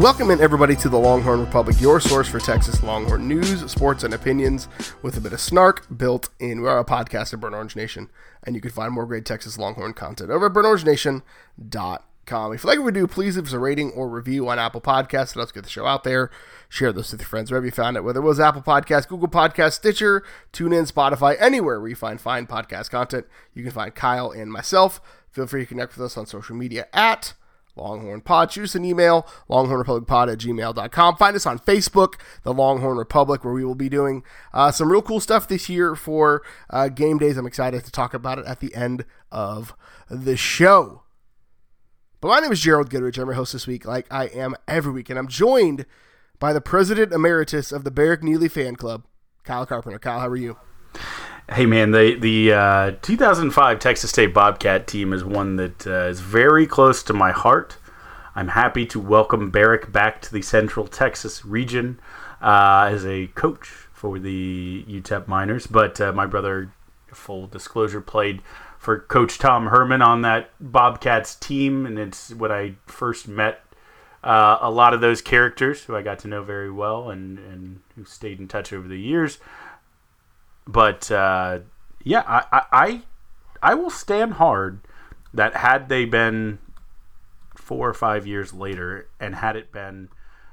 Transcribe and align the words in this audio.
Welcome 0.00 0.30
in 0.30 0.40
everybody 0.40 0.74
to 0.76 0.88
the 0.88 0.96
Longhorn 0.96 1.40
Republic, 1.40 1.78
your 1.78 2.00
source 2.00 2.26
for 2.26 2.40
Texas 2.40 2.82
Longhorn 2.82 3.28
news, 3.28 3.70
sports, 3.70 4.02
and 4.02 4.14
opinions 4.14 4.66
with 5.02 5.18
a 5.18 5.20
bit 5.20 5.34
of 5.34 5.40
snark 5.40 5.84
built 5.94 6.30
in. 6.38 6.62
We 6.62 6.68
are 6.68 6.78
a 6.78 6.86
podcast 6.86 7.34
of 7.34 7.40
Burnt 7.40 7.54
Orange 7.54 7.76
Nation, 7.76 8.08
and 8.42 8.54
you 8.54 8.62
can 8.62 8.70
find 8.70 8.94
more 8.94 9.04
great 9.04 9.26
Texas 9.26 9.58
Longhorn 9.58 9.92
content 9.92 10.30
over 10.30 10.46
at 10.46 10.54
burntorangenation.com. 10.54 12.52
If 12.54 12.64
you 12.64 12.70
like 12.70 12.78
what 12.78 12.86
we 12.86 12.92
do, 12.92 13.06
please 13.06 13.36
leave 13.36 13.44
us 13.44 13.52
a 13.52 13.58
rating 13.58 13.90
or 13.90 14.08
review 14.08 14.48
on 14.48 14.58
Apple 14.58 14.80
Podcasts. 14.80 15.36
Let's 15.36 15.52
get 15.52 15.64
the 15.64 15.68
show 15.68 15.84
out 15.84 16.02
there. 16.02 16.30
Share 16.70 16.94
this 16.94 17.12
with 17.12 17.20
your 17.20 17.28
friends 17.28 17.50
wherever 17.50 17.66
you 17.66 17.72
found 17.72 17.98
it, 17.98 18.00
whether 18.02 18.20
it 18.20 18.24
was 18.24 18.40
Apple 18.40 18.62
Podcasts, 18.62 19.06
Google 19.06 19.28
Podcasts, 19.28 19.74
Stitcher, 19.74 20.24
TuneIn, 20.54 20.90
Spotify, 20.90 21.36
anywhere 21.38 21.78
where 21.78 21.90
you 21.90 21.94
find 21.94 22.18
fine 22.18 22.46
podcast 22.46 22.88
content. 22.88 23.26
You 23.52 23.64
can 23.64 23.72
find 23.72 23.94
Kyle 23.94 24.30
and 24.30 24.50
myself. 24.50 24.98
Feel 25.30 25.46
free 25.46 25.60
to 25.60 25.66
connect 25.66 25.94
with 25.94 26.06
us 26.06 26.16
on 26.16 26.24
social 26.24 26.56
media 26.56 26.86
at 26.94 27.34
Longhorn 27.80 28.20
Pod. 28.20 28.52
Shoot 28.52 28.64
us 28.64 28.74
an 28.74 28.84
email, 28.84 29.26
longhornrepublicpod 29.48 30.32
at 30.32 30.38
gmail.com. 30.38 31.16
Find 31.16 31.36
us 31.36 31.46
on 31.46 31.58
Facebook, 31.58 32.14
the 32.42 32.54
Longhorn 32.54 32.96
Republic, 32.96 33.44
where 33.44 33.54
we 33.54 33.64
will 33.64 33.74
be 33.74 33.88
doing 33.88 34.22
uh, 34.52 34.70
some 34.70 34.90
real 34.90 35.02
cool 35.02 35.20
stuff 35.20 35.48
this 35.48 35.68
year 35.68 35.96
for 35.96 36.42
uh, 36.68 36.88
game 36.88 37.18
days. 37.18 37.36
I'm 37.36 37.46
excited 37.46 37.84
to 37.84 37.90
talk 37.90 38.14
about 38.14 38.38
it 38.38 38.46
at 38.46 38.60
the 38.60 38.74
end 38.74 39.04
of 39.32 39.74
the 40.08 40.36
show. 40.36 41.02
But 42.20 42.28
my 42.28 42.40
name 42.40 42.52
is 42.52 42.60
Gerald 42.60 42.90
Goodrich. 42.90 43.16
I'm 43.16 43.26
your 43.26 43.34
host 43.34 43.54
this 43.54 43.66
week, 43.66 43.86
like 43.86 44.06
I 44.10 44.26
am 44.26 44.54
every 44.68 44.92
week, 44.92 45.08
and 45.08 45.18
I'm 45.18 45.28
joined 45.28 45.86
by 46.38 46.52
the 46.52 46.60
president 46.60 47.12
emeritus 47.12 47.72
of 47.72 47.84
the 47.84 47.90
Barrick 47.90 48.20
Nealy 48.20 48.50
Fan 48.50 48.76
Club, 48.76 49.04
Kyle 49.44 49.64
Carpenter. 49.64 49.98
Kyle, 49.98 50.20
how 50.20 50.28
are 50.28 50.36
you? 50.36 50.58
Hey 51.52 51.66
man, 51.66 51.90
the 51.90 52.14
the 52.14 52.52
uh, 52.52 52.92
2005 53.02 53.80
Texas 53.80 54.10
State 54.10 54.32
Bobcat 54.32 54.86
team 54.86 55.12
is 55.12 55.24
one 55.24 55.56
that 55.56 55.84
uh, 55.84 56.06
is 56.06 56.20
very 56.20 56.64
close 56.64 57.02
to 57.02 57.12
my 57.12 57.32
heart. 57.32 57.76
I'm 58.36 58.46
happy 58.46 58.86
to 58.86 59.00
welcome 59.00 59.50
Barrick 59.50 59.90
back 59.90 60.22
to 60.22 60.32
the 60.32 60.42
Central 60.42 60.86
Texas 60.86 61.44
region 61.44 61.98
uh, 62.40 62.88
as 62.92 63.04
a 63.04 63.26
coach 63.34 63.66
for 63.92 64.20
the 64.20 64.84
UTEP 64.88 65.26
Miners. 65.26 65.66
But 65.66 66.00
uh, 66.00 66.12
my 66.12 66.24
brother, 66.24 66.72
full 67.12 67.48
disclosure, 67.48 68.00
played 68.00 68.42
for 68.78 69.00
Coach 69.00 69.38
Tom 69.38 69.66
Herman 69.66 70.02
on 70.02 70.22
that 70.22 70.50
Bobcats 70.60 71.34
team, 71.34 71.84
and 71.84 71.98
it's 71.98 72.32
when 72.32 72.52
I 72.52 72.76
first 72.86 73.26
met 73.26 73.64
uh, 74.22 74.58
a 74.60 74.70
lot 74.70 74.94
of 74.94 75.00
those 75.00 75.20
characters 75.20 75.82
who 75.82 75.96
I 75.96 76.02
got 76.02 76.20
to 76.20 76.28
know 76.28 76.44
very 76.44 76.70
well 76.70 77.10
and, 77.10 77.38
and 77.38 77.80
who 77.96 78.04
stayed 78.04 78.38
in 78.38 78.46
touch 78.46 78.72
over 78.72 78.86
the 78.86 79.00
years 79.00 79.38
but 80.70 81.10
uh, 81.10 81.60
yeah, 82.04 82.22
I, 82.26 82.62
I 82.72 83.02
I 83.62 83.74
will 83.74 83.90
stand 83.90 84.34
hard 84.34 84.80
that 85.34 85.56
had 85.56 85.88
they 85.88 86.04
been 86.04 86.58
four 87.56 87.88
or 87.88 87.94
five 87.94 88.26
years 88.26 88.52
later, 88.52 89.08
and 89.18 89.34
had 89.34 89.56
it 89.56 89.72
been 89.72 90.08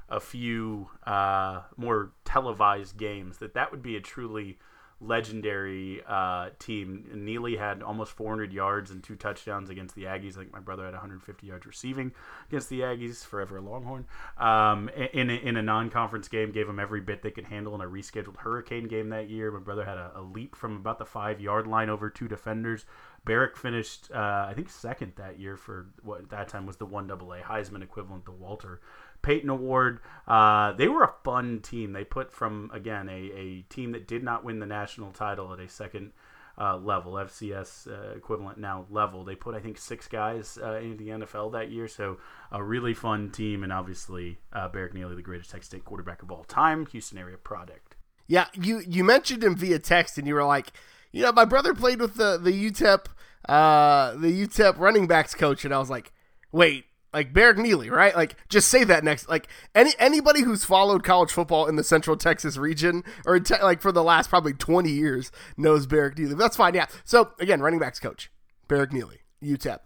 a 0.08 0.20
few 0.20 0.88
uh, 1.06 1.62
more 1.76 2.12
televised 2.24 2.96
games, 2.96 3.38
that 3.38 3.54
that 3.54 3.70
would 3.70 3.82
be 3.82 3.96
a 3.96 4.00
truly 4.00 4.58
legendary 5.00 6.02
uh, 6.06 6.50
team. 6.58 7.04
Nealy 7.14 7.58
had 7.58 7.82
almost 7.82 8.12
400 8.12 8.52
yards 8.52 8.90
and 8.90 9.02
two 9.02 9.16
touchdowns 9.16 9.70
against 9.70 9.94
the 9.94 10.04
Aggies. 10.04 10.36
I 10.36 10.40
think 10.40 10.52
my 10.52 10.60
brother 10.60 10.84
had 10.84 10.94
150 10.94 11.46
yards 11.46 11.66
receiving 11.66 12.12
against 12.48 12.68
the 12.68 12.80
Aggies, 12.80 13.24
forever 13.24 13.58
a 13.58 13.60
Longhorn. 13.60 14.06
Um, 14.36 14.88
in, 15.12 15.30
a, 15.30 15.34
in 15.34 15.56
a 15.56 15.62
non-conference 15.62 16.28
game, 16.28 16.50
gave 16.50 16.66
them 16.66 16.80
every 16.80 17.00
bit 17.00 17.22
they 17.22 17.30
could 17.30 17.46
handle 17.46 17.74
in 17.74 17.80
a 17.80 17.86
rescheduled 17.86 18.38
Hurricane 18.38 18.88
game 18.88 19.10
that 19.10 19.28
year. 19.28 19.50
My 19.50 19.60
brother 19.60 19.84
had 19.84 19.98
a, 19.98 20.12
a 20.16 20.22
leap 20.22 20.56
from 20.56 20.76
about 20.76 20.98
the 20.98 21.06
five-yard 21.06 21.66
line 21.66 21.90
over 21.90 22.10
two 22.10 22.28
defenders. 22.28 22.84
Barrick 23.24 23.56
finished, 23.56 24.10
uh, 24.12 24.46
I 24.48 24.52
think, 24.54 24.70
second 24.70 25.12
that 25.16 25.38
year 25.38 25.56
for 25.56 25.86
what 26.02 26.20
at 26.22 26.30
that 26.30 26.48
time 26.48 26.66
was 26.66 26.76
the 26.76 26.86
one 26.86 27.10
AA 27.10 27.42
Heisman 27.42 27.82
equivalent 27.82 28.24
to 28.24 28.30
Walter 28.30 28.80
Payton 29.28 29.50
Award. 29.50 30.00
Uh, 30.26 30.72
they 30.72 30.88
were 30.88 31.04
a 31.04 31.12
fun 31.22 31.60
team. 31.60 31.92
They 31.92 32.02
put 32.04 32.32
from 32.32 32.70
again 32.72 33.10
a, 33.10 33.12
a 33.12 33.62
team 33.68 33.92
that 33.92 34.08
did 34.08 34.22
not 34.22 34.42
win 34.42 34.58
the 34.58 34.64
national 34.64 35.12
title 35.12 35.52
at 35.52 35.60
a 35.60 35.68
second 35.68 36.12
uh, 36.56 36.78
level, 36.78 37.12
FCS 37.12 37.88
uh, 37.88 38.16
equivalent 38.16 38.56
now 38.56 38.86
level. 38.88 39.24
They 39.24 39.34
put 39.34 39.54
I 39.54 39.60
think 39.60 39.76
six 39.76 40.08
guys 40.08 40.58
uh, 40.62 40.76
into 40.76 41.04
the 41.04 41.10
NFL 41.10 41.52
that 41.52 41.70
year, 41.70 41.88
so 41.88 42.16
a 42.50 42.64
really 42.64 42.94
fun 42.94 43.30
team, 43.30 43.62
and 43.62 43.70
obviously 43.70 44.38
uh, 44.54 44.68
Barrick 44.68 44.94
Nealy, 44.94 45.14
the 45.14 45.20
greatest 45.20 45.50
Texas 45.50 45.66
State 45.66 45.84
quarterback 45.84 46.22
of 46.22 46.30
all 46.32 46.44
time, 46.44 46.86
Houston 46.86 47.18
area 47.18 47.36
product. 47.36 47.96
Yeah, 48.26 48.46
you 48.54 48.80
you 48.88 49.04
mentioned 49.04 49.44
him 49.44 49.56
via 49.56 49.78
text, 49.78 50.16
and 50.16 50.26
you 50.26 50.32
were 50.32 50.44
like, 50.44 50.72
you 51.12 51.22
know, 51.22 51.32
my 51.32 51.44
brother 51.44 51.74
played 51.74 52.00
with 52.00 52.14
the 52.14 52.38
the 52.38 52.52
UTEP 52.52 53.08
uh, 53.46 54.12
the 54.12 54.46
UTEP 54.46 54.78
running 54.78 55.06
backs 55.06 55.34
coach, 55.34 55.66
and 55.66 55.74
I 55.74 55.78
was 55.78 55.90
like, 55.90 56.12
wait, 56.50 56.86
like 57.12 57.32
Barrick 57.32 57.56
Nealy, 57.56 57.90
right? 57.90 58.14
Like 58.14 58.36
just 58.48 58.68
say 58.68 58.84
that 58.84 59.04
next. 59.04 59.28
Like 59.28 59.48
any 59.74 59.92
anybody 59.98 60.42
who's 60.42 60.64
followed 60.64 61.04
college 61.04 61.30
football 61.30 61.66
in 61.66 61.76
the 61.76 61.84
Central 61.84 62.16
Texas 62.16 62.56
region 62.56 63.02
or 63.26 63.40
te- 63.40 63.62
like 63.62 63.80
for 63.80 63.92
the 63.92 64.02
last 64.02 64.28
probably 64.28 64.52
twenty 64.52 64.90
years 64.90 65.32
knows 65.56 65.86
Barrick 65.86 66.16
Nealy. 66.16 66.36
That's 66.36 66.56
fine. 66.56 66.74
Yeah. 66.74 66.86
So 67.04 67.32
again, 67.40 67.60
running 67.60 67.80
backs 67.80 67.98
coach 67.98 68.30
Barrick 68.68 68.92
Neely, 68.92 69.20
UTEP. 69.42 69.78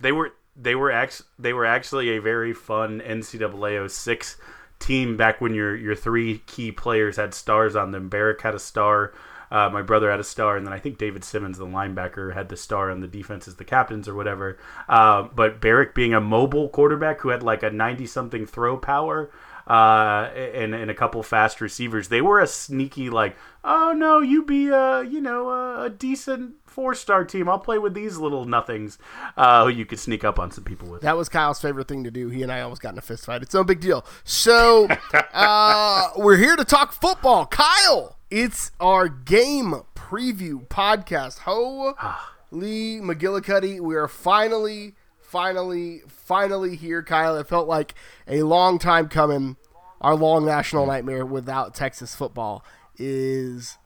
They 0.00 0.12
were 0.12 0.32
they 0.56 0.74
were 0.74 0.90
actually 0.90 1.26
they 1.38 1.52
were 1.52 1.66
actually 1.66 2.16
a 2.16 2.20
very 2.20 2.52
fun 2.52 3.00
NCAA 3.00 3.90
06 3.90 4.36
team 4.78 5.16
back 5.16 5.40
when 5.40 5.54
your 5.54 5.76
your 5.76 5.94
three 5.94 6.38
key 6.46 6.72
players 6.72 7.16
had 7.16 7.34
stars 7.34 7.76
on 7.76 7.92
them. 7.92 8.08
Barrick 8.08 8.40
had 8.42 8.54
a 8.54 8.58
star. 8.58 9.12
Uh, 9.50 9.68
my 9.70 9.82
brother 9.82 10.10
had 10.10 10.20
a 10.20 10.24
star, 10.24 10.56
and 10.56 10.66
then 10.66 10.72
I 10.72 10.78
think 10.78 10.98
David 10.98 11.24
Simmons, 11.24 11.58
the 11.58 11.66
linebacker, 11.66 12.34
had 12.34 12.48
the 12.48 12.56
star 12.56 12.90
on 12.90 13.00
the 13.00 13.06
defense 13.06 13.46
as 13.48 13.56
the 13.56 13.64
captains 13.64 14.08
or 14.08 14.14
whatever. 14.14 14.58
Uh, 14.88 15.22
but 15.34 15.60
Barrick 15.60 15.94
being 15.94 16.14
a 16.14 16.20
mobile 16.20 16.68
quarterback 16.68 17.20
who 17.20 17.28
had 17.28 17.42
like 17.42 17.62
a 17.62 17.70
90 17.70 18.06
something 18.06 18.46
throw 18.46 18.76
power 18.76 19.30
uh, 19.66 20.30
and, 20.34 20.74
and 20.74 20.90
a 20.90 20.94
couple 20.94 21.22
fast 21.22 21.60
receivers, 21.60 22.08
they 22.08 22.20
were 22.20 22.40
a 22.40 22.46
sneaky, 22.46 23.08
like, 23.08 23.36
oh 23.64 23.94
no, 23.96 24.20
you 24.20 24.44
be 24.44 24.68
a, 24.68 25.02
you 25.02 25.20
know, 25.20 25.48
a, 25.82 25.88
decent 25.88 26.54
four 26.66 26.94
star 26.94 27.24
team. 27.24 27.48
I'll 27.48 27.58
play 27.58 27.78
with 27.78 27.94
these 27.94 28.18
little 28.18 28.44
nothings 28.44 28.98
uh, 29.36 29.64
who 29.64 29.70
you 29.70 29.86
could 29.86 29.98
sneak 29.98 30.24
up 30.24 30.38
on 30.38 30.50
some 30.50 30.64
people 30.64 30.88
with. 30.88 31.00
That 31.00 31.16
was 31.16 31.28
Kyle's 31.28 31.60
favorite 31.60 31.88
thing 31.88 32.04
to 32.04 32.10
do. 32.10 32.28
He 32.28 32.42
and 32.42 32.52
I 32.52 32.60
almost 32.60 32.82
got 32.82 32.92
in 32.92 32.98
a 32.98 33.02
fist 33.02 33.24
fight. 33.24 33.42
It's 33.42 33.54
no 33.54 33.64
big 33.64 33.80
deal. 33.80 34.04
So 34.24 34.88
uh, 35.32 36.10
we're 36.16 36.36
here 36.36 36.56
to 36.56 36.64
talk 36.64 36.92
football. 36.92 37.46
Kyle, 37.46 38.13
it's 38.30 38.70
our 38.80 39.08
game 39.08 39.82
preview 39.94 40.66
podcast. 40.68 41.40
Holy 41.40 43.00
McGillicuddy, 43.00 43.80
we 43.80 43.94
are 43.94 44.08
finally, 44.08 44.94
finally, 45.20 46.02
finally 46.08 46.76
here, 46.76 47.02
Kyle. 47.02 47.36
It 47.36 47.46
felt 47.46 47.68
like 47.68 47.94
a 48.26 48.42
long 48.42 48.78
time 48.78 49.08
coming. 49.08 49.56
Our 50.00 50.14
long 50.14 50.44
national 50.44 50.86
nightmare 50.86 51.24
without 51.24 51.74
Texas 51.74 52.14
football 52.14 52.64
is 52.98 53.78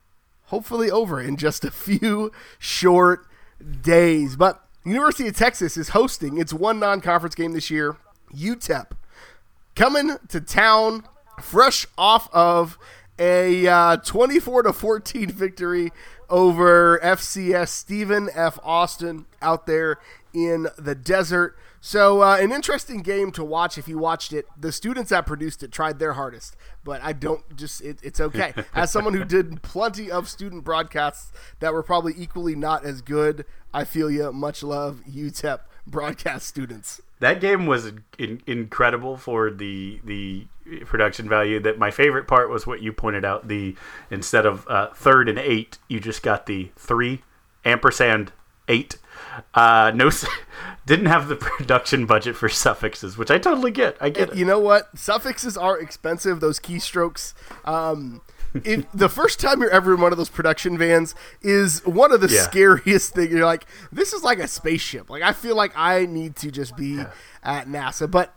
hopefully 0.47 0.91
over 0.91 1.21
in 1.21 1.37
just 1.37 1.65
a 1.65 1.71
few 1.71 2.33
short 2.59 3.27
days. 3.83 4.37
But 4.37 4.65
University 4.85 5.29
of 5.29 5.37
Texas 5.37 5.77
is 5.77 5.91
hosting 5.91 6.39
its 6.39 6.53
one 6.53 6.81
non-conference 6.81 7.35
game 7.35 7.53
this 7.53 7.71
year. 7.71 7.97
UTEP 8.35 8.93
coming 9.77 10.17
to 10.29 10.41
town, 10.41 11.05
fresh 11.41 11.87
off 11.97 12.29
of 12.33 12.79
a 13.19 13.67
uh, 13.67 13.97
24 13.99 14.65
to 14.65 14.73
14 14.73 15.31
victory 15.31 15.91
over 16.29 16.99
FCS 17.03 17.69
Stephen 17.69 18.29
F. 18.35 18.59
Austin 18.63 19.27
out 19.41 19.67
there 19.67 19.99
in 20.33 20.69
the 20.77 20.95
desert. 20.95 21.57
So, 21.81 22.23
uh, 22.23 22.37
an 22.41 22.51
interesting 22.51 23.03
game 23.03 23.31
to 23.33 23.45
watch 23.45 23.79
if 23.79 23.87
you 23.87 23.99
watched 23.99 24.33
it. 24.33 24.47
The 24.59 24.73
students 24.73 25.11
that 25.11 25.27
produced 25.27 25.63
it 25.63 25.71
tried 25.71 25.99
their 26.01 26.15
hardest, 26.15 26.57
but 26.83 27.01
I 27.03 27.13
don't 27.13 27.57
just, 27.57 27.81
it, 27.83 27.99
it's 28.03 28.21
okay. 28.21 28.53
As 28.75 28.91
someone 28.91 29.15
who 29.15 29.25
did 29.25 29.63
plenty 29.63 30.11
of 30.11 30.29
student 30.29 30.65
broadcasts 30.65 31.33
that 31.61 31.73
were 31.73 31.85
probably 31.85 32.15
equally 32.17 32.57
not 32.57 32.85
as 32.85 33.01
good, 33.01 33.45
I 33.73 33.85
feel 33.85 34.11
you. 34.11 34.33
Much 34.33 34.63
love, 34.63 35.03
UTEP 35.09 35.61
broadcast 35.87 36.47
students. 36.47 37.01
That 37.21 37.41
game 37.41 37.67
was 37.67 37.93
in, 38.19 38.43
incredible 38.47 39.17
for 39.17 39.51
the 39.51 40.01
the 40.05 40.47
production 40.85 41.29
value. 41.29 41.61
That 41.61 41.79
my 41.79 41.91
favorite 41.91 42.29
part 42.29 42.51
was 42.51 42.67
what 42.67 42.81
you 42.83 42.93
pointed 42.93 43.25
out. 43.25 43.49
The 43.49 43.77
instead 44.11 44.47
of 44.47 44.67
uh, 44.69 44.89
third 44.95 45.29
and 45.29 45.39
eight, 45.39 45.79
you 45.89 46.01
just 46.01 46.23
got 46.23 46.47
the 46.47 46.71
three 46.77 47.23
ampersand 47.65 48.33
eight. 48.69 48.99
Uh, 49.55 49.93
no, 49.95 50.11
didn't 50.87 51.07
have 51.07 51.29
the 51.29 51.37
production 51.37 52.07
budget 52.07 52.37
for 52.37 52.49
suffixes, 52.49 53.19
which 53.19 53.31
I 53.31 53.39
totally 53.39 53.71
get. 53.71 53.97
I 54.01 54.11
get 54.11 54.31
it. 54.31 54.37
You 54.37 54.45
know 54.45 54.59
what? 54.59 54.97
Suffixes 54.97 55.57
are 55.57 55.79
expensive. 55.79 56.41
Those 56.41 56.61
keystrokes. 56.61 57.35
Um, 57.65 58.23
if 58.65 58.87
the 58.93 59.09
first 59.09 59.41
time 59.41 59.61
you're 59.61 59.71
ever 59.71 59.95
in 59.95 60.01
one 60.01 60.13
of 60.13 60.19
those 60.19 60.29
production 60.29 60.77
vans 60.79 61.15
is 61.43 61.85
one 61.87 62.13
of 62.13 62.21
the 62.21 62.29
Yeah. 62.29 62.43
scariest 62.43 63.15
things. 63.15 63.31
You're 63.31 63.45
like, 63.47 63.67
this 63.93 64.13
is 64.13 64.23
like 64.23 64.39
a 64.39 64.49
spaceship. 64.49 65.11
Like 65.11 65.23
I 65.23 65.33
feel 65.33 65.57
like 65.57 65.73
I 65.77 66.07
need 66.07 66.37
to 66.37 66.51
just 66.51 66.77
be 66.77 67.01
at 67.43 67.67
NASA. 67.69 68.11
But 68.11 68.35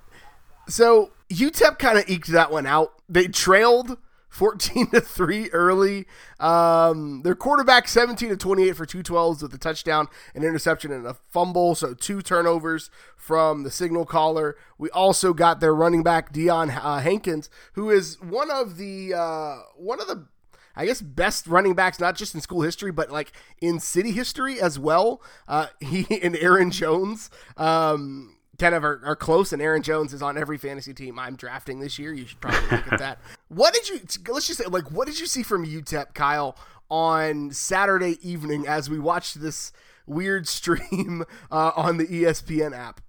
so 0.68 1.12
UTEP 1.30 1.80
kind 1.80 1.98
of 1.98 2.10
eked 2.10 2.28
that 2.28 2.52
one 2.52 2.66
out. 2.66 2.94
They 3.10 3.28
trailed 3.28 3.98
14 4.32 4.92
to 4.92 5.02
3 5.02 5.50
early. 5.50 6.08
Um, 6.40 7.22
their 7.24 7.36
quarterback 7.36 7.90
17 7.90 8.30
to 8.30 8.38
28 8.38 8.76
for 8.78 8.86
212s 8.86 9.42
with 9.42 9.54
a 9.54 9.58
touchdown, 9.58 10.08
an 10.34 10.44
interception, 10.44 10.92
and 10.92 11.06
a 11.06 11.14
fumble. 11.14 11.76
So 11.76 11.94
two 11.94 12.22
turnovers 12.22 12.90
from 13.18 13.64
the 13.64 13.70
signal 13.70 14.06
caller. 14.06 14.56
We 14.78 14.90
also 14.92 15.34
got 15.34 15.60
their 15.60 15.76
running 15.76 16.02
back 16.02 16.34
Deion 16.34 16.74
uh, 16.76 17.00
Hankins, 17.00 17.50
who 17.74 17.90
is 17.90 18.22
one 18.22 18.50
of 18.50 18.78
the 18.78 19.14
uh, 19.14 19.58
one 19.76 20.00
of 20.00 20.08
the 20.08 20.28
I 20.78 20.86
guess 20.86 21.02
best 21.02 21.46
running 21.46 21.76
backs, 21.76 22.00
not 22.00 22.16
just 22.16 22.34
in 22.34 22.40
school 22.40 22.62
history, 22.62 22.92
but 22.92 23.12
like 23.12 23.34
in 23.60 23.82
city 23.82 24.14
history 24.14 24.62
as 24.62 24.80
well. 24.80 25.22
Uh, 25.46 25.68
he 25.82 26.08
and 26.24 26.38
Aaron 26.38 26.72
Jones 26.72 27.30
um, 27.58 28.38
kind 28.58 28.76
of 28.76 28.86
are, 28.86 29.02
are 29.04 29.18
close, 29.18 29.52
and 29.52 29.62
Aaron 29.62 29.84
Jones 29.84 30.14
is 30.14 30.22
on 30.22 30.38
every 30.38 30.58
fantasy 30.58 30.94
team 30.94 31.20
I'm 31.20 31.36
drafting 31.36 31.82
this 31.82 32.00
year. 32.00 32.14
You 32.14 32.28
should 32.28 32.40
probably 32.40 32.78
look 32.78 32.94
at 32.94 33.00
that. 33.00 33.20
What 33.52 33.74
did 33.74 33.90
you? 33.90 34.00
Let's 34.34 34.48
just 34.48 34.60
say, 34.60 34.66
like, 34.66 34.92
what 34.92 35.08
did 35.08 35.20
you 35.20 35.26
see 35.26 35.44
from 35.44 35.66
UTEP, 35.66 36.14
Kyle, 36.14 36.56
on 36.90 37.52
Saturday 37.52 38.18
evening 38.22 38.66
as 38.66 38.90
we 38.90 38.98
watched 38.98 39.42
this 39.42 39.74
weird 40.06 40.48
stream 40.48 41.26
uh, 41.52 41.72
on 41.76 41.98
the 41.98 42.06
ESPN 42.06 42.74
app? 42.74 43.02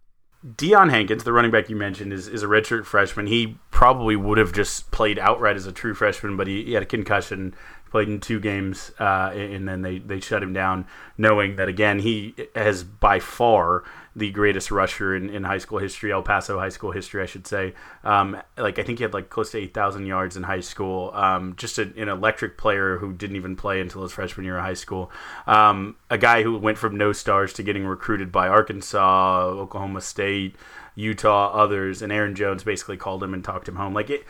Deion 0.44 0.90
Hankins, 0.90 1.22
the 1.22 1.32
running 1.32 1.52
back 1.52 1.70
you 1.70 1.76
mentioned, 1.76 2.12
is, 2.12 2.26
is 2.26 2.42
a 2.42 2.48
redshirt 2.48 2.86
freshman. 2.86 3.28
He 3.28 3.56
probably 3.70 4.16
would 4.16 4.38
have 4.38 4.52
just 4.52 4.90
played 4.90 5.16
outright 5.16 5.54
as 5.54 5.66
a 5.66 5.72
true 5.72 5.94
freshman, 5.94 6.36
but 6.36 6.48
he, 6.48 6.64
he 6.64 6.72
had 6.72 6.82
a 6.82 6.86
concussion, 6.86 7.54
played 7.92 8.08
in 8.08 8.18
two 8.18 8.40
games, 8.40 8.90
uh, 8.98 9.30
and 9.32 9.68
then 9.68 9.82
they, 9.82 10.00
they 10.00 10.18
shut 10.18 10.42
him 10.42 10.52
down, 10.52 10.88
knowing 11.16 11.54
that, 11.54 11.68
again, 11.68 12.00
he 12.00 12.34
has 12.56 12.82
by 12.82 13.20
far 13.20 13.84
the 14.14 14.30
greatest 14.30 14.70
rusher 14.70 15.16
in, 15.16 15.30
in 15.30 15.44
high 15.44 15.58
school 15.58 15.78
history, 15.78 16.12
El 16.12 16.22
Paso 16.22 16.58
high 16.58 16.68
school 16.68 16.90
history, 16.90 17.22
I 17.22 17.26
should 17.26 17.46
say. 17.46 17.74
Um, 18.04 18.40
like, 18.58 18.78
I 18.78 18.82
think 18.82 18.98
he 18.98 19.04
had 19.04 19.14
like 19.14 19.30
close 19.30 19.52
to 19.52 19.58
8,000 19.58 20.06
yards 20.06 20.36
in 20.36 20.42
high 20.42 20.60
school. 20.60 21.10
Um, 21.14 21.54
just 21.56 21.78
a, 21.78 21.82
an 21.96 22.08
electric 22.08 22.58
player 22.58 22.98
who 22.98 23.12
didn't 23.12 23.36
even 23.36 23.56
play 23.56 23.80
until 23.80 24.02
his 24.02 24.12
freshman 24.12 24.44
year 24.44 24.58
of 24.58 24.64
high 24.64 24.74
school. 24.74 25.10
Um, 25.46 25.96
a 26.10 26.18
guy 26.18 26.42
who 26.42 26.58
went 26.58 26.78
from 26.78 26.96
no 26.96 27.12
stars 27.12 27.52
to 27.54 27.62
getting 27.62 27.86
recruited 27.86 28.30
by 28.30 28.48
Arkansas, 28.48 29.44
Oklahoma 29.46 30.02
State, 30.02 30.56
Utah, 30.94 31.50
others, 31.52 32.02
and 32.02 32.12
Aaron 32.12 32.34
Jones 32.34 32.64
basically 32.64 32.98
called 32.98 33.22
him 33.22 33.32
and 33.32 33.42
talked 33.42 33.68
him 33.68 33.76
home. 33.76 33.94
Like 33.94 34.10
it, 34.10 34.24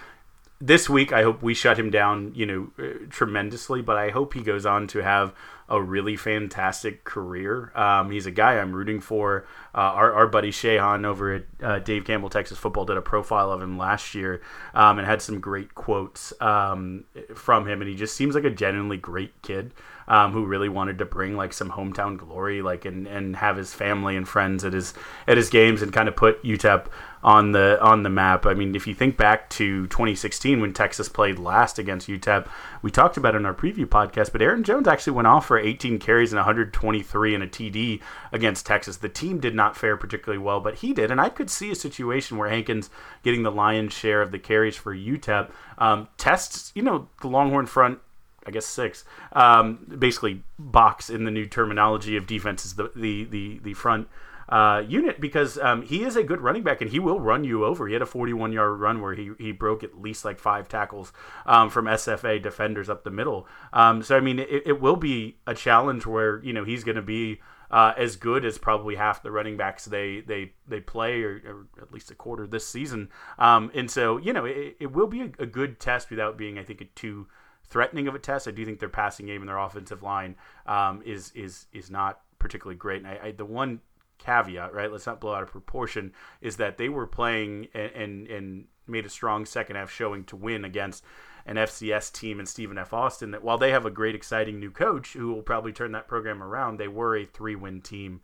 this 0.60 0.88
week, 0.88 1.12
I 1.12 1.24
hope 1.24 1.42
we 1.42 1.54
shut 1.54 1.76
him 1.76 1.90
down, 1.90 2.32
you 2.36 2.46
know, 2.46 2.70
uh, 2.78 3.06
tremendously. 3.10 3.82
But 3.82 3.96
I 3.96 4.10
hope 4.10 4.34
he 4.34 4.42
goes 4.42 4.64
on 4.64 4.86
to 4.88 5.02
have 5.02 5.34
a 5.68 5.80
really 5.80 6.16
fantastic 6.16 7.04
career. 7.04 7.72
Um, 7.74 8.10
he's 8.10 8.26
a 8.26 8.30
guy 8.30 8.58
I'm 8.58 8.72
rooting 8.72 9.00
for. 9.00 9.46
Uh, 9.74 9.78
our, 9.78 10.12
our 10.12 10.26
buddy 10.26 10.50
Shehan 10.50 11.04
over 11.04 11.34
at 11.34 11.44
uh, 11.62 11.78
Dave 11.78 12.04
Campbell 12.04 12.28
Texas 12.28 12.58
Football 12.58 12.84
did 12.84 12.96
a 12.96 13.02
profile 13.02 13.50
of 13.50 13.62
him 13.62 13.78
last 13.78 14.14
year 14.14 14.42
um, 14.74 14.98
and 14.98 15.06
had 15.06 15.22
some 15.22 15.40
great 15.40 15.74
quotes 15.74 16.32
um, 16.40 17.04
from 17.34 17.66
him. 17.66 17.80
And 17.80 17.88
he 17.88 17.96
just 17.96 18.14
seems 18.16 18.34
like 18.34 18.44
a 18.44 18.50
genuinely 18.50 18.98
great 18.98 19.40
kid 19.42 19.72
um, 20.08 20.32
who 20.32 20.44
really 20.44 20.68
wanted 20.68 20.98
to 20.98 21.04
bring 21.04 21.36
like 21.36 21.52
some 21.52 21.70
hometown 21.70 22.16
glory, 22.16 22.62
like 22.62 22.84
and, 22.84 23.06
and 23.06 23.36
have 23.36 23.56
his 23.56 23.72
family 23.74 24.16
and 24.16 24.28
friends 24.28 24.64
at 24.64 24.72
his 24.72 24.94
at 25.26 25.36
his 25.36 25.50
games 25.50 25.82
and 25.82 25.92
kind 25.92 26.08
of 26.08 26.16
put 26.16 26.42
UTEP 26.42 26.86
on 27.24 27.52
the 27.52 27.80
on 27.80 28.02
the 28.02 28.08
map. 28.08 28.46
I 28.46 28.54
mean, 28.54 28.74
if 28.74 28.86
you 28.86 28.94
think 28.94 29.16
back 29.16 29.48
to 29.50 29.86
2016 29.86 30.60
when 30.60 30.72
Texas 30.72 31.08
played 31.08 31.38
last 31.38 31.78
against 31.78 32.08
UTEP, 32.08 32.48
we 32.82 32.90
talked 32.90 33.16
about 33.16 33.34
it 33.34 33.38
in 33.38 33.46
our 33.46 33.54
preview 33.54 33.86
podcast, 33.86 34.32
but 34.32 34.42
Aaron 34.42 34.64
Jones 34.64 34.88
actually 34.88 35.12
went 35.12 35.28
off 35.28 35.46
for 35.46 35.58
18 35.58 35.98
carries 35.98 36.32
and 36.32 36.38
123 36.38 37.34
and 37.34 37.44
a 37.44 37.46
TD 37.46 38.00
against 38.32 38.66
Texas. 38.66 38.96
The 38.96 39.08
team 39.08 39.38
did 39.38 39.54
not 39.54 39.76
fare 39.76 39.96
particularly 39.96 40.42
well, 40.42 40.60
but 40.60 40.76
he 40.76 40.92
did, 40.92 41.10
and 41.10 41.20
I 41.20 41.28
could 41.28 41.50
see 41.50 41.70
a 41.70 41.76
situation 41.76 42.36
where 42.36 42.48
Hankins 42.48 42.90
getting 43.22 43.42
the 43.42 43.52
lion's 43.52 43.92
share 43.92 44.22
of 44.22 44.32
the 44.32 44.38
carries 44.38 44.76
for 44.76 44.94
UTEP 44.94 45.50
um, 45.78 46.08
tests, 46.16 46.72
you 46.74 46.82
know, 46.82 47.08
the 47.20 47.28
Longhorn 47.28 47.66
front 47.66 48.00
I 48.46 48.50
guess 48.50 48.66
six. 48.66 49.04
Um, 49.32 49.96
basically, 49.98 50.42
box 50.58 51.10
in 51.10 51.24
the 51.24 51.30
new 51.30 51.46
terminology 51.46 52.16
of 52.16 52.26
defense 52.26 52.64
is 52.64 52.74
the 52.74 52.90
the 52.94 53.24
the, 53.24 53.60
the 53.62 53.74
front 53.74 54.08
uh, 54.52 54.82
unit 54.86 55.18
because 55.18 55.56
um, 55.58 55.80
he 55.80 56.04
is 56.04 56.14
a 56.14 56.22
good 56.22 56.42
running 56.42 56.62
back 56.62 56.82
and 56.82 56.90
he 56.90 56.98
will 56.98 57.18
run 57.18 57.42
you 57.42 57.64
over. 57.64 57.86
He 57.86 57.94
had 57.94 58.02
a 58.02 58.06
41 58.06 58.52
yard 58.52 58.78
run 58.80 59.00
where 59.00 59.14
he, 59.14 59.30
he 59.38 59.50
broke 59.50 59.82
at 59.82 60.00
least 60.00 60.26
like 60.26 60.38
five 60.38 60.68
tackles 60.68 61.10
um, 61.46 61.70
from 61.70 61.86
SFA 61.86 62.40
defenders 62.42 62.90
up 62.90 63.02
the 63.02 63.10
middle. 63.10 63.46
Um, 63.72 64.02
so 64.02 64.14
I 64.14 64.20
mean, 64.20 64.38
it, 64.38 64.62
it 64.66 64.80
will 64.80 64.96
be 64.96 65.38
a 65.46 65.54
challenge 65.54 66.04
where 66.04 66.44
you 66.44 66.52
know 66.52 66.64
he's 66.64 66.84
going 66.84 66.96
to 66.96 67.02
be. 67.02 67.40
Uh, 67.70 67.94
as 67.96 68.16
good 68.16 68.44
as 68.44 68.58
probably 68.58 68.96
half 68.96 69.22
the 69.22 69.30
running 69.30 69.56
backs 69.56 69.86
they 69.86 70.20
they 70.20 70.52
they 70.68 70.78
play, 70.78 71.22
or, 71.22 71.40
or 71.46 71.66
at 71.80 71.90
least 71.90 72.10
a 72.10 72.14
quarter 72.14 72.46
this 72.46 72.66
season. 72.66 73.08
Um, 73.38 73.70
and 73.72 73.90
so 73.90 74.18
you 74.18 74.34
know 74.34 74.44
it, 74.44 74.76
it 74.78 74.92
will 74.92 75.06
be 75.06 75.22
a, 75.22 75.30
a 75.38 75.46
good 75.46 75.80
test 75.80 76.10
without 76.10 76.36
being, 76.36 76.58
I 76.58 76.64
think, 76.64 76.82
a 76.82 76.84
too 76.84 77.28
threatening 77.68 78.08
of 78.08 78.14
a 78.14 78.18
test. 78.18 78.48
I 78.48 78.50
do 78.50 78.64
think 78.64 78.78
their 78.78 78.88
passing 78.88 79.26
game 79.26 79.42
and 79.42 79.48
their 79.48 79.58
offensive 79.58 80.02
line 80.02 80.36
um, 80.66 81.02
is 81.04 81.32
is 81.34 81.66
is 81.72 81.90
not 81.90 82.20
particularly 82.38 82.76
great. 82.76 83.02
And 83.02 83.06
I, 83.06 83.20
I, 83.28 83.32
the 83.32 83.44
one 83.44 83.80
caveat, 84.18 84.74
right? 84.74 84.90
Let's 84.90 85.06
not 85.06 85.20
blow 85.20 85.34
out 85.34 85.42
of 85.42 85.50
proportion. 85.50 86.12
Is 86.40 86.56
that 86.56 86.78
they 86.78 86.88
were 86.88 87.06
playing 87.06 87.68
and, 87.74 87.92
and 87.92 88.28
and 88.28 88.64
made 88.86 89.06
a 89.06 89.10
strong 89.10 89.46
second 89.46 89.76
half 89.76 89.90
showing 89.90 90.24
to 90.24 90.36
win 90.36 90.64
against 90.64 91.04
an 91.46 91.56
FCS 91.56 92.12
team 92.12 92.38
and 92.38 92.48
Stephen 92.48 92.78
F. 92.78 92.92
Austin. 92.92 93.32
That 93.32 93.42
while 93.42 93.58
they 93.58 93.70
have 93.70 93.86
a 93.86 93.90
great, 93.90 94.14
exciting 94.14 94.60
new 94.60 94.70
coach 94.70 95.12
who 95.14 95.32
will 95.32 95.42
probably 95.42 95.72
turn 95.72 95.92
that 95.92 96.08
program 96.08 96.42
around, 96.42 96.76
they 96.76 96.88
were 96.88 97.16
a 97.16 97.24
three-win 97.24 97.80
team 97.80 98.20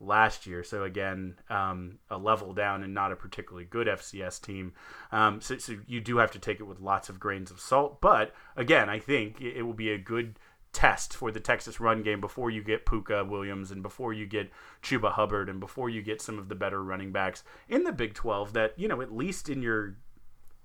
last 0.00 0.46
year. 0.46 0.64
So 0.64 0.82
again, 0.82 1.36
um, 1.50 1.98
a 2.08 2.16
level 2.16 2.54
down 2.54 2.82
and 2.82 2.94
not 2.94 3.12
a 3.12 3.16
particularly 3.16 3.66
good 3.66 3.86
FCS 3.86 4.40
team. 4.40 4.72
Um, 5.12 5.40
so, 5.40 5.58
so 5.58 5.76
you 5.86 6.00
do 6.00 6.16
have 6.18 6.30
to 6.32 6.38
take 6.38 6.58
it 6.58 6.64
with 6.64 6.80
lots 6.80 7.08
of 7.08 7.20
grains 7.20 7.50
of 7.50 7.60
salt. 7.60 8.00
But 8.00 8.32
again, 8.56 8.88
I 8.88 8.98
think 8.98 9.40
it, 9.40 9.62
will 9.62 9.74
be 9.74 9.90
a 9.90 9.98
good 9.98 10.38
test 10.72 11.14
for 11.14 11.30
the 11.30 11.40
Texas 11.40 11.80
run 11.80 12.02
game 12.02 12.20
before 12.20 12.50
you 12.50 12.62
get 12.62 12.86
Pooka 12.86 13.28
Williams 13.28 13.70
and 13.70 13.82
before 13.82 14.12
you 14.12 14.26
get 14.26 14.50
Chuba 14.82 15.12
Hubbard 15.12 15.48
and 15.48 15.60
before 15.60 15.90
you 15.90 16.00
get 16.00 16.22
some 16.22 16.38
of 16.38 16.48
the 16.48 16.54
better 16.54 16.82
running 16.82 17.12
backs 17.12 17.44
in 17.68 17.84
the 17.84 17.92
Big 17.92 18.14
12 18.14 18.54
that, 18.54 18.78
you 18.78 18.88
know, 18.88 19.02
at 19.02 19.14
least 19.14 19.48
in 19.48 19.62
your 19.62 19.96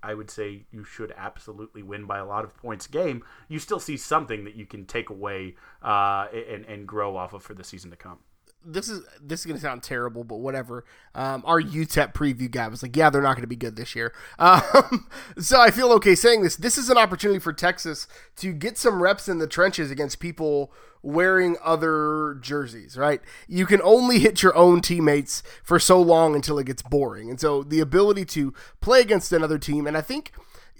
I 0.02 0.14
would 0.14 0.30
say 0.30 0.66
you 0.70 0.84
should 0.84 1.12
absolutely 1.16 1.82
win 1.82 2.04
by 2.04 2.18
a 2.18 2.24
lot 2.24 2.44
of 2.44 2.56
points 2.56 2.86
game. 2.86 3.24
You 3.48 3.58
still 3.58 3.80
see 3.80 3.96
something 3.96 4.44
that 4.44 4.54
you 4.54 4.64
can 4.64 4.84
take 4.84 5.10
away 5.10 5.56
uh, 5.82 6.26
and 6.32 6.64
and 6.66 6.86
grow 6.86 7.16
off 7.16 7.32
of 7.32 7.42
for 7.42 7.54
the 7.54 7.64
season 7.64 7.90
to 7.90 7.96
come 7.96 8.18
this 8.66 8.88
is 8.88 9.04
this 9.22 9.40
is 9.40 9.46
gonna 9.46 9.60
sound 9.60 9.82
terrible, 9.82 10.24
but 10.24 10.36
whatever. 10.36 10.84
Um, 11.14 11.42
our 11.46 11.60
UTEP 11.60 12.12
preview 12.12 12.50
guy 12.50 12.68
was 12.68 12.82
like, 12.82 12.96
"Yeah, 12.96 13.10
they're 13.10 13.22
not 13.22 13.36
gonna 13.36 13.46
be 13.46 13.56
good 13.56 13.76
this 13.76 13.94
year." 13.94 14.12
Um, 14.38 15.08
so 15.38 15.60
I 15.60 15.70
feel 15.70 15.92
okay 15.92 16.14
saying 16.14 16.42
this. 16.42 16.56
This 16.56 16.76
is 16.78 16.90
an 16.90 16.98
opportunity 16.98 17.40
for 17.40 17.52
Texas 17.52 18.06
to 18.36 18.52
get 18.52 18.76
some 18.78 19.02
reps 19.02 19.28
in 19.28 19.38
the 19.38 19.46
trenches 19.46 19.90
against 19.90 20.20
people 20.20 20.72
wearing 21.02 21.56
other 21.62 22.38
jerseys. 22.40 22.96
Right? 22.96 23.20
You 23.48 23.66
can 23.66 23.80
only 23.82 24.18
hit 24.18 24.42
your 24.42 24.56
own 24.56 24.80
teammates 24.80 25.42
for 25.62 25.78
so 25.78 26.00
long 26.00 26.34
until 26.34 26.58
it 26.58 26.66
gets 26.66 26.82
boring, 26.82 27.30
and 27.30 27.40
so 27.40 27.62
the 27.62 27.80
ability 27.80 28.24
to 28.26 28.52
play 28.80 29.00
against 29.00 29.32
another 29.32 29.58
team, 29.58 29.86
and 29.86 29.96
I 29.96 30.00
think 30.00 30.32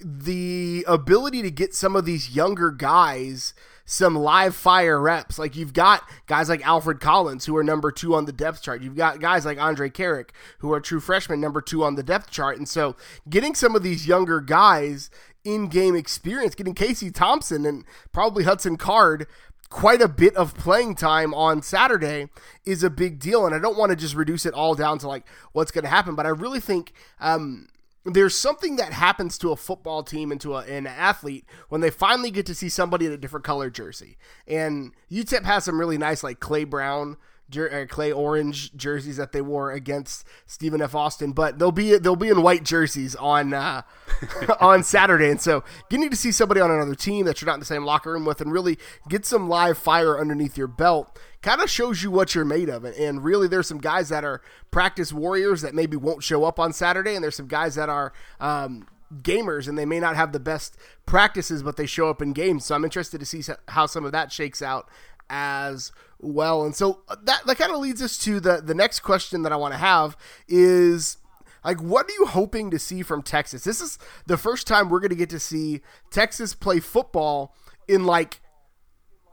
the 0.04 0.84
ability 0.86 1.42
to 1.42 1.50
get 1.50 1.74
some 1.74 1.96
of 1.96 2.04
these 2.04 2.36
younger 2.36 2.70
guys 2.70 3.54
some 3.86 4.16
live 4.16 4.54
fire 4.54 5.00
reps. 5.00 5.38
Like 5.38 5.56
you've 5.56 5.72
got 5.72 6.02
guys 6.26 6.50
like 6.50 6.66
Alfred 6.66 7.00
Collins 7.00 7.46
who 7.46 7.56
are 7.56 7.64
number 7.64 7.90
two 7.90 8.14
on 8.14 8.26
the 8.26 8.32
depth 8.32 8.60
chart. 8.60 8.82
You've 8.82 8.96
got 8.96 9.20
guys 9.20 9.46
like 9.46 9.58
Andre 9.58 9.88
Carrick 9.88 10.34
who 10.58 10.72
are 10.72 10.80
true 10.80 11.00
freshmen, 11.00 11.40
number 11.40 11.62
two 11.62 11.82
on 11.82 11.94
the 11.94 12.02
depth 12.02 12.30
chart. 12.30 12.58
And 12.58 12.68
so 12.68 12.96
getting 13.30 13.54
some 13.54 13.74
of 13.74 13.82
these 13.82 14.06
younger 14.06 14.40
guys 14.40 15.08
in 15.44 15.68
game 15.68 15.94
experience, 15.94 16.54
getting 16.54 16.74
Casey 16.74 17.10
Thompson 17.10 17.64
and 17.64 17.84
probably 18.12 18.44
Hudson 18.44 18.76
Card 18.76 19.26
quite 19.68 20.00
a 20.00 20.08
bit 20.08 20.34
of 20.36 20.54
playing 20.54 20.94
time 20.94 21.32
on 21.32 21.62
Saturday 21.62 22.28
is 22.64 22.82
a 22.82 22.90
big 22.90 23.18
deal. 23.18 23.46
And 23.46 23.54
I 23.54 23.58
don't 23.58 23.78
want 23.78 23.90
to 23.90 23.96
just 23.96 24.14
reduce 24.14 24.44
it 24.44 24.54
all 24.54 24.74
down 24.74 24.98
to 24.98 25.08
like 25.08 25.26
what's 25.52 25.70
going 25.70 25.84
to 25.84 25.90
happen, 25.90 26.14
but 26.14 26.26
I 26.26 26.30
really 26.30 26.60
think 26.60 26.92
um, 27.20 27.68
there's 28.06 28.36
something 28.36 28.76
that 28.76 28.92
happens 28.92 29.36
to 29.38 29.50
a 29.50 29.56
football 29.56 30.02
team 30.02 30.30
and 30.30 30.40
to 30.40 30.54
a, 30.54 30.60
an 30.60 30.86
athlete 30.86 31.44
when 31.68 31.80
they 31.80 31.90
finally 31.90 32.30
get 32.30 32.46
to 32.46 32.54
see 32.54 32.68
somebody 32.68 33.06
in 33.06 33.12
a 33.12 33.16
different 33.16 33.44
color 33.44 33.68
jersey. 33.68 34.16
And 34.46 34.92
UTEP 35.10 35.44
has 35.44 35.64
some 35.64 35.78
really 35.78 35.98
nice, 35.98 36.22
like 36.22 36.40
Clay 36.40 36.64
Brown 36.64 37.16
jer- 37.50 37.72
uh, 37.72 37.86
clay 37.86 38.12
orange 38.12 38.74
jerseys 38.76 39.16
that 39.16 39.32
they 39.32 39.40
wore 39.40 39.72
against 39.72 40.26
Stephen 40.46 40.80
F. 40.80 40.94
Austin, 40.94 41.32
but 41.32 41.58
they'll 41.58 41.72
be 41.72 41.96
they'll 41.98 42.16
be 42.16 42.28
in 42.28 42.42
white 42.42 42.64
jerseys 42.64 43.14
on 43.16 43.52
uh, 43.52 43.82
on 44.60 44.82
Saturday, 44.82 45.30
and 45.30 45.40
so 45.40 45.62
getting 45.88 46.10
to 46.10 46.16
see 46.16 46.32
somebody 46.32 46.60
on 46.60 46.70
another 46.70 46.94
team 46.94 47.26
that 47.26 47.40
you're 47.40 47.46
not 47.46 47.54
in 47.54 47.60
the 47.60 47.66
same 47.66 47.84
locker 47.84 48.12
room 48.12 48.24
with, 48.24 48.40
and 48.40 48.52
really 48.52 48.78
get 49.08 49.24
some 49.24 49.48
live 49.48 49.78
fire 49.78 50.18
underneath 50.18 50.56
your 50.56 50.68
belt, 50.68 51.18
kind 51.42 51.60
of 51.60 51.70
shows 51.70 52.02
you 52.02 52.10
what 52.10 52.34
you're 52.34 52.44
made 52.44 52.68
of. 52.68 52.84
And 52.84 53.22
really, 53.22 53.48
there's 53.48 53.68
some 53.68 53.78
guys 53.80 54.08
that 54.08 54.24
are 54.24 54.42
practice 54.70 55.12
warriors 55.12 55.62
that 55.62 55.74
maybe 55.74 55.96
won't 55.96 56.22
show 56.22 56.44
up 56.44 56.58
on 56.58 56.72
Saturday, 56.72 57.14
and 57.14 57.22
there's 57.22 57.36
some 57.36 57.48
guys 57.48 57.74
that 57.76 57.88
are. 57.88 58.12
Um, 58.40 58.86
gamers 59.22 59.68
and 59.68 59.78
they 59.78 59.84
may 59.84 60.00
not 60.00 60.16
have 60.16 60.32
the 60.32 60.40
best 60.40 60.76
practices 61.06 61.62
but 61.62 61.76
they 61.76 61.86
show 61.86 62.10
up 62.10 62.20
in 62.20 62.32
games 62.32 62.64
so 62.64 62.74
i'm 62.74 62.82
interested 62.82 63.20
to 63.20 63.24
see 63.24 63.40
how 63.68 63.86
some 63.86 64.04
of 64.04 64.10
that 64.10 64.32
shakes 64.32 64.60
out 64.60 64.88
as 65.30 65.92
well. 66.20 66.64
And 66.64 66.74
so 66.74 67.00
uh, 67.08 67.16
that 67.24 67.46
that 67.46 67.58
kind 67.58 67.72
of 67.72 67.78
leads 67.78 68.02
us 68.02 68.18
to 68.18 68.40
the 68.40 68.60
the 68.60 68.74
next 68.74 69.00
question 69.00 69.42
that 69.42 69.52
I 69.52 69.56
want 69.56 69.74
to 69.74 69.78
have 69.78 70.16
is 70.48 71.18
like 71.64 71.80
what 71.80 72.06
are 72.06 72.12
you 72.12 72.26
hoping 72.26 72.70
to 72.70 72.78
see 72.78 73.02
from 73.02 73.22
Texas? 73.22 73.64
This 73.64 73.80
is 73.80 73.98
the 74.26 74.36
first 74.36 74.66
time 74.66 74.88
we're 74.88 75.00
going 75.00 75.10
to 75.10 75.16
get 75.16 75.30
to 75.30 75.40
see 75.40 75.82
Texas 76.10 76.54
play 76.54 76.80
football 76.80 77.54
in 77.88 78.04
like 78.04 78.40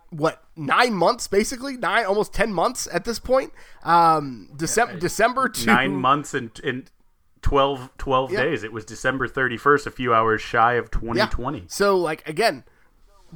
what 0.09 0.43
nine 0.55 0.93
months 0.93 1.27
basically 1.27 1.75
nine 1.75 2.05
almost 2.05 2.33
10 2.33 2.53
months 2.53 2.87
at 2.93 3.03
this 3.03 3.17
point 3.17 3.51
um 3.81 4.47
december 4.55 4.99
december 4.99 5.49
to 5.49 5.65
nine 5.65 5.95
months 5.95 6.35
and, 6.35 6.51
and 6.63 6.91
12, 7.41 7.89
12 7.97 8.31
yeah. 8.31 8.43
days 8.43 8.63
it 8.63 8.71
was 8.71 8.85
december 8.85 9.27
31st 9.27 9.87
a 9.87 9.91
few 9.91 10.13
hours 10.13 10.39
shy 10.39 10.73
of 10.73 10.91
2020 10.91 11.57
yeah. 11.57 11.63
so 11.67 11.97
like 11.97 12.27
again 12.29 12.63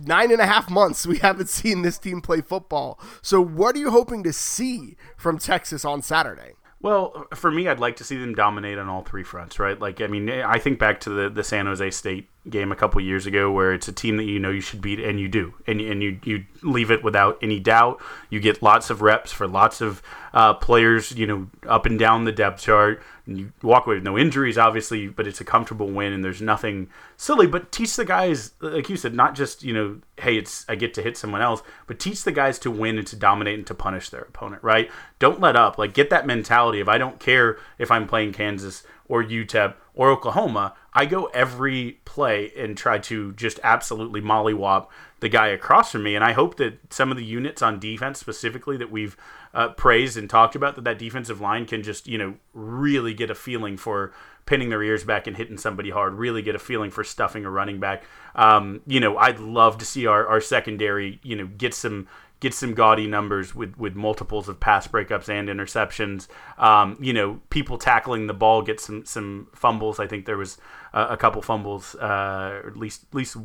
nine 0.05 0.31
and 0.31 0.41
a 0.41 0.45
half 0.45 0.69
months 0.69 1.05
we 1.05 1.17
haven't 1.19 1.49
seen 1.49 1.81
this 1.81 1.97
team 1.97 2.21
play 2.21 2.41
football. 2.41 2.99
So, 3.21 3.41
what 3.41 3.75
are 3.75 3.79
you 3.79 3.91
hoping 3.91 4.23
to 4.23 4.33
see 4.33 4.97
from 5.15 5.37
Texas 5.37 5.85
on 5.85 6.01
Saturday? 6.01 6.53
Well, 6.79 7.25
for 7.33 7.49
me, 7.49 7.67
I'd 7.67 7.79
like 7.79 7.95
to 7.97 8.03
see 8.03 8.17
them 8.17 8.35
dominate 8.35 8.77
on 8.77 8.87
all 8.87 9.01
three 9.01 9.23
fronts, 9.23 9.57
right? 9.57 9.79
Like, 9.79 9.99
I 9.99 10.05
mean, 10.05 10.29
I 10.29 10.59
think 10.59 10.77
back 10.77 10.99
to 11.01 11.09
the, 11.09 11.29
the 11.29 11.43
San 11.43 11.65
Jose 11.65 11.89
State 11.89 12.29
game 12.49 12.71
a 12.71 12.75
couple 12.75 13.01
years 13.01 13.25
ago 13.25 13.51
where 13.51 13.73
it's 13.73 13.87
a 13.87 13.91
team 13.91 14.17
that 14.17 14.23
you 14.23 14.39
know 14.39 14.49
you 14.49 14.61
should 14.61 14.81
beat 14.81 14.99
and 14.99 15.19
you 15.19 15.27
do 15.27 15.53
and, 15.65 15.81
and 15.81 16.01
you, 16.01 16.19
you 16.23 16.45
leave 16.61 16.91
it 16.91 17.03
without 17.03 17.37
any 17.41 17.59
doubt 17.59 18.01
you 18.29 18.39
get 18.39 18.61
lots 18.61 18.89
of 18.89 19.01
reps 19.01 19.31
for 19.31 19.47
lots 19.47 19.81
of 19.81 20.01
uh, 20.33 20.53
players 20.53 21.11
you 21.11 21.27
know 21.27 21.47
up 21.67 21.85
and 21.85 21.99
down 21.99 22.23
the 22.23 22.31
depth 22.31 22.61
chart 22.61 23.01
you 23.27 23.51
walk 23.61 23.85
away 23.85 23.95
with 23.95 24.03
no 24.03 24.17
injuries 24.17 24.57
obviously 24.57 25.07
but 25.07 25.27
it's 25.27 25.41
a 25.41 25.43
comfortable 25.43 25.87
win 25.87 26.13
and 26.13 26.23
there's 26.23 26.41
nothing 26.41 26.89
silly 27.17 27.45
but 27.45 27.71
teach 27.71 27.95
the 27.95 28.05
guys 28.05 28.51
like 28.61 28.89
you 28.89 28.95
said 28.95 29.13
not 29.13 29.35
just 29.35 29.63
you 29.63 29.73
know 29.73 29.99
hey 30.17 30.37
it's 30.37 30.65
i 30.69 30.75
get 30.75 30.93
to 30.93 31.01
hit 31.01 31.17
someone 31.17 31.41
else 31.41 31.61
but 31.87 31.99
teach 31.99 32.23
the 32.23 32.31
guys 32.31 32.57
to 32.57 32.71
win 32.71 32.97
and 32.97 33.05
to 33.07 33.15
dominate 33.15 33.55
and 33.57 33.67
to 33.67 33.75
punish 33.75 34.09
their 34.09 34.21
opponent 34.21 34.63
right? 34.63 34.89
Don't 35.19 35.39
let 35.39 35.55
up. 35.55 35.77
Like 35.77 35.93
get 35.93 36.09
that 36.09 36.25
mentality 36.25 36.79
of 36.79 36.87
i 36.87 36.97
don't 36.97 37.19
care 37.19 37.57
if 37.77 37.91
i'm 37.91 38.07
playing 38.07 38.33
kansas 38.33 38.83
or 39.07 39.23
utep 39.23 39.75
or 39.93 40.09
oklahoma 40.09 40.73
I 40.97 41.05
go 41.05 41.25
every 41.25 41.99
play 42.05 42.51
and 42.57 42.75
try 42.75 42.97
to 42.97 43.31
just 43.33 43.59
absolutely 43.63 44.19
mollywop 44.19 44.87
the 45.19 45.29
guy 45.29 45.49
across 45.49 45.91
from 45.91 46.01
me. 46.01 46.15
And 46.15 46.25
I 46.25 46.31
hope 46.31 46.57
that 46.57 46.91
some 46.91 47.11
of 47.11 47.17
the 47.17 47.23
units 47.23 47.61
on 47.61 47.77
defense, 47.77 48.19
specifically 48.19 48.77
that 48.77 48.89
we've 48.89 49.15
uh, 49.53 49.69
praised 49.69 50.17
and 50.17 50.27
talked 50.27 50.55
about, 50.55 50.73
that 50.73 50.85
that 50.85 50.97
defensive 50.97 51.39
line 51.39 51.67
can 51.67 51.83
just 51.83 52.07
you 52.07 52.17
know 52.17 52.33
really 52.51 53.13
get 53.13 53.29
a 53.29 53.35
feeling 53.35 53.77
for 53.77 54.11
pinning 54.47 54.69
their 54.69 54.81
ears 54.81 55.03
back 55.03 55.27
and 55.27 55.37
hitting 55.37 55.59
somebody 55.59 55.91
hard. 55.91 56.15
Really 56.15 56.41
get 56.41 56.55
a 56.55 56.59
feeling 56.59 56.89
for 56.89 57.03
stuffing 57.03 57.45
a 57.45 57.51
running 57.51 57.79
back. 57.79 58.03
Um, 58.33 58.81
you 58.87 58.99
know, 58.99 59.17
I'd 59.17 59.39
love 59.39 59.77
to 59.77 59.85
see 59.85 60.07
our, 60.07 60.25
our 60.25 60.41
secondary 60.41 61.19
you 61.21 61.35
know 61.35 61.45
get 61.45 61.75
some 61.75 62.07
get 62.39 62.53
some 62.53 62.73
gaudy 62.73 63.07
numbers 63.07 63.55
with, 63.55 63.77
with 63.77 63.95
multiples 63.95 64.47
of 64.47 64.59
pass 64.59 64.87
breakups 64.87 65.27
and 65.29 65.49
interceptions. 65.49 66.27
Um, 66.57 66.97
you 67.01 67.13
know, 67.13 67.41
people 67.49 67.77
tackling 67.77 68.27
the 68.27 68.33
ball 68.33 68.61
get 68.61 68.79
some 68.79 69.05
some 69.05 69.47
fumbles. 69.53 69.99
I 69.99 70.07
think 70.07 70.25
there 70.25 70.37
was 70.37 70.57
uh, 70.93 71.07
a 71.09 71.17
couple 71.17 71.41
fumbles, 71.41 71.95
uh, 71.95 72.61
or 72.63 72.69
at 72.69 72.77
least 72.77 73.05
at 73.09 73.15
least 73.15 73.37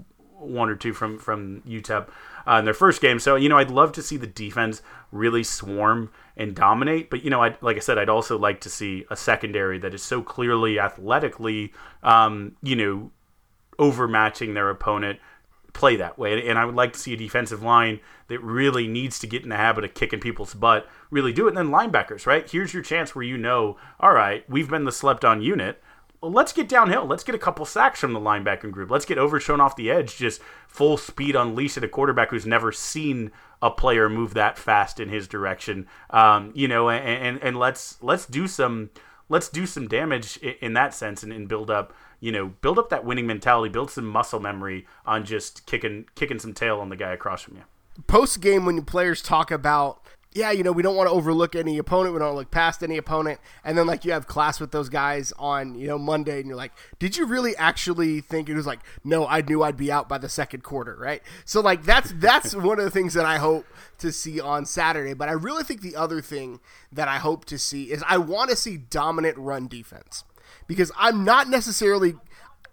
one 0.43 0.69
or 0.69 0.77
two 0.77 0.93
from 0.93 1.19
from 1.19 1.63
UTEP 1.63 2.09
uh, 2.47 2.57
in 2.57 2.65
their 2.65 2.75
first 2.75 3.01
game. 3.01 3.19
So 3.19 3.37
you 3.37 3.49
know, 3.49 3.59
I'd 3.59 3.71
love 3.71 3.93
to 3.93 4.03
see 4.03 4.17
the 4.17 4.27
defense 4.27 4.83
really 5.11 5.45
swarm 5.45 6.11
and 6.37 6.55
dominate. 6.55 7.11
But 7.11 7.25
you 7.25 7.31
know, 7.31 7.43
I 7.43 7.57
like 7.61 7.77
I 7.77 7.81
said, 7.81 7.99
I'd 7.99 8.09
also 8.09 8.39
like 8.39 8.61
to 8.63 8.71
see 8.71 9.05
a 9.11 9.17
secondary 9.17 9.79
that 9.79 9.95
is 9.95 10.03
so 10.03 10.23
clearly 10.23 10.79
athletically, 10.79 11.73
um, 12.03 12.57
you 12.63 12.77
know, 12.77 13.11
overmatching 13.79 14.55
their 14.55 14.71
opponent 14.71 15.21
play 15.73 15.97
that 15.97 16.19
way. 16.19 16.49
And 16.49 16.59
I 16.59 16.65
would 16.65 16.75
like 16.75 16.93
to 16.93 16.99
see 16.99 17.15
a 17.15 17.17
defensive 17.17 17.63
line 17.63 18.01
that 18.29 18.41
really 18.41 18.87
needs 18.87 19.19
to 19.21 19.27
get 19.27 19.43
in 19.43 19.49
the 19.49 19.57
habit 19.57 19.85
of 19.85 19.95
kicking 19.95 20.21
people's 20.21 20.55
butt, 20.55 20.87
really 21.11 21.33
do 21.33 21.47
it. 21.47 21.57
And 21.57 21.59
then 21.59 21.69
linebackers, 21.69 22.27
right? 22.27 22.49
Here's 22.49 22.75
your 22.75 22.83
chance 22.83 23.15
where 23.15 23.25
you 23.25 23.39
know, 23.39 23.79
all 23.99 24.13
right, 24.13 24.49
we've 24.51 24.69
been 24.69 24.85
the 24.85 24.93
slept 24.93 25.25
on 25.25 25.41
unit. 25.41 25.83
Let's 26.23 26.53
get 26.53 26.69
downhill. 26.69 27.05
Let's 27.05 27.25
get 27.25 27.35
a 27.35 27.39
couple 27.39 27.65
sacks 27.65 28.01
from 28.01 28.13
the 28.13 28.21
linebacking 28.21 28.71
group. 28.71 28.91
Let's 28.91 29.05
get 29.05 29.19
Overshown 29.19 29.61
off 29.61 29.75
the 29.75 29.91
edge, 29.91 30.17
just 30.17 30.41
full 30.69 30.97
speed 30.97 31.35
unleashed 31.35 31.77
at 31.77 31.85
a 31.85 31.89
quarterback 31.89 32.31
who's 32.31 32.47
never 32.47 32.71
seen 32.71 33.33
a 33.61 33.71
player 33.71 34.09
move 34.09 34.35
that 34.35 34.57
fast 34.57 35.01
in 35.01 35.09
his 35.09 35.27
direction. 35.27 35.89
Um, 36.11 36.53
you 36.55 36.69
know, 36.69 36.89
and, 36.89 37.05
and, 37.05 37.43
and 37.43 37.59
let's 37.59 38.01
let's 38.03 38.27
do 38.27 38.47
some 38.47 38.91
let's 39.29 39.49
do 39.49 39.67
some 39.67 39.89
damage 39.89 40.37
in 40.37 40.75
that 40.75 40.95
sense 40.95 41.23
and, 41.23 41.33
and 41.33 41.49
build 41.49 41.71
up 41.71 41.93
you 42.23 42.31
know, 42.31 42.47
build 42.61 42.79
up 42.79 42.89
that 42.91 43.05
winning 43.05 43.27
mentality, 43.27 43.69
build 43.69 43.91
some 43.91 44.07
muscle 44.07 44.39
memory 44.39 44.87
on 45.05 45.25
just 45.25 45.67
kicking 45.67 46.07
kicking 46.15 46.39
some 46.39 46.55
tail 46.55 46.79
on 46.79 46.89
the 46.89 46.97
guy 46.97 47.13
across 47.13 47.43
from 47.43 47.57
you. 47.57 47.65
Post 48.07 48.41
game, 48.41 48.65
when 48.65 48.81
players 48.85 49.21
talk 49.21 49.51
about, 49.51 50.01
yeah, 50.35 50.51
you 50.51 50.63
know, 50.63 50.73
we 50.73 50.83
don't 50.83 50.97
want 50.97 51.09
to 51.09 51.13
overlook 51.13 51.55
any 51.55 51.79
opponent, 51.79 52.15
we 52.15 52.19
don't 52.19 52.35
look 52.35 52.51
past 52.51 52.83
any 52.83 52.97
opponent, 52.97 53.39
and 53.65 53.77
then 53.77 53.87
like 53.87 54.05
you 54.05 54.13
have 54.13 54.27
class 54.27 54.61
with 54.61 54.71
those 54.71 54.89
guys 54.89 55.33
on, 55.39 55.75
you 55.75 55.87
know, 55.87 55.99
Monday, 55.99 56.39
and 56.39 56.47
you're 56.47 56.57
like, 56.57 56.73
did 56.99 57.17
you 57.17 57.27
really 57.27 57.55
actually 57.57 58.21
think 58.21 58.49
it 58.49 58.55
was 58.55 58.67
like, 58.67 58.81
no, 59.05 59.27
I 59.27 59.43
knew 59.43 59.63
I'd 59.63 59.77
be 59.77 59.93
out 59.93 60.09
by 60.09 60.19
the 60.19 60.29
second 60.29 60.63
quarter, 60.63 60.97
right? 60.97 61.23
So 61.45 61.61
like 61.61 61.85
that's 61.85 62.13
that's 62.17 62.55
one 62.55 62.79
of 62.79 62.85
the 62.85 62.91
things 62.91 63.15
that 63.15 63.27
I 63.27 63.39
hope 63.39 63.67
to 63.99 64.11
see 64.11 64.41
on 64.41 64.65
Saturday. 64.65 65.15
But 65.15 65.29
I 65.29 65.33
really 65.33 65.65
think 65.65 65.83
the 65.83 65.97
other 65.97 66.21
thing 66.21 66.61
that 66.91 67.09
I 67.09 67.19
hope 67.19 67.45
to 67.47 67.59
see 67.59 67.93
is 67.93 68.03
I 68.09 68.19
want 68.19 68.51
to 68.51 68.57
see 68.57 68.77
dominant 68.77 69.37
run 69.37 69.69
defense 69.69 70.25
because 70.67 70.91
I'm 70.97 71.25
not 71.25 71.49
necessarily 71.49 72.15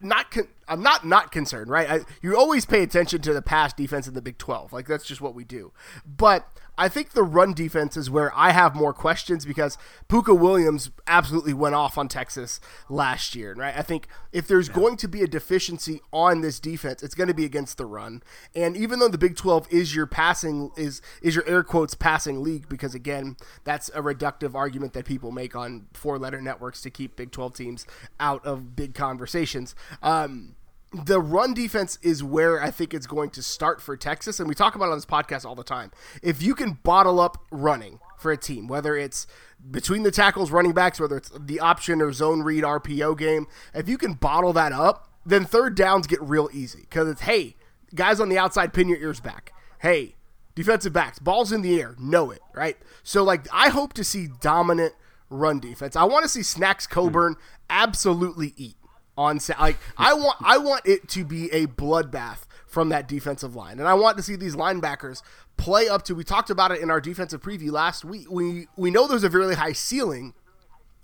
not 0.01 0.31
con- 0.31 0.47
I'm 0.67 0.81
not 0.81 1.05
not 1.05 1.31
concerned, 1.31 1.69
right? 1.69 1.89
I, 1.89 1.99
you 2.21 2.37
always 2.37 2.65
pay 2.65 2.83
attention 2.83 3.21
to 3.23 3.33
the 3.33 3.41
pass 3.41 3.73
defense 3.73 4.07
in 4.07 4.13
the 4.13 4.21
Big 4.21 4.37
12. 4.37 4.71
Like 4.71 4.87
that's 4.87 5.05
just 5.05 5.21
what 5.21 5.35
we 5.35 5.43
do. 5.43 5.71
But 6.05 6.47
I 6.79 6.87
think 6.87 7.09
the 7.09 7.23
run 7.23 7.51
defense 7.51 7.97
is 7.97 8.09
where 8.09 8.33
I 8.33 8.51
have 8.51 8.73
more 8.73 8.93
questions 8.93 9.45
because 9.45 9.77
Pooka 10.07 10.37
Williams 10.37 10.89
absolutely 11.07 11.53
went 11.53 11.75
off 11.75 11.97
on 11.97 12.07
Texas 12.07 12.61
last 12.87 13.35
year, 13.35 13.53
right? 13.53 13.75
I 13.77 13.81
think 13.81 14.07
if 14.31 14.47
there's 14.47 14.69
yeah. 14.69 14.75
going 14.75 14.95
to 14.97 15.09
be 15.09 15.21
a 15.21 15.27
deficiency 15.27 15.99
on 16.13 16.39
this 16.39 16.57
defense, 16.57 17.03
it's 17.03 17.15
going 17.15 17.27
to 17.27 17.33
be 17.33 17.43
against 17.43 17.77
the 17.77 17.85
run. 17.85 18.23
And 18.55 18.77
even 18.77 18.99
though 18.99 19.09
the 19.09 19.17
Big 19.17 19.35
12 19.35 19.67
is 19.69 19.93
your 19.93 20.05
passing 20.05 20.71
is 20.77 21.01
is 21.21 21.35
your 21.35 21.45
air 21.45 21.63
quotes 21.63 21.95
passing 21.95 22.41
league 22.41 22.69
because 22.69 22.95
again, 22.95 23.35
that's 23.65 23.89
a 23.89 24.01
reductive 24.01 24.55
argument 24.55 24.93
that 24.93 25.03
people 25.03 25.31
make 25.31 25.57
on 25.57 25.87
four-letter 25.93 26.39
networks 26.39 26.81
to 26.83 26.89
keep 26.89 27.17
Big 27.17 27.31
12 27.31 27.53
teams 27.55 27.85
out 28.21 28.45
of 28.45 28.77
big 28.77 28.93
conversations. 28.93 29.75
Um, 30.01 30.55
the 30.91 31.19
run 31.19 31.53
defense 31.53 31.99
is 32.01 32.23
where 32.23 32.61
I 32.61 32.71
think 32.71 32.93
it's 32.93 33.05
going 33.05 33.29
to 33.31 33.43
start 33.43 33.81
for 33.81 33.95
Texas. 33.95 34.39
And 34.39 34.49
we 34.49 34.55
talk 34.55 34.75
about 34.75 34.85
it 34.85 34.91
on 34.91 34.97
this 34.97 35.05
podcast 35.05 35.45
all 35.45 35.55
the 35.55 35.63
time. 35.63 35.91
If 36.23 36.41
you 36.41 36.55
can 36.55 36.79
bottle 36.83 37.19
up 37.19 37.37
running 37.51 37.99
for 38.17 38.31
a 38.31 38.37
team, 38.37 38.67
whether 38.67 38.95
it's 38.95 39.27
between 39.69 40.03
the 40.03 40.11
tackles, 40.11 40.51
running 40.51 40.73
backs, 40.73 40.99
whether 40.99 41.17
it's 41.17 41.31
the 41.37 41.59
option 41.59 42.01
or 42.01 42.11
zone 42.11 42.41
read 42.41 42.63
RPO 42.63 43.17
game, 43.17 43.45
if 43.73 43.87
you 43.87 43.97
can 43.97 44.13
bottle 44.13 44.53
that 44.53 44.71
up, 44.71 45.09
then 45.25 45.45
third 45.45 45.75
downs 45.75 46.07
get 46.07 46.21
real 46.21 46.49
easy 46.51 46.81
because 46.81 47.07
it's, 47.07 47.21
hey, 47.21 47.55
guys 47.93 48.19
on 48.19 48.29
the 48.29 48.37
outside, 48.37 48.73
pin 48.73 48.89
your 48.89 48.99
ears 48.99 49.19
back. 49.19 49.53
Hey, 49.79 50.15
defensive 50.55 50.91
backs, 50.91 51.19
balls 51.19 51.51
in 51.51 51.61
the 51.61 51.79
air, 51.79 51.95
know 51.99 52.31
it, 52.31 52.41
right? 52.53 52.77
So, 53.03 53.23
like, 53.23 53.47
I 53.53 53.69
hope 53.69 53.93
to 53.93 54.03
see 54.03 54.27
dominant 54.41 54.93
run 55.29 55.59
defense. 55.59 55.95
I 55.95 56.03
want 56.05 56.23
to 56.23 56.29
see 56.29 56.41
Snacks 56.43 56.87
Coburn 56.87 57.33
hmm. 57.33 57.39
absolutely 57.69 58.53
eat 58.57 58.75
on 59.19 59.39
like 59.59 59.77
I 59.97 60.13
want 60.13 60.37
I 60.39 60.57
want 60.57 60.85
it 60.85 61.09
to 61.09 61.25
be 61.25 61.51
a 61.51 61.67
bloodbath 61.67 62.45
from 62.65 62.89
that 62.89 63.07
defensive 63.07 63.55
line. 63.55 63.79
And 63.79 63.87
I 63.87 63.93
want 63.93 64.15
to 64.17 64.23
see 64.23 64.37
these 64.37 64.55
linebackers 64.55 65.21
play 65.57 65.89
up 65.89 66.03
to 66.03 66.15
we 66.15 66.23
talked 66.23 66.49
about 66.49 66.71
it 66.71 66.79
in 66.79 66.89
our 66.89 67.01
defensive 67.01 67.41
preview 67.41 67.71
last 67.71 68.05
week. 68.05 68.31
We 68.31 68.67
we 68.77 68.91
know 68.91 69.07
there's 69.07 69.25
a 69.25 69.29
really 69.29 69.55
high 69.55 69.73
ceiling, 69.73 70.33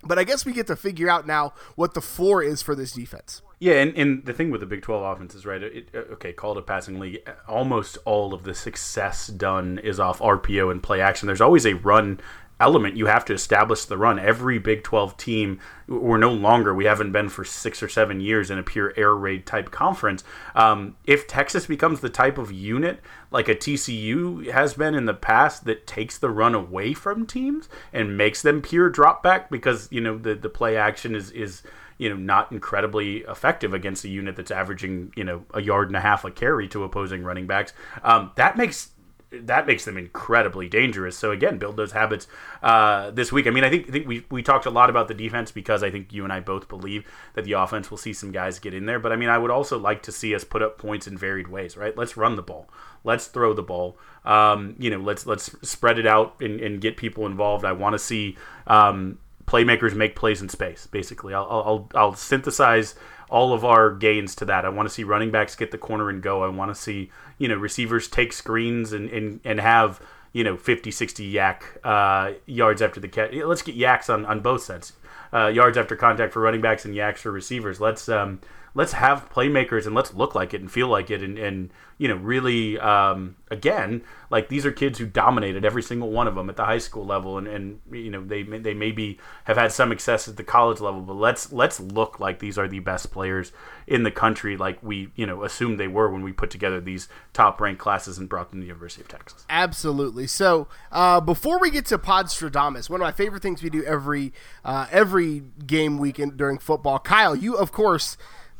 but 0.02 0.18
I 0.18 0.24
guess 0.24 0.46
we 0.46 0.54
get 0.54 0.66
to 0.68 0.76
figure 0.76 1.10
out 1.10 1.26
now 1.26 1.52
what 1.74 1.92
the 1.92 2.00
floor 2.00 2.42
is 2.42 2.62
for 2.62 2.74
this 2.74 2.92
defense. 2.92 3.42
Yeah, 3.58 3.74
and, 3.74 3.96
and 3.96 4.24
the 4.24 4.34
thing 4.34 4.50
with 4.50 4.60
the 4.60 4.66
Big 4.66 4.82
12 4.82 5.16
offense 5.16 5.34
is, 5.34 5.46
right, 5.46 5.62
it, 5.62 5.88
okay, 5.94 6.34
called 6.34 6.58
a 6.58 6.62
passing 6.62 7.00
league, 7.00 7.26
almost 7.48 7.96
all 8.04 8.34
of 8.34 8.42
the 8.42 8.54
success 8.54 9.28
done 9.28 9.78
is 9.78 9.98
off 9.98 10.18
RPO 10.18 10.70
and 10.70 10.82
play 10.82 11.00
action. 11.00 11.26
There's 11.26 11.40
always 11.40 11.64
a 11.64 11.72
run 11.72 12.20
element. 12.58 12.96
You 12.96 13.06
have 13.06 13.24
to 13.26 13.34
establish 13.34 13.84
the 13.84 13.98
run. 13.98 14.18
Every 14.18 14.58
Big 14.58 14.82
12 14.82 15.16
team, 15.16 15.60
we're 15.86 16.16
no 16.16 16.32
longer, 16.32 16.74
we 16.74 16.86
haven't 16.86 17.12
been 17.12 17.28
for 17.28 17.44
six 17.44 17.82
or 17.82 17.88
seven 17.88 18.20
years 18.20 18.50
in 18.50 18.58
a 18.58 18.62
pure 18.62 18.94
air 18.96 19.14
raid 19.14 19.44
type 19.46 19.70
conference. 19.70 20.24
Um, 20.54 20.96
if 21.04 21.26
Texas 21.26 21.66
becomes 21.66 22.00
the 22.00 22.08
type 22.08 22.38
of 22.38 22.50
unit 22.50 23.00
like 23.30 23.48
a 23.48 23.54
TCU 23.54 24.50
has 24.50 24.74
been 24.74 24.94
in 24.94 25.04
the 25.04 25.14
past 25.14 25.64
that 25.66 25.86
takes 25.86 26.16
the 26.16 26.30
run 26.30 26.54
away 26.54 26.94
from 26.94 27.26
teams 27.26 27.68
and 27.92 28.16
makes 28.16 28.40
them 28.42 28.62
pure 28.62 28.88
drop 28.88 29.22
back 29.22 29.50
because, 29.50 29.88
you 29.90 30.00
know, 30.00 30.16
the, 30.16 30.34
the 30.34 30.48
play 30.48 30.76
action 30.76 31.14
is, 31.14 31.30
is, 31.32 31.62
you 31.98 32.08
know, 32.08 32.16
not 32.16 32.52
incredibly 32.52 33.18
effective 33.18 33.74
against 33.74 34.04
a 34.04 34.08
unit 34.08 34.36
that's 34.36 34.50
averaging, 34.50 35.12
you 35.16 35.24
know, 35.24 35.44
a 35.52 35.60
yard 35.60 35.88
and 35.88 35.96
a 35.96 36.00
half 36.00 36.24
a 36.24 36.30
carry 36.30 36.68
to 36.68 36.84
opposing 36.84 37.22
running 37.22 37.46
backs. 37.46 37.72
Um, 38.02 38.32
that 38.36 38.56
makes 38.56 38.90
that 39.30 39.66
makes 39.66 39.84
them 39.84 39.96
incredibly 39.96 40.68
dangerous. 40.68 41.16
So 41.16 41.32
again, 41.32 41.58
build 41.58 41.76
those 41.76 41.92
habits 41.92 42.28
uh, 42.62 43.10
this 43.10 43.32
week. 43.32 43.46
I 43.46 43.50
mean, 43.50 43.64
I 43.64 43.70
think 43.70 43.88
I 43.88 43.92
think 43.92 44.06
we 44.06 44.24
we 44.30 44.42
talked 44.42 44.66
a 44.66 44.70
lot 44.70 44.88
about 44.88 45.08
the 45.08 45.14
defense 45.14 45.50
because 45.50 45.82
I 45.82 45.90
think 45.90 46.12
you 46.12 46.24
and 46.24 46.32
I 46.32 46.40
both 46.40 46.68
believe 46.68 47.04
that 47.34 47.44
the 47.44 47.52
offense 47.52 47.90
will 47.90 47.98
see 47.98 48.12
some 48.12 48.30
guys 48.30 48.58
get 48.58 48.74
in 48.74 48.86
there. 48.86 48.98
But 49.00 49.12
I 49.12 49.16
mean, 49.16 49.28
I 49.28 49.38
would 49.38 49.50
also 49.50 49.78
like 49.78 50.02
to 50.04 50.12
see 50.12 50.34
us 50.34 50.44
put 50.44 50.62
up 50.62 50.78
points 50.78 51.06
in 51.06 51.18
varied 51.18 51.48
ways. 51.48 51.76
Right? 51.76 51.96
Let's 51.96 52.16
run 52.16 52.36
the 52.36 52.42
ball. 52.42 52.68
Let's 53.04 53.26
throw 53.26 53.52
the 53.52 53.62
ball. 53.62 53.98
Um, 54.24 54.76
you 54.78 54.90
know, 54.90 55.00
let's 55.00 55.26
let's 55.26 55.54
spread 55.68 55.98
it 55.98 56.06
out 56.06 56.40
and, 56.40 56.60
and 56.60 56.80
get 56.80 56.96
people 56.96 57.26
involved. 57.26 57.64
I 57.64 57.72
want 57.72 57.94
to 57.94 57.98
see 57.98 58.36
um, 58.66 59.18
playmakers 59.46 59.94
make 59.94 60.14
plays 60.14 60.40
in 60.42 60.48
space. 60.48 60.86
Basically, 60.86 61.34
I'll 61.34 61.46
I'll, 61.48 61.90
I'll 61.94 62.14
synthesize 62.14 62.94
all 63.28 63.52
of 63.52 63.64
our 63.64 63.92
gains 63.92 64.34
to 64.36 64.44
that. 64.44 64.64
I 64.64 64.68
want 64.68 64.88
to 64.88 64.94
see 64.94 65.04
running 65.04 65.30
backs 65.30 65.56
get 65.56 65.70
the 65.70 65.78
corner 65.78 66.08
and 66.08 66.22
go. 66.22 66.44
I 66.44 66.48
want 66.48 66.74
to 66.74 66.80
see, 66.80 67.10
you 67.38 67.48
know, 67.48 67.56
receivers 67.56 68.08
take 68.08 68.32
screens 68.32 68.92
and, 68.92 69.10
and, 69.10 69.40
and 69.44 69.60
have, 69.60 70.00
you 70.32 70.44
know, 70.44 70.56
50, 70.56 70.90
60 70.90 71.32
YAC 71.32 71.62
uh, 71.84 72.34
yards 72.46 72.82
after 72.82 73.00
the 73.00 73.08
catch. 73.08 73.32
Let's 73.32 73.62
get 73.62 73.76
YACs 73.76 74.12
on, 74.12 74.24
on 74.26 74.40
both 74.40 74.62
sides. 74.62 74.92
Uh, 75.32 75.48
yards 75.48 75.76
after 75.76 75.96
contact 75.96 76.32
for 76.32 76.40
running 76.40 76.60
backs 76.60 76.84
and 76.84 76.94
YACs 76.94 77.18
for 77.18 77.32
receivers. 77.32 77.80
Let's 77.80 78.08
um, 78.08 78.40
let's 78.76 78.92
have 78.92 79.30
playmakers 79.30 79.86
and 79.86 79.94
let's 79.94 80.12
look 80.12 80.34
like 80.34 80.52
it 80.52 80.60
and 80.60 80.70
feel 80.70 80.86
like 80.86 81.10
it 81.10 81.22
and, 81.22 81.38
and 81.38 81.70
you 81.96 82.06
know 82.06 82.16
really 82.16 82.78
um, 82.78 83.34
again 83.50 84.02
like 84.28 84.50
these 84.50 84.66
are 84.66 84.70
kids 84.70 84.98
who 84.98 85.06
dominated 85.06 85.64
every 85.64 85.82
single 85.82 86.10
one 86.10 86.28
of 86.28 86.34
them 86.34 86.50
at 86.50 86.56
the 86.56 86.64
high 86.66 86.76
school 86.76 87.06
level 87.06 87.38
and, 87.38 87.48
and 87.48 87.80
you 87.90 88.10
know 88.10 88.22
they 88.22 88.42
they 88.42 88.74
maybe 88.74 89.18
have 89.44 89.56
had 89.56 89.72
some 89.72 89.88
success 89.88 90.28
at 90.28 90.36
the 90.36 90.44
college 90.44 90.78
level 90.78 91.00
but 91.00 91.14
let's 91.14 91.50
let's 91.52 91.80
look 91.80 92.20
like 92.20 92.38
these 92.38 92.58
are 92.58 92.68
the 92.68 92.80
best 92.80 93.10
players 93.10 93.50
in 93.86 94.02
the 94.02 94.10
country 94.10 94.58
like 94.58 94.78
we 94.82 95.08
you 95.16 95.24
know 95.24 95.42
assumed 95.42 95.80
they 95.80 95.88
were 95.88 96.10
when 96.10 96.22
we 96.22 96.30
put 96.30 96.50
together 96.50 96.78
these 96.78 97.08
top 97.32 97.58
ranked 97.58 97.80
classes 97.80 98.18
and 98.18 98.28
brought 98.28 98.50
them 98.50 98.58
to 98.58 98.64
the 98.64 98.66
University 98.66 99.00
of 99.00 99.08
Texas. 99.08 99.46
Absolutely. 99.48 100.26
So 100.26 100.68
uh, 100.92 101.20
before 101.20 101.58
we 101.58 101.70
get 101.70 101.86
to 101.86 101.98
Podstradamus 101.98 102.90
one 102.90 103.00
of 103.00 103.06
my 103.06 103.12
favorite 103.12 103.40
things 103.40 103.62
we 103.62 103.70
do 103.70 103.82
every 103.84 104.34
uh, 104.66 104.86
every 104.90 105.44
game 105.66 105.96
weekend 105.96 106.36
during 106.36 106.58
football 106.58 106.98
Kyle 106.98 107.34
you 107.34 107.56
of 107.56 107.72
course 107.72 108.18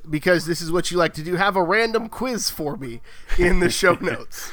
because 0.08 0.46
this 0.46 0.60
is 0.60 0.70
what 0.70 0.90
you 0.90 0.96
like 0.96 1.14
to 1.14 1.22
do, 1.22 1.36
have 1.36 1.56
a 1.56 1.62
random 1.62 2.08
quiz 2.08 2.50
for 2.50 2.76
me 2.76 3.00
in 3.38 3.60
the 3.60 3.70
show 3.70 3.94
notes. 4.00 4.52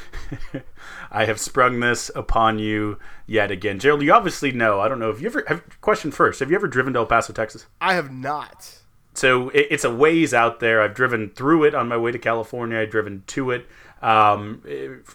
I 1.10 1.24
have 1.26 1.40
sprung 1.40 1.80
this 1.80 2.10
upon 2.14 2.58
you 2.58 2.98
yet 3.26 3.50
again, 3.50 3.78
Gerald. 3.78 4.02
You 4.02 4.12
obviously 4.12 4.52
know. 4.52 4.80
I 4.80 4.88
don't 4.88 4.98
know 4.98 5.10
if 5.10 5.20
you 5.20 5.26
ever. 5.26 5.44
Have, 5.48 5.80
question 5.80 6.10
first: 6.10 6.40
Have 6.40 6.50
you 6.50 6.56
ever 6.56 6.68
driven 6.68 6.92
to 6.94 7.00
El 7.00 7.06
Paso, 7.06 7.32
Texas? 7.32 7.66
I 7.80 7.94
have 7.94 8.12
not. 8.12 8.80
So 9.14 9.48
it, 9.50 9.68
it's 9.70 9.84
a 9.84 9.94
ways 9.94 10.34
out 10.34 10.60
there. 10.60 10.82
I've 10.82 10.94
driven 10.94 11.30
through 11.30 11.64
it 11.64 11.74
on 11.74 11.88
my 11.88 11.96
way 11.96 12.12
to 12.12 12.18
California. 12.18 12.78
I've 12.78 12.90
driven 12.90 13.22
to 13.28 13.52
it 13.52 13.66
um, 14.02 14.62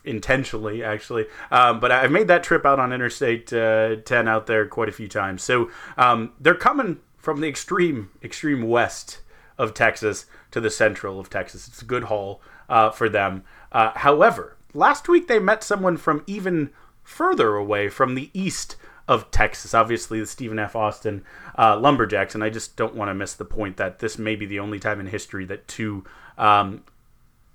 intentionally, 0.03 0.84
actually. 0.84 1.25
Um, 1.51 1.79
but 1.79 1.91
I've 1.91 2.12
made 2.12 2.27
that 2.29 2.43
trip 2.43 2.65
out 2.65 2.79
on 2.79 2.91
Interstate 2.91 3.53
uh, 3.53 3.98
10 3.98 4.27
out 4.27 4.48
there 4.48 4.65
quite 4.67 4.89
a 4.89 4.93
few 4.93 5.08
times. 5.08 5.43
So 5.43 5.69
um, 5.98 6.34
they're 6.39 6.55
coming 6.55 7.00
from 7.17 7.41
the 7.41 7.48
extreme, 7.48 8.10
extreme 8.23 8.63
west 8.63 9.19
of 9.60 9.76
Texas 9.76 10.26
to 10.50 10.60
the 10.60 10.72
central 10.72 11.19
of 11.19 11.30
Texas. 11.30 11.67
It's 11.67 11.84
a 11.84 11.86
good 11.86 12.06
haul 12.06 12.41
uh, 12.67 12.89
for 12.89 13.10
them. 13.10 13.43
Uh, 13.72 13.91
however, 13.95 14.58
last 14.74 15.08
week 15.08 15.28
they 15.28 15.38
met 15.38 15.63
someone 15.63 15.98
from 15.98 16.24
even 16.26 16.72
further 17.04 17.56
away 17.56 17.89
from 17.89 18.15
the 18.15 18.32
east 18.34 18.78
of 19.08 19.30
Texas. 19.32 19.74
Obviously, 19.74 20.19
the 20.19 20.26
Stephen 20.26 20.60
F. 20.60 20.76
Austin 20.76 21.24
uh, 21.58 21.78
Lumberjacks, 21.78 22.34
and 22.34 22.43
I 22.43 22.50
just 22.50 22.78
don't 22.78 22.95
want 22.95 23.10
to 23.10 23.15
miss 23.15 23.34
the 23.34 23.45
point 23.45 23.78
that 23.78 24.00
this 24.00 24.17
may 24.17 24.36
be 24.36 24.45
the 24.45 24.60
only 24.60 24.80
time 24.80 25.00
in 25.00 25.08
history 25.08 25.45
that 25.45 25.67
two 25.67 26.06
um, 26.38 26.84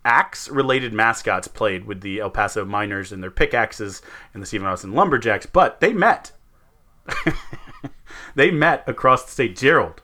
axe-related 0.05 0.93
mascots 0.93 1.49
played 1.49 1.87
with 1.87 2.03
the 2.03 2.21
El 2.21 2.31
Paso 2.31 2.65
Miners 2.65 3.13
and 3.13 3.23
their 3.23 3.31
pickaxes 3.31 4.03
and 4.35 4.43
the 4.43 4.47
Stephen 4.47 4.67
Austin 4.67 4.93
Lumberjacks, 4.93 5.47
but 5.47 5.81
they 5.81 5.93
met. 5.93 6.33
they 8.35 8.51
met 8.51 8.85
across 8.87 9.25
the 9.25 9.31
state. 9.31 9.57
Gerald, 9.57 10.03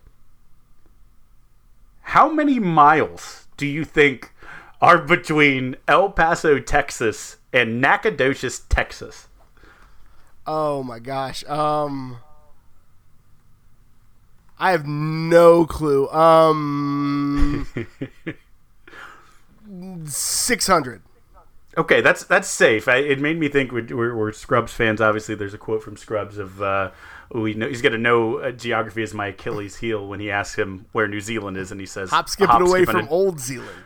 how 2.10 2.28
many 2.28 2.58
miles 2.58 3.46
do 3.56 3.64
you 3.64 3.84
think 3.84 4.32
are 4.80 4.98
between 4.98 5.76
El 5.86 6.10
Paso, 6.10 6.58
Texas, 6.58 7.36
and 7.52 7.80
Nacogdoches, 7.80 8.58
Texas? 8.68 9.28
Oh 10.44 10.82
my 10.82 10.98
gosh. 10.98 11.48
Um 11.48 12.16
I 14.58 14.72
have 14.72 14.88
no 14.88 15.64
clue. 15.66 16.08
Um 16.08 17.68
600. 20.04 21.02
Okay, 21.78 22.00
that's 22.00 22.24
that's 22.24 22.48
safe. 22.48 22.88
I, 22.88 22.96
it 22.96 23.20
made 23.20 23.38
me 23.38 23.48
think 23.48 23.70
we're, 23.70 23.86
we're, 23.94 24.16
we're, 24.16 24.32
Scrubs 24.32 24.72
fans. 24.72 25.00
Obviously, 25.00 25.36
there's 25.36 25.54
a 25.54 25.58
quote 25.58 25.82
from 25.82 25.96
Scrubs 25.96 26.36
of 26.36 26.60
uh, 26.60 26.90
we 27.32 27.54
know 27.54 27.68
he's 27.68 27.82
going 27.82 27.92
to 27.92 27.98
know 27.98 28.38
uh, 28.38 28.50
geography 28.50 29.02
is 29.02 29.14
my 29.14 29.28
Achilles 29.28 29.76
heel 29.76 30.06
when 30.06 30.18
he 30.18 30.30
asks 30.30 30.56
him 30.58 30.86
where 30.92 31.06
New 31.06 31.20
Zealand 31.20 31.56
is, 31.56 31.70
and 31.70 31.80
he 31.80 31.86
says 31.86 32.10
hop 32.10 32.28
skipping 32.28 32.50
hop, 32.50 32.60
away 32.62 32.82
skipping 32.82 33.06
from 33.06 33.08
Old 33.08 33.38
Zealand. 33.38 33.84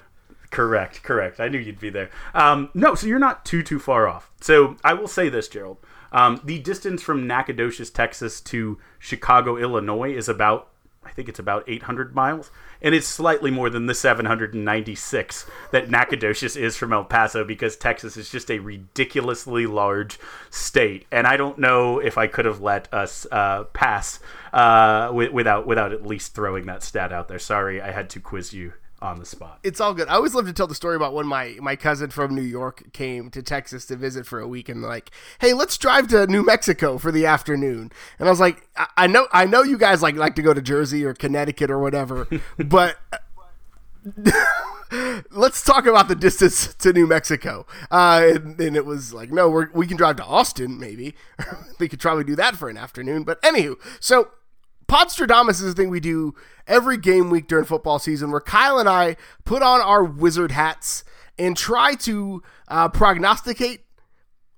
Correct, 0.51 1.03
correct. 1.03 1.41
I 1.41 1.49
knew 1.49 1.59
you'd 1.59 1.81
be 1.81 1.91
there. 1.91 2.11
Um, 2.33 2.71
no, 2.75 2.95
so 2.95 3.07
you're 3.07 3.19
not 3.19 3.45
too 3.45 3.63
too 3.63 3.79
far 3.79 4.09
off. 4.09 4.31
So 4.41 4.77
I 4.83 4.95
will 4.95 5.09
say 5.09 5.29
this, 5.29 5.49
Gerald. 5.49 5.79
Um, 6.11 6.41
the 6.45 6.61
distance 6.61 7.03
from 7.03 7.27
Nacogdoches, 7.27 7.91
Texas, 7.91 8.41
to 8.43 8.79
Chicago, 8.99 9.57
Illinois, 9.57 10.15
is 10.15 10.29
about 10.29 10.71
I 11.05 11.11
think 11.11 11.29
it's 11.29 11.39
about 11.39 11.65
800 11.67 12.15
miles, 12.15 12.51
and 12.83 12.95
it's 12.95 13.07
slightly 13.07 13.51
more 13.51 13.71
than 13.71 13.87
the 13.87 13.95
796 13.95 15.47
that 15.71 15.91
Nacogdoches 15.91 16.57
is 16.57 16.77
from 16.77 16.93
El 16.93 17.05
Paso 17.05 17.45
because 17.45 17.77
Texas 17.77 18.17
is 18.17 18.31
just 18.31 18.51
a 18.51 18.59
ridiculously 18.59 19.67
large 19.67 20.19
state, 20.51 21.07
and 21.11 21.27
I 21.27 21.37
don't 21.37 21.59
know 21.59 21.99
if 21.99 22.19
I 22.19 22.27
could 22.27 22.45
have 22.45 22.61
let 22.61 22.93
us 22.93 23.27
uh, 23.31 23.65
pass 23.73 24.21
uh, 24.53 25.11
without 25.13 25.67
without 25.67 25.93
at 25.93 26.07
least 26.07 26.35
throwing 26.35 26.67
that 26.67 26.83
stat 26.83 27.13
out 27.13 27.29
there. 27.29 27.39
Sorry, 27.39 27.81
I 27.81 27.91
had 27.91 28.11
to 28.11 28.21
quiz 28.21 28.53
you 28.53 28.73
on 29.05 29.19
the 29.19 29.27
spot. 29.27 29.61
It's 29.63 29.81
all 29.81 29.95
good. 29.95 30.09
I 30.09 30.15
always 30.15 30.35
love 30.35 30.47
to 30.47 30.53
tell 30.53 30.67
the 30.67 30.75
story 30.75 30.97
about 30.97 31.15
when 31.15 31.27
my 31.27 31.57
my 31.61 31.77
cousin 31.77 32.11
from 32.11 32.35
New 32.35 32.43
York 32.43 32.93
came 32.93 33.31
to 33.31 33.43
Texas 33.43 33.87
to 33.87 33.97
visit 33.97 34.27
for 34.27 34.41
a 34.41 34.49
week 34.49 34.69
and 34.69 34.83
like, 34.83 35.11
hey, 35.41 35.53
let's 35.53 35.79
drive 35.79 36.09
to 36.09 36.27
New 36.27 36.45
Mexico 36.45 36.99
for 36.99 37.13
the 37.13 37.27
afternoon. 37.27 37.93
And 38.19 38.29
I 38.29 38.31
was 38.31 38.41
like, 38.41 38.69
I, 38.77 38.87
I 38.97 39.07
know 39.07 39.29
I 39.33 39.45
know 39.47 39.63
you 39.63 39.79
guys 39.79 40.03
like 40.03 40.17
like 40.17 40.35
to 40.37 40.43
go 40.43 40.55
to 40.55 40.63
Jersey 40.63 41.05
or 41.05 41.15
Connecticut 41.15 41.71
or 41.71 41.79
whatever, 41.79 42.27
but. 42.59 42.97
let's 45.31 45.63
talk 45.63 45.87
about 45.87 46.09
the 46.09 46.15
distance 46.15 46.75
to 46.75 46.93
New 46.93 47.07
Mexico. 47.07 47.67
Uh, 47.91 48.33
and, 48.35 48.61
and, 48.61 48.77
it 48.77 48.85
was 48.85 49.13
like, 49.15 49.33
no, 49.33 49.49
we 49.49 49.65
we 49.73 49.87
can 49.87 49.97
drive 49.97 50.17
to 50.17 50.25
Austin, 50.25 50.79
maybe. 50.79 51.15
we 51.79 51.89
could 51.89 52.01
probably 52.01 52.25
do 52.25 52.37
that 52.37 52.57
for 52.57 52.69
an 52.69 52.77
afternoon. 52.77 53.25
But 53.25 53.41
anywho, 53.43 53.77
so 54.01 54.29
Podstradamus 54.87 55.63
is 55.63 55.63
a 55.63 55.73
thing 55.73 55.91
we 55.91 56.01
do 56.01 56.35
every 56.67 56.97
game 56.97 57.31
week 57.31 57.47
during 57.49 57.65
football 57.65 57.99
season 57.99 58.31
where 58.31 58.41
Kyle 58.41 58.79
and 58.79 58.89
I 58.89 59.17
put 59.45 59.63
on 59.63 59.81
our 59.81 60.05
wizard 60.05 60.51
hats 60.51 61.05
and 61.39 61.57
try 61.57 61.95
to 61.95 62.43
uh, 62.69 62.89
prognosticate 62.89 63.81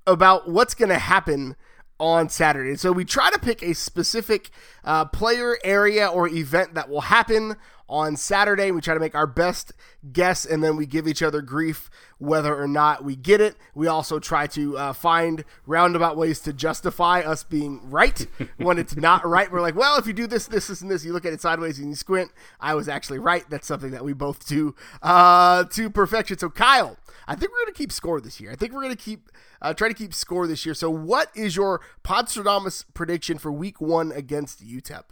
about 0.06 0.48
what's 0.48 0.74
going 0.74 0.88
to 0.88 0.98
happen 0.98 1.56
on 1.98 2.28
Saturday. 2.28 2.76
So 2.76 2.92
we 2.92 3.04
try 3.04 3.30
to 3.30 3.38
pick 3.38 3.62
a 3.62 3.74
specific 3.74 4.50
uh, 4.84 5.06
player, 5.06 5.58
area, 5.64 6.06
or 6.06 6.28
event 6.28 6.74
that 6.74 6.88
will 6.88 7.02
happen 7.02 7.56
on 7.88 8.16
Saturday. 8.16 8.70
We 8.70 8.80
try 8.80 8.94
to 8.94 9.00
make 9.00 9.14
our 9.14 9.26
best 9.26 9.72
guess, 10.12 10.44
and 10.44 10.62
then 10.62 10.76
we 10.76 10.86
give 10.86 11.06
each 11.06 11.22
other 11.22 11.42
grief 11.42 11.90
whether 12.18 12.54
or 12.60 12.66
not 12.66 13.04
we 13.04 13.16
get 13.16 13.40
it. 13.40 13.56
We 13.74 13.86
also 13.86 14.18
try 14.18 14.46
to 14.48 14.78
uh, 14.78 14.92
find 14.92 15.44
roundabout 15.66 16.16
ways 16.16 16.40
to 16.40 16.52
justify 16.52 17.20
us 17.20 17.44
being 17.44 17.80
right 17.90 18.26
when 18.56 18.78
it's 18.78 18.96
not 18.96 19.26
right. 19.26 19.50
We're 19.50 19.60
like, 19.60 19.76
well, 19.76 19.98
if 19.98 20.06
you 20.06 20.12
do 20.12 20.26
this, 20.26 20.46
this, 20.46 20.68
this, 20.68 20.80
and 20.80 20.90
this, 20.90 21.04
you 21.04 21.12
look 21.12 21.24
at 21.24 21.32
it 21.32 21.40
sideways 21.40 21.78
and 21.78 21.88
you 21.88 21.94
squint. 21.94 22.30
I 22.60 22.74
was 22.74 22.88
actually 22.88 23.18
right. 23.18 23.48
That's 23.50 23.66
something 23.66 23.90
that 23.90 24.04
we 24.04 24.12
both 24.12 24.46
do 24.46 24.74
uh, 25.02 25.64
to 25.64 25.90
perfection. 25.90 26.38
So, 26.38 26.48
Kyle, 26.48 26.96
I 27.26 27.34
think 27.34 27.52
we're 27.52 27.64
going 27.64 27.74
to 27.74 27.78
keep 27.78 27.92
score 27.92 28.20
this 28.20 28.40
year. 28.40 28.50
I 28.50 28.56
think 28.56 28.72
we're 28.72 28.82
going 28.82 28.96
to 28.96 29.02
keep 29.02 29.30
uh, 29.62 29.74
try 29.74 29.88
to 29.88 29.94
keep 29.94 30.14
score 30.14 30.46
this 30.46 30.64
year. 30.64 30.74
So, 30.74 30.90
what 30.90 31.30
is 31.34 31.56
your 31.56 31.80
Podstradamus 32.04 32.84
prediction 32.94 33.38
for 33.38 33.50
Week 33.50 33.80
One 33.80 34.12
against 34.12 34.64
UTEP? 34.64 35.04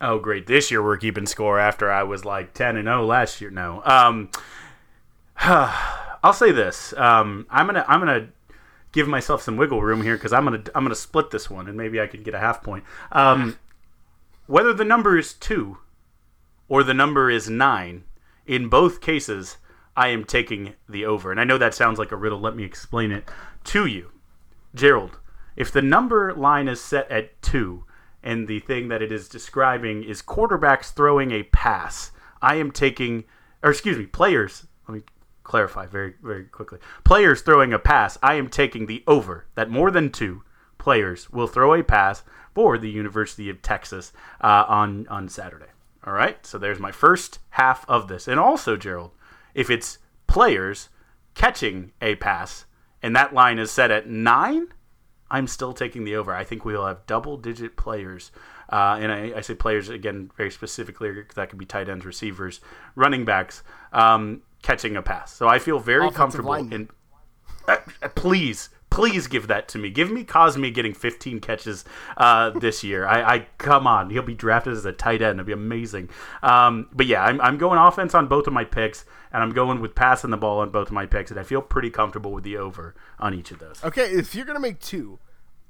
Oh, 0.00 0.18
great! 0.18 0.46
This 0.46 0.70
year 0.70 0.82
we're 0.82 0.96
keeping 0.96 1.26
score 1.26 1.58
after 1.58 1.90
I 1.90 2.04
was 2.04 2.24
like 2.24 2.54
ten 2.54 2.76
and 2.76 2.86
zero 2.86 3.04
last 3.04 3.40
year. 3.40 3.50
No, 3.50 3.82
um, 3.84 4.30
I'll 5.40 6.32
say 6.32 6.52
this. 6.52 6.92
Um, 6.96 7.46
I'm 7.50 7.66
gonna 7.66 7.84
I'm 7.88 8.00
gonna 8.00 8.28
give 8.92 9.08
myself 9.08 9.42
some 9.42 9.56
wiggle 9.56 9.82
room 9.82 10.02
here 10.02 10.16
because 10.16 10.32
I'm 10.32 10.44
gonna 10.44 10.62
I'm 10.74 10.84
gonna 10.84 10.94
split 10.94 11.30
this 11.30 11.50
one 11.50 11.68
and 11.68 11.76
maybe 11.76 12.00
I 12.00 12.06
could 12.06 12.24
get 12.24 12.34
a 12.34 12.38
half 12.38 12.62
point. 12.62 12.84
Um, 13.12 13.58
whether 14.46 14.72
the 14.72 14.84
number 14.84 15.18
is 15.18 15.34
two 15.34 15.78
or 16.68 16.82
the 16.82 16.94
number 16.94 17.30
is 17.30 17.48
nine, 17.48 18.04
in 18.46 18.68
both 18.68 19.00
cases, 19.00 19.58
I 19.96 20.08
am 20.08 20.24
taking 20.24 20.74
the 20.88 21.04
over. 21.06 21.30
And 21.30 21.40
I 21.40 21.44
know 21.44 21.58
that 21.58 21.74
sounds 21.74 21.98
like 21.98 22.12
a 22.12 22.16
riddle. 22.16 22.40
Let 22.40 22.56
me 22.56 22.64
explain 22.64 23.10
it 23.10 23.28
to 23.64 23.86
you, 23.86 24.10
Gerald. 24.74 25.18
If 25.56 25.72
the 25.72 25.82
number 25.82 26.32
line 26.34 26.68
is 26.68 26.80
set 26.80 27.10
at 27.10 27.40
two 27.42 27.84
and 28.22 28.48
the 28.48 28.60
thing 28.60 28.88
that 28.88 29.02
it 29.02 29.12
is 29.12 29.28
describing 29.28 30.02
is 30.02 30.22
quarterbacks 30.22 30.92
throwing 30.92 31.30
a 31.30 31.44
pass. 31.44 32.10
I 32.42 32.56
am 32.56 32.70
taking, 32.70 33.24
or 33.62 33.70
excuse 33.70 33.96
me, 33.98 34.06
players. 34.06 34.66
Let 34.86 34.94
me 34.96 35.02
clarify 35.44 35.86
very, 35.86 36.14
very 36.22 36.44
quickly. 36.44 36.78
Players 37.04 37.42
throwing 37.42 37.72
a 37.72 37.78
pass. 37.78 38.18
I 38.22 38.34
am 38.34 38.48
taking 38.48 38.86
the 38.86 39.02
over 39.06 39.46
that 39.54 39.70
more 39.70 39.90
than 39.90 40.10
two 40.10 40.42
players 40.78 41.30
will 41.30 41.46
throw 41.46 41.74
a 41.74 41.82
pass 41.82 42.22
for 42.54 42.78
the 42.78 42.90
University 42.90 43.48
of 43.50 43.62
Texas 43.62 44.12
uh, 44.40 44.64
on 44.68 45.06
on 45.08 45.28
Saturday. 45.28 45.66
All 46.04 46.12
right, 46.12 46.44
so 46.46 46.58
there's 46.58 46.78
my 46.78 46.92
first 46.92 47.38
half 47.50 47.84
of 47.88 48.08
this, 48.08 48.28
and 48.28 48.40
also 48.40 48.76
Gerald, 48.76 49.10
if 49.54 49.68
it's 49.68 49.98
players 50.26 50.88
catching 51.34 51.92
a 52.00 52.14
pass 52.16 52.64
and 53.02 53.14
that 53.14 53.34
line 53.34 53.58
is 53.58 53.70
set 53.70 53.90
at 53.90 54.08
nine 54.08 54.68
I'm 55.30 55.46
still 55.46 55.72
taking 55.72 56.04
the 56.04 56.16
over. 56.16 56.34
I 56.34 56.44
think 56.44 56.64
we 56.64 56.74
will 56.74 56.86
have 56.86 57.06
double 57.06 57.36
digit 57.36 57.76
players. 57.76 58.30
Uh, 58.70 58.98
and 59.00 59.12
I, 59.12 59.32
I, 59.36 59.40
say 59.40 59.54
players 59.54 59.88
again 59.88 60.30
very 60.36 60.50
specifically. 60.50 61.24
That 61.34 61.48
could 61.48 61.58
be 61.58 61.64
tight 61.64 61.88
ends, 61.88 62.04
receivers, 62.04 62.60
running 62.94 63.24
backs, 63.24 63.62
um, 63.92 64.42
catching 64.62 64.94
a 64.96 65.02
pass. 65.02 65.32
So 65.32 65.48
I 65.48 65.58
feel 65.58 65.78
very 65.78 66.06
Offensive 66.06 66.16
comfortable. 66.16 66.54
In, 66.54 66.90
uh, 67.66 67.78
please, 68.14 68.68
please 68.98 69.28
give 69.28 69.46
that 69.46 69.68
to 69.68 69.78
me. 69.78 69.90
Give 69.90 70.10
me 70.10 70.24
Cosme 70.24 70.70
getting 70.70 70.92
15 70.92 71.38
catches 71.38 71.84
uh, 72.16 72.50
this 72.50 72.82
year. 72.82 73.06
I, 73.06 73.34
I, 73.34 73.46
come 73.56 73.86
on, 73.86 74.10
he'll 74.10 74.24
be 74.24 74.34
drafted 74.34 74.72
as 74.72 74.84
a 74.84 74.90
tight 74.90 75.22
end. 75.22 75.38
It'll 75.38 75.46
be 75.46 75.52
amazing. 75.52 76.08
Um, 76.42 76.88
but 76.92 77.06
yeah, 77.06 77.22
I'm, 77.22 77.40
I'm 77.40 77.58
going 77.58 77.78
offense 77.78 78.12
on 78.12 78.26
both 78.26 78.48
of 78.48 78.52
my 78.52 78.64
picks, 78.64 79.04
and 79.32 79.40
I'm 79.40 79.52
going 79.52 79.80
with 79.80 79.94
passing 79.94 80.30
the 80.30 80.36
ball 80.36 80.58
on 80.58 80.70
both 80.70 80.88
of 80.88 80.94
my 80.94 81.06
picks, 81.06 81.30
and 81.30 81.38
I 81.38 81.44
feel 81.44 81.62
pretty 81.62 81.90
comfortable 81.90 82.32
with 82.32 82.42
the 82.42 82.56
over 82.56 82.96
on 83.20 83.34
each 83.34 83.52
of 83.52 83.60
those. 83.60 83.84
Okay, 83.84 84.06
if 84.06 84.34
you're 84.34 84.44
gonna 84.44 84.58
make 84.58 84.80
two, 84.80 85.20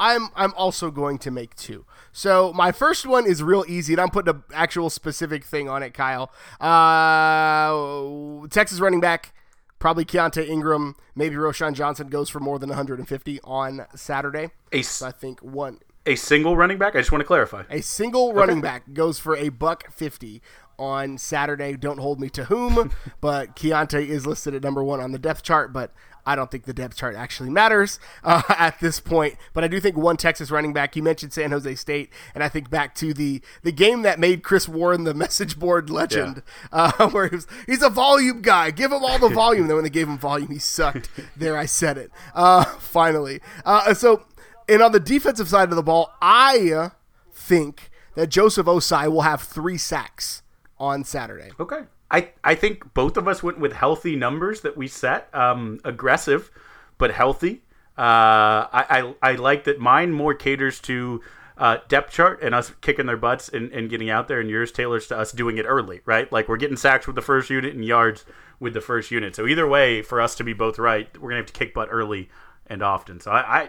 I'm 0.00 0.28
I'm 0.34 0.54
also 0.54 0.90
going 0.90 1.18
to 1.18 1.30
make 1.30 1.54
two. 1.54 1.84
So 2.12 2.54
my 2.54 2.72
first 2.72 3.04
one 3.04 3.26
is 3.26 3.42
real 3.42 3.66
easy, 3.68 3.92
and 3.92 4.00
I'm 4.00 4.08
putting 4.08 4.34
an 4.34 4.42
actual 4.54 4.88
specific 4.88 5.44
thing 5.44 5.68
on 5.68 5.82
it, 5.82 5.92
Kyle. 5.92 6.30
Uh, 6.60 8.46
Texas 8.48 8.80
running 8.80 9.00
back 9.00 9.34
Probably 9.78 10.04
Keaontay 10.04 10.48
Ingram, 10.48 10.96
maybe 11.14 11.36
Roschon 11.36 11.74
Johnson 11.74 12.08
goes 12.08 12.28
for 12.28 12.40
more 12.40 12.58
than 12.58 12.68
150 12.68 13.40
on 13.44 13.86
Saturday. 13.94 14.50
A, 14.72 14.82
so 14.82 15.06
I 15.06 15.12
think 15.12 15.40
one. 15.40 15.78
A 16.06 16.16
single 16.16 16.56
running 16.56 16.78
back. 16.78 16.96
I 16.96 17.00
just 17.00 17.12
want 17.12 17.20
to 17.20 17.26
clarify. 17.26 17.64
A 17.70 17.80
single 17.80 18.32
running 18.32 18.58
okay. 18.58 18.66
back 18.66 18.92
goes 18.92 19.18
for 19.18 19.36
a 19.36 19.50
buck 19.50 19.92
50 19.92 20.42
on 20.78 21.18
Saturday. 21.18 21.76
Don't 21.76 21.98
hold 21.98 22.20
me 22.20 22.28
to 22.30 22.44
whom, 22.44 22.90
but 23.20 23.56
Keaontay 23.56 24.06
is 24.08 24.26
listed 24.26 24.54
at 24.54 24.62
number 24.62 24.82
one 24.82 25.00
on 25.00 25.12
the 25.12 25.18
depth 25.18 25.42
chart, 25.42 25.72
but 25.72 25.92
I 26.26 26.36
don't 26.36 26.50
think 26.50 26.64
the 26.64 26.72
depth 26.72 26.96
chart 26.96 27.14
actually 27.16 27.50
matters 27.50 27.98
uh, 28.22 28.42
at 28.48 28.80
this 28.80 29.00
point. 29.00 29.36
But 29.52 29.64
I 29.64 29.68
do 29.68 29.80
think 29.80 29.96
one 29.96 30.16
Texas 30.16 30.50
running 30.50 30.72
back. 30.72 30.96
You 30.96 31.02
mentioned 31.02 31.32
San 31.32 31.50
Jose 31.50 31.74
State, 31.76 32.10
and 32.34 32.44
I 32.44 32.48
think 32.48 32.70
back 32.70 32.94
to 32.96 33.14
the 33.14 33.40
the 33.62 33.72
game 33.72 34.02
that 34.02 34.18
made 34.18 34.42
Chris 34.42 34.68
Warren 34.68 35.04
the 35.04 35.14
message 35.28 35.58
board 35.58 35.90
legend, 35.90 36.42
yeah. 36.72 36.92
uh, 36.98 37.08
where 37.10 37.28
he 37.28 37.36
was, 37.36 37.46
he's 37.66 37.82
a 37.82 37.90
volume 37.90 38.42
guy. 38.42 38.70
Give 38.70 38.92
him 38.92 39.04
all 39.04 39.18
the 39.18 39.28
volume. 39.28 39.66
then 39.66 39.76
when 39.76 39.84
they 39.84 39.90
gave 39.90 40.08
him 40.08 40.18
volume, 40.18 40.50
he 40.50 40.58
sucked. 40.58 41.10
there, 41.36 41.56
I 41.56 41.66
said 41.66 41.98
it. 41.98 42.10
Uh, 42.34 42.64
finally. 42.64 43.40
Uh, 43.64 43.94
so, 43.94 44.24
and 44.68 44.82
on 44.82 44.92
the 44.92 45.00
defensive 45.00 45.48
side 45.48 45.70
of 45.70 45.76
the 45.76 45.82
ball, 45.82 46.12
I 46.20 46.90
think 47.32 47.90
that 48.14 48.28
Joseph 48.28 48.66
Ossai 48.66 49.10
will 49.10 49.22
have 49.22 49.42
three 49.42 49.78
sacks 49.78 50.42
on 50.78 51.04
Saturday. 51.04 51.50
Okay. 51.58 51.82
I, 52.10 52.30
I 52.42 52.54
think 52.54 52.94
both 52.94 53.16
of 53.16 53.28
us 53.28 53.42
went 53.42 53.58
with 53.58 53.72
healthy 53.72 54.16
numbers 54.16 54.62
that 54.62 54.76
we 54.76 54.88
set, 54.88 55.32
um, 55.34 55.78
aggressive 55.84 56.50
but 56.96 57.12
healthy. 57.12 57.62
Uh, 57.96 58.66
I, 58.72 59.14
I, 59.22 59.30
I 59.30 59.32
like 59.34 59.64
that 59.64 59.78
mine 59.78 60.12
more 60.12 60.34
caters 60.34 60.80
to 60.80 61.22
uh, 61.56 61.78
depth 61.88 62.12
chart 62.12 62.40
and 62.42 62.54
us 62.54 62.72
kicking 62.80 63.06
their 63.06 63.16
butts 63.16 63.48
and, 63.48 63.72
and 63.72 63.90
getting 63.90 64.10
out 64.10 64.28
there, 64.28 64.40
and 64.40 64.48
yours 64.48 64.70
tailors 64.70 65.08
to 65.08 65.18
us 65.18 65.32
doing 65.32 65.58
it 65.58 65.64
early, 65.64 66.00
right? 66.04 66.30
Like 66.30 66.48
we're 66.48 66.56
getting 66.56 66.76
sacks 66.76 67.06
with 67.06 67.16
the 67.16 67.22
first 67.22 67.50
unit 67.50 67.74
and 67.74 67.84
yards 67.84 68.24
with 68.60 68.74
the 68.74 68.80
first 68.80 69.10
unit. 69.10 69.34
So 69.34 69.46
either 69.46 69.66
way, 69.66 70.02
for 70.02 70.20
us 70.20 70.34
to 70.36 70.44
be 70.44 70.52
both 70.52 70.78
right, 70.78 71.08
we're 71.20 71.30
gonna 71.30 71.40
have 71.40 71.46
to 71.46 71.52
kick 71.52 71.74
butt 71.74 71.88
early 71.90 72.28
and 72.66 72.82
often. 72.82 73.20
So 73.20 73.32
I, 73.32 73.62
I, 73.62 73.68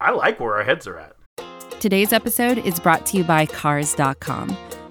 I 0.00 0.10
like 0.12 0.38
where 0.38 0.54
our 0.54 0.64
heads 0.64 0.86
are 0.86 0.98
at. 0.98 1.16
Today's 1.80 2.12
episode 2.12 2.58
is 2.58 2.78
brought 2.78 3.04
to 3.06 3.16
you 3.16 3.24
by 3.24 3.46
Cars.com. 3.46 4.56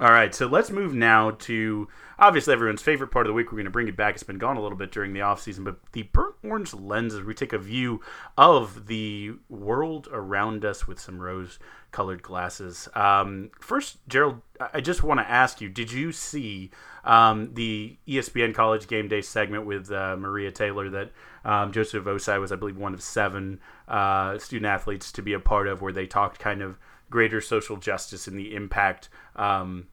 All 0.00 0.10
right, 0.10 0.34
so 0.34 0.48
let's 0.48 0.70
move 0.70 0.92
now 0.92 1.30
to 1.30 1.86
obviously 2.18 2.52
everyone's 2.52 2.82
favorite 2.82 3.12
part 3.12 3.26
of 3.26 3.30
the 3.30 3.34
week. 3.34 3.52
We're 3.52 3.58
going 3.58 3.66
to 3.66 3.70
bring 3.70 3.86
it 3.86 3.96
back. 3.96 4.14
It's 4.14 4.24
been 4.24 4.38
gone 4.38 4.56
a 4.56 4.60
little 4.60 4.76
bit 4.76 4.90
during 4.90 5.12
the 5.12 5.20
off 5.20 5.40
season, 5.40 5.62
but 5.62 5.76
the 5.92 6.02
burnt 6.02 6.34
orange 6.42 6.74
lenses. 6.74 7.22
We 7.22 7.32
take 7.32 7.52
a 7.52 7.58
view 7.58 8.00
of 8.36 8.88
the 8.88 9.34
world 9.48 10.08
around 10.10 10.64
us 10.64 10.88
with 10.88 10.98
some 10.98 11.20
rose-colored 11.20 12.24
glasses. 12.24 12.88
Um, 12.96 13.52
first, 13.60 13.98
Gerald, 14.08 14.40
I 14.72 14.80
just 14.80 15.04
want 15.04 15.20
to 15.20 15.30
ask 15.30 15.60
you: 15.60 15.68
Did 15.68 15.92
you 15.92 16.10
see 16.10 16.72
um, 17.04 17.54
the 17.54 17.96
ESPN 18.08 18.52
College 18.52 18.88
Game 18.88 19.06
Day 19.06 19.22
segment 19.22 19.64
with 19.64 19.92
uh, 19.92 20.16
Maria 20.18 20.50
Taylor 20.50 20.90
that 20.90 21.12
um, 21.44 21.70
Joseph 21.70 22.04
Ossai 22.04 22.40
was, 22.40 22.50
I 22.50 22.56
believe, 22.56 22.76
one 22.76 22.94
of 22.94 23.02
seven 23.02 23.60
uh, 23.86 24.38
student 24.38 24.66
athletes 24.66 25.12
to 25.12 25.22
be 25.22 25.34
a 25.34 25.40
part 25.40 25.68
of, 25.68 25.82
where 25.82 25.92
they 25.92 26.08
talked 26.08 26.40
kind 26.40 26.62
of 26.62 26.80
greater 27.10 27.40
social 27.40 27.76
justice 27.76 28.26
and 28.26 28.36
the 28.36 28.56
impact 28.56 29.08
um, 29.36 29.88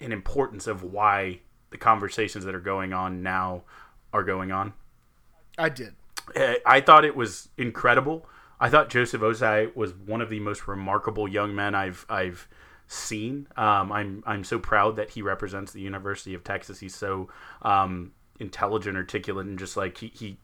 an 0.00 0.12
importance 0.12 0.66
of 0.66 0.82
why 0.82 1.40
the 1.70 1.78
conversations 1.78 2.44
that 2.44 2.54
are 2.54 2.60
going 2.60 2.92
on 2.92 3.22
now 3.22 3.62
are 4.12 4.22
going 4.22 4.52
on. 4.52 4.72
I 5.58 5.68
did. 5.68 5.94
I 6.36 6.80
thought 6.80 7.04
it 7.04 7.16
was 7.16 7.48
incredible. 7.56 8.26
I 8.60 8.68
thought 8.68 8.90
Joseph 8.90 9.22
Ossai 9.22 9.74
was 9.74 9.94
one 9.94 10.20
of 10.20 10.28
the 10.28 10.38
most 10.40 10.68
remarkable 10.68 11.26
young 11.26 11.54
men 11.54 11.74
I've 11.74 12.04
I've 12.08 12.46
seen. 12.86 13.46
Um, 13.56 13.90
I'm 13.90 14.22
I'm 14.26 14.44
so 14.44 14.58
proud 14.58 14.96
that 14.96 15.10
he 15.10 15.22
represents 15.22 15.72
the 15.72 15.80
University 15.80 16.34
of 16.34 16.44
Texas. 16.44 16.78
He's 16.78 16.94
so 16.94 17.28
um, 17.62 18.12
intelligent, 18.38 18.96
articulate, 18.96 19.46
and 19.46 19.58
just 19.58 19.76
like 19.76 19.98
he, 19.98 20.12
he. 20.14 20.36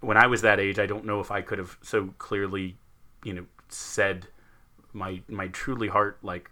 When 0.00 0.16
I 0.16 0.26
was 0.26 0.42
that 0.42 0.60
age, 0.60 0.78
I 0.78 0.86
don't 0.86 1.04
know 1.04 1.20
if 1.20 1.30
I 1.30 1.42
could 1.42 1.58
have 1.58 1.76
so 1.82 2.14
clearly, 2.18 2.76
you 3.24 3.32
know, 3.32 3.46
said 3.68 4.28
my 4.92 5.20
my 5.28 5.48
truly 5.48 5.88
heart 5.88 6.18
like 6.22 6.50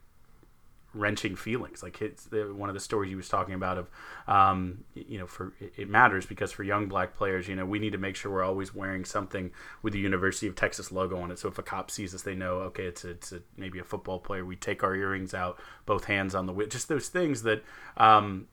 wrenching 0.95 1.37
feelings. 1.37 1.83
Like 1.83 2.01
it's 2.01 2.25
the, 2.25 2.55
one 2.55 2.69
of 2.69 2.75
the 2.75 2.81
stories 2.81 3.11
he 3.11 3.17
was 3.17 3.29
talking 3.29 3.55
about 3.55 3.79
of, 3.79 3.91
um, 4.27 4.85
you 4.95 5.19
know, 5.19 5.27
for 5.27 5.53
it 5.61 5.89
matters 5.89 6.25
because 6.25 6.53
for 6.53 6.63
young 6.63 6.87
black 6.87 7.15
players, 7.15 7.49
you 7.49 7.57
know, 7.57 7.67
we 7.67 7.79
need 7.79 7.93
to 7.93 7.99
make 7.99 8.17
sure 8.17 8.33
we're 8.33 8.45
always 8.45 8.75
wearing 8.75 9.05
something 9.05 9.51
with 9.83 9.93
the 9.93 9.99
University 9.99 10.47
of 10.47 10.55
Texas 10.55 10.91
logo 10.93 11.19
on 11.19 11.31
it. 11.31 11.39
So 11.39 11.49
if 11.49 11.59
a 11.59 11.63
cop 11.63 11.91
sees 11.91 12.15
us, 12.15 12.23
they 12.23 12.35
know, 12.35 12.59
okay, 12.61 12.85
it's 12.85 13.05
a, 13.05 13.11
it's 13.11 13.33
a, 13.33 13.43
maybe 13.57 13.79
a 13.79 13.85
football 13.85 14.19
player. 14.19 14.45
We 14.45 14.57
take 14.57 14.83
our 14.83 14.95
earrings 14.95 15.35
out, 15.35 15.59
both 15.85 16.05
hands 16.05 16.35
on 16.35 16.47
the 16.47 16.53
whip. 16.53 16.71
Just 16.71 16.89
those 16.89 17.09
things 17.09 17.43
that, 17.43 17.63
um, 17.97 18.49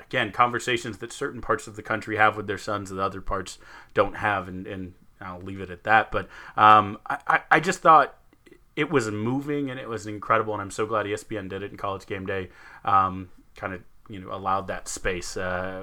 again, 0.00 0.32
conversations 0.32 0.98
that 0.98 1.12
certain 1.12 1.40
parts 1.40 1.66
of 1.66 1.76
the 1.76 1.82
country 1.82 2.16
have 2.16 2.36
with 2.36 2.46
their 2.46 2.58
sons 2.58 2.90
that 2.90 3.00
other 3.00 3.20
parts 3.20 3.58
don't 3.94 4.16
have, 4.16 4.48
and, 4.48 4.66
and 4.66 4.94
I'll 5.20 5.40
leave 5.40 5.60
it 5.60 5.70
at 5.70 5.84
that. 5.84 6.10
But 6.10 6.28
um, 6.56 6.98
I, 7.08 7.42
I 7.50 7.60
just 7.60 7.80
thought 7.80 8.17
it 8.78 8.92
was 8.92 9.10
moving 9.10 9.70
and 9.70 9.80
it 9.80 9.88
was 9.88 10.06
incredible, 10.06 10.52
and 10.52 10.62
I'm 10.62 10.70
so 10.70 10.86
glad 10.86 11.04
ESPN 11.04 11.48
did 11.48 11.64
it 11.64 11.72
in 11.72 11.76
College 11.76 12.06
Game 12.06 12.26
Day. 12.26 12.50
Um, 12.84 13.28
kind 13.56 13.74
of 13.74 13.82
you 14.08 14.20
know 14.20 14.32
allowed 14.32 14.68
that 14.68 14.86
space. 14.86 15.36
Uh, 15.36 15.82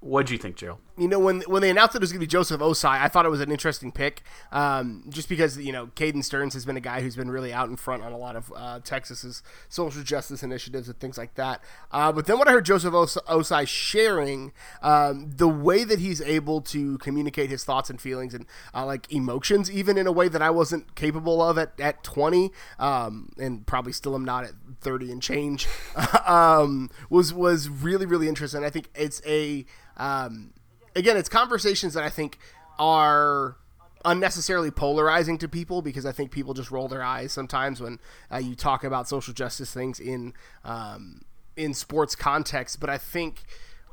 what'd 0.00 0.30
you 0.30 0.38
think, 0.38 0.56
Gerald? 0.56 0.80
You 1.02 1.08
know, 1.08 1.18
when 1.18 1.40
when 1.42 1.62
they 1.62 1.70
announced 1.70 1.94
that 1.94 1.98
it 1.98 2.04
was 2.04 2.12
going 2.12 2.20
to 2.20 2.26
be 2.26 2.30
Joseph 2.30 2.60
Ossai, 2.60 3.00
I 3.00 3.08
thought 3.08 3.26
it 3.26 3.30
was 3.30 3.40
an 3.40 3.50
interesting 3.50 3.90
pick, 3.90 4.22
um, 4.52 5.02
just 5.08 5.28
because 5.28 5.58
you 5.58 5.72
know 5.72 5.88
Caden 5.88 6.22
Stearns 6.22 6.54
has 6.54 6.64
been 6.64 6.76
a 6.76 6.80
guy 6.80 7.00
who's 7.00 7.16
been 7.16 7.30
really 7.30 7.52
out 7.52 7.68
in 7.68 7.76
front 7.76 8.04
on 8.04 8.12
a 8.12 8.16
lot 8.16 8.36
of 8.36 8.52
uh, 8.54 8.78
Texas's 8.84 9.42
social 9.68 10.04
justice 10.04 10.44
initiatives 10.44 10.88
and 10.88 10.98
things 11.00 11.18
like 11.18 11.34
that. 11.34 11.60
Uh, 11.90 12.12
but 12.12 12.26
then 12.26 12.38
when 12.38 12.46
I 12.46 12.52
heard 12.52 12.64
Joseph 12.64 12.94
Os- 12.94 13.18
Ossai 13.28 13.66
sharing 13.66 14.52
um, 14.80 15.32
the 15.36 15.48
way 15.48 15.82
that 15.82 15.98
he's 15.98 16.20
able 16.20 16.60
to 16.62 16.98
communicate 16.98 17.50
his 17.50 17.64
thoughts 17.64 17.90
and 17.90 18.00
feelings 18.00 18.32
and 18.32 18.46
uh, 18.72 18.86
like 18.86 19.12
emotions, 19.12 19.68
even 19.70 19.98
in 19.98 20.06
a 20.06 20.12
way 20.12 20.28
that 20.28 20.40
I 20.40 20.50
wasn't 20.50 20.94
capable 20.94 21.42
of 21.42 21.58
at, 21.58 21.72
at 21.80 22.04
20, 22.04 22.52
um, 22.78 23.32
and 23.38 23.66
probably 23.66 23.92
still 23.92 24.14
am 24.14 24.24
not 24.24 24.44
at 24.44 24.52
30 24.80 25.10
and 25.10 25.20
change, 25.20 25.66
um, 26.26 26.90
was 27.10 27.34
was 27.34 27.68
really 27.68 28.06
really 28.06 28.28
interesting. 28.28 28.64
I 28.64 28.70
think 28.70 28.88
it's 28.94 29.20
a 29.26 29.66
um, 29.96 30.52
again, 30.94 31.16
it's 31.16 31.28
conversations 31.28 31.94
that 31.94 32.04
I 32.04 32.10
think 32.10 32.38
are 32.78 33.56
unnecessarily 34.04 34.70
polarizing 34.70 35.38
to 35.38 35.48
people 35.48 35.82
because 35.82 36.04
I 36.04 36.12
think 36.12 36.30
people 36.30 36.54
just 36.54 36.70
roll 36.70 36.88
their 36.88 37.02
eyes 37.02 37.32
sometimes 37.32 37.80
when 37.80 38.00
uh, 38.32 38.38
you 38.38 38.54
talk 38.54 38.84
about 38.84 39.08
social 39.08 39.32
justice 39.32 39.72
things 39.72 40.00
in 40.00 40.34
um, 40.64 41.22
in 41.56 41.74
sports 41.74 42.16
context. 42.16 42.80
But 42.80 42.90
I 42.90 42.98
think 42.98 43.42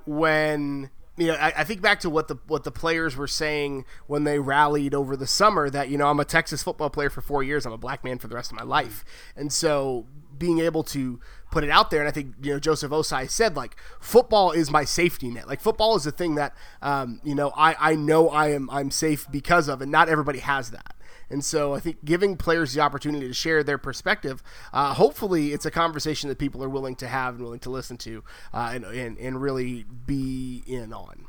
when 0.05 0.89
you 1.19 1.27
know, 1.27 1.35
I, 1.35 1.53
I, 1.57 1.63
think 1.63 1.81
back 1.81 1.99
to 2.01 2.09
what 2.09 2.27
the 2.27 2.37
what 2.47 2.63
the 2.63 2.71
players 2.71 3.15
were 3.15 3.27
saying 3.27 3.85
when 4.07 4.23
they 4.23 4.39
rallied 4.39 4.93
over 4.93 5.17
the 5.17 5.27
summer 5.27 5.69
that 5.69 5.89
you 5.89 5.97
know 5.97 6.07
I'm 6.07 6.19
a 6.19 6.25
Texas 6.25 6.63
football 6.63 6.89
player 6.89 7.09
for 7.09 7.21
four 7.21 7.43
years, 7.43 7.65
I'm 7.65 7.73
a 7.73 7.77
black 7.77 8.03
man 8.03 8.19
for 8.19 8.27
the 8.27 8.35
rest 8.35 8.51
of 8.51 8.57
my 8.57 8.63
life, 8.63 9.03
and 9.35 9.51
so 9.51 10.07
being 10.37 10.59
able 10.59 10.83
to 10.83 11.19
put 11.51 11.63
it 11.63 11.69
out 11.69 11.91
there. 11.91 11.99
And 11.99 12.07
I 12.07 12.11
think 12.11 12.35
you 12.41 12.53
know 12.53 12.59
Joseph 12.59 12.91
Ossai 12.91 13.29
said 13.29 13.55
like 13.55 13.75
football 13.99 14.51
is 14.51 14.71
my 14.71 14.85
safety 14.85 15.29
net. 15.29 15.47
Like 15.47 15.59
football 15.59 15.95
is 15.95 16.05
the 16.05 16.11
thing 16.11 16.35
that 16.35 16.55
um, 16.81 17.19
you 17.23 17.35
know 17.35 17.51
I 17.55 17.91
I 17.91 17.95
know 17.95 18.29
I 18.29 18.51
am 18.51 18.69
I'm 18.69 18.91
safe 18.91 19.27
because 19.29 19.67
of, 19.67 19.81
and 19.81 19.91
not 19.91 20.09
everybody 20.09 20.39
has 20.39 20.71
that. 20.71 20.95
And 21.29 21.43
so 21.43 21.73
I 21.73 21.79
think 21.79 22.03
giving 22.03 22.37
players 22.37 22.73
the 22.73 22.81
opportunity 22.81 23.27
to 23.27 23.33
share 23.33 23.63
their 23.63 23.77
perspective, 23.77 24.41
uh, 24.73 24.93
hopefully 24.93 25.53
it's 25.53 25.65
a 25.65 25.71
conversation 25.71 26.29
that 26.29 26.37
people 26.37 26.63
are 26.63 26.69
willing 26.69 26.95
to 26.97 27.07
have 27.07 27.35
and 27.35 27.43
willing 27.43 27.59
to 27.59 27.69
listen 27.69 27.97
to 27.97 28.23
uh, 28.53 28.71
and, 28.73 28.85
and, 28.85 29.17
and 29.17 29.41
really 29.41 29.85
be 30.05 30.63
in 30.65 30.93
on. 30.93 31.25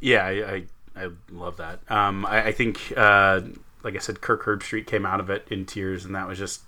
Yeah, 0.00 0.24
I, 0.24 0.30
I, 0.30 0.64
I 1.04 1.10
love 1.30 1.58
that. 1.58 1.80
Um, 1.90 2.26
I, 2.26 2.46
I, 2.46 2.52
think, 2.52 2.92
uh, 2.96 3.42
like 3.82 3.94
I 3.94 3.98
said, 3.98 4.20
Kirk 4.20 4.44
Herbstreit 4.44 4.86
came 4.86 5.06
out 5.06 5.20
of 5.20 5.30
it 5.30 5.46
in 5.50 5.66
tears, 5.66 6.04
and 6.04 6.14
that 6.14 6.28
was 6.28 6.38
just 6.38 6.62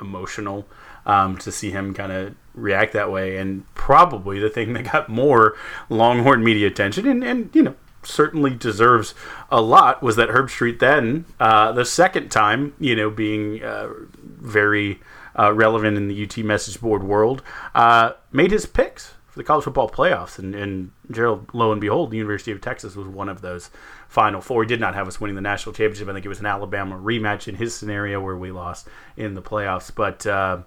emotional 0.00 0.66
um, 1.06 1.38
to 1.38 1.52
see 1.52 1.70
him 1.70 1.94
kind 1.94 2.12
of 2.12 2.34
react 2.54 2.92
that 2.94 3.10
way. 3.10 3.36
And 3.36 3.72
probably 3.74 4.38
the 4.38 4.50
thing 4.50 4.72
that 4.74 4.92
got 4.92 5.08
more 5.08 5.56
Longhorn 5.88 6.42
media 6.42 6.66
attention, 6.66 7.06
and, 7.06 7.24
and 7.24 7.50
you 7.54 7.62
know, 7.62 7.74
certainly 8.04 8.54
deserves 8.54 9.14
a 9.50 9.60
lot, 9.60 10.02
was 10.02 10.16
that 10.16 10.28
Herbstreit 10.28 10.78
then, 10.78 11.26
uh, 11.40 11.72
the 11.72 11.84
second 11.84 12.30
time, 12.30 12.74
you 12.78 12.94
know, 12.96 13.10
being 13.10 13.62
uh, 13.62 13.88
very 14.22 15.00
uh, 15.38 15.52
relevant 15.52 15.96
in 15.96 16.08
the 16.08 16.24
UT 16.24 16.38
message 16.38 16.80
board 16.80 17.02
world, 17.02 17.42
uh, 17.74 18.12
made 18.32 18.50
his 18.50 18.66
picks 18.66 19.14
for 19.26 19.40
the 19.40 19.44
college 19.44 19.64
football 19.64 19.90
playoffs. 19.90 20.38
And, 20.38 20.54
and 20.54 20.92
Gerald, 21.10 21.48
lo 21.52 21.72
and 21.72 21.80
behold, 21.80 22.10
the 22.10 22.16
University 22.16 22.52
of 22.52 22.60
Texas 22.60 22.94
was 22.94 23.08
one 23.08 23.28
of 23.28 23.40
those 23.40 23.70
Final 24.08 24.40
Four. 24.40 24.62
He 24.62 24.68
did 24.68 24.80
not 24.80 24.94
have 24.94 25.08
us 25.08 25.20
winning 25.20 25.34
the 25.34 25.40
national 25.40 25.72
championship. 25.72 26.08
I 26.08 26.12
think 26.12 26.24
it 26.24 26.28
was 26.28 26.38
an 26.38 26.46
Alabama 26.46 26.96
rematch 26.96 27.48
in 27.48 27.56
his 27.56 27.74
scenario 27.74 28.20
where 28.20 28.36
we 28.36 28.52
lost 28.52 28.86
in 29.16 29.34
the 29.34 29.42
playoffs. 29.42 29.92
But 29.92 30.24
uh, 30.24 30.58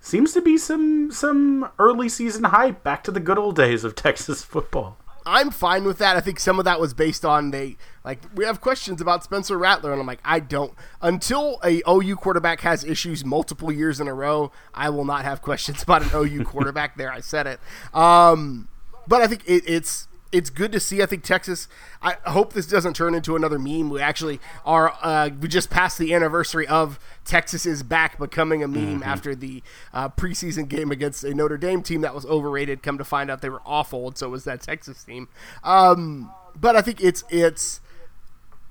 seems 0.00 0.32
to 0.32 0.40
be 0.40 0.58
some 0.58 1.12
some 1.12 1.70
early 1.78 2.08
season 2.08 2.44
hype 2.44 2.82
back 2.82 3.04
to 3.04 3.10
the 3.10 3.20
good 3.20 3.38
old 3.38 3.54
days 3.54 3.84
of 3.84 3.94
Texas 3.94 4.42
football. 4.42 4.96
I'm 5.26 5.50
fine 5.50 5.84
with 5.84 5.98
that. 5.98 6.16
I 6.16 6.20
think 6.20 6.40
some 6.40 6.58
of 6.58 6.64
that 6.64 6.80
was 6.80 6.94
based 6.94 7.24
on 7.24 7.50
they 7.50 7.76
like 8.04 8.20
we 8.34 8.44
have 8.44 8.60
questions 8.60 9.00
about 9.00 9.22
Spencer 9.24 9.58
Rattler, 9.58 9.92
and 9.92 10.00
I'm 10.00 10.06
like, 10.06 10.20
I 10.24 10.40
don't 10.40 10.72
until 11.02 11.60
a 11.64 11.82
OU 11.88 12.16
quarterback 12.16 12.60
has 12.60 12.84
issues 12.84 13.24
multiple 13.24 13.70
years 13.70 14.00
in 14.00 14.08
a 14.08 14.14
row. 14.14 14.52
I 14.74 14.90
will 14.90 15.04
not 15.04 15.24
have 15.24 15.42
questions 15.42 15.82
about 15.84 16.02
an 16.02 16.10
OU 16.14 16.44
quarterback. 16.44 16.96
there, 16.96 17.12
I 17.12 17.20
said 17.20 17.46
it. 17.46 17.60
Um, 17.94 18.68
but 19.06 19.22
I 19.22 19.26
think 19.26 19.44
it, 19.46 19.64
it's 19.66 20.08
it's 20.32 20.50
good 20.50 20.72
to 20.72 20.80
see. 20.80 21.02
I 21.02 21.06
think 21.06 21.24
Texas. 21.24 21.68
I 22.02 22.16
hope 22.26 22.52
this 22.52 22.66
doesn't 22.66 22.94
turn 22.94 23.14
into 23.14 23.36
another 23.36 23.58
meme. 23.58 23.90
We 23.90 24.00
actually 24.00 24.40
are. 24.64 24.94
Uh, 25.02 25.30
we 25.40 25.48
just 25.48 25.70
passed 25.70 25.98
the 25.98 26.14
anniversary 26.14 26.66
of 26.66 26.98
Texas 27.24 27.66
is 27.66 27.82
back 27.82 28.18
becoming 28.18 28.62
a 28.62 28.68
meme 28.68 29.00
mm-hmm. 29.00 29.02
after 29.02 29.34
the 29.34 29.62
uh, 29.92 30.08
preseason 30.08 30.68
game 30.68 30.90
against 30.90 31.24
a 31.24 31.34
Notre 31.34 31.58
Dame 31.58 31.82
team 31.82 32.00
that 32.02 32.14
was 32.14 32.24
overrated. 32.26 32.82
Come 32.82 32.98
to 32.98 33.04
find 33.04 33.30
out 33.30 33.42
they 33.42 33.48
were 33.48 33.62
awful, 33.66 34.08
and 34.08 34.16
so 34.16 34.28
was 34.28 34.44
that 34.44 34.60
Texas 34.60 35.02
team. 35.04 35.28
Um, 35.64 36.30
but 36.54 36.76
I 36.76 36.82
think 36.82 37.00
it's 37.00 37.24
it's 37.28 37.80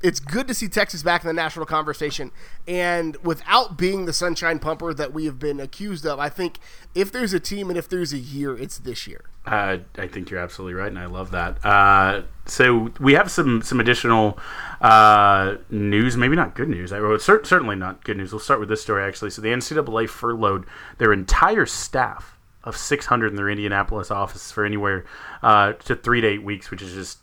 it's 0.02 0.20
good 0.20 0.48
to 0.48 0.54
see 0.54 0.68
Texas 0.68 1.04
back 1.04 1.24
in 1.24 1.28
the 1.28 1.34
national 1.34 1.66
conversation. 1.66 2.32
And 2.68 3.18
without 3.18 3.78
being 3.78 4.06
the 4.06 4.14
sunshine 4.14 4.60
pumper 4.60 4.94
that 4.94 5.14
we 5.14 5.26
have 5.26 5.40
been 5.40 5.60
accused 5.60 6.06
of, 6.06 6.20
I 6.20 6.30
think 6.30 6.60
if 6.96 7.12
there's 7.12 7.34
a 7.34 7.40
team 7.40 7.70
and 7.70 7.78
if 7.78 7.90
there's 7.90 8.14
a 8.14 8.18
year, 8.18 8.58
it's 8.58 8.78
this 8.78 9.08
year. 9.08 9.26
Uh, 9.46 9.80
I 9.98 10.08
think 10.08 10.30
you're 10.30 10.40
absolutely 10.40 10.76
right, 10.76 10.90
and 10.90 11.00
I 11.00 11.08
love 11.08 11.32
that. 11.32 11.66
Uh, 11.66 12.24
so 12.46 12.92
we 13.00 13.14
have 13.14 13.32
some 13.32 13.62
some 13.62 13.80
additional 13.80 14.38
uh, 14.80 15.56
news, 15.70 16.16
maybe 16.18 16.36
not 16.36 16.56
good 16.56 16.70
news. 16.70 16.92
I 16.94 17.00
wrote 17.00 17.22
certainly 17.22 17.76
not 17.76 18.04
good 18.04 18.18
news. 18.18 18.32
We'll 18.32 18.40
start 18.40 18.60
with 18.60 18.70
this 18.70 18.82
story 18.82 19.04
actually. 19.04 19.32
So 19.32 19.42
the 19.42 19.50
NCAA 19.50 20.08
furloughed 20.08 20.66
their 20.98 21.12
entire 21.14 21.66
staff 21.66 22.38
of 22.64 22.76
600 22.76 23.28
in 23.28 23.36
their 23.36 23.50
Indianapolis 23.50 24.12
office 24.12 24.52
for 24.52 24.66
anywhere 24.66 25.06
uh, 25.42 25.74
to 25.74 25.96
three 25.96 26.22
to 26.22 26.28
eight 26.28 26.44
weeks, 26.44 26.70
which 26.70 26.82
is 26.82 26.94
just 26.94 27.20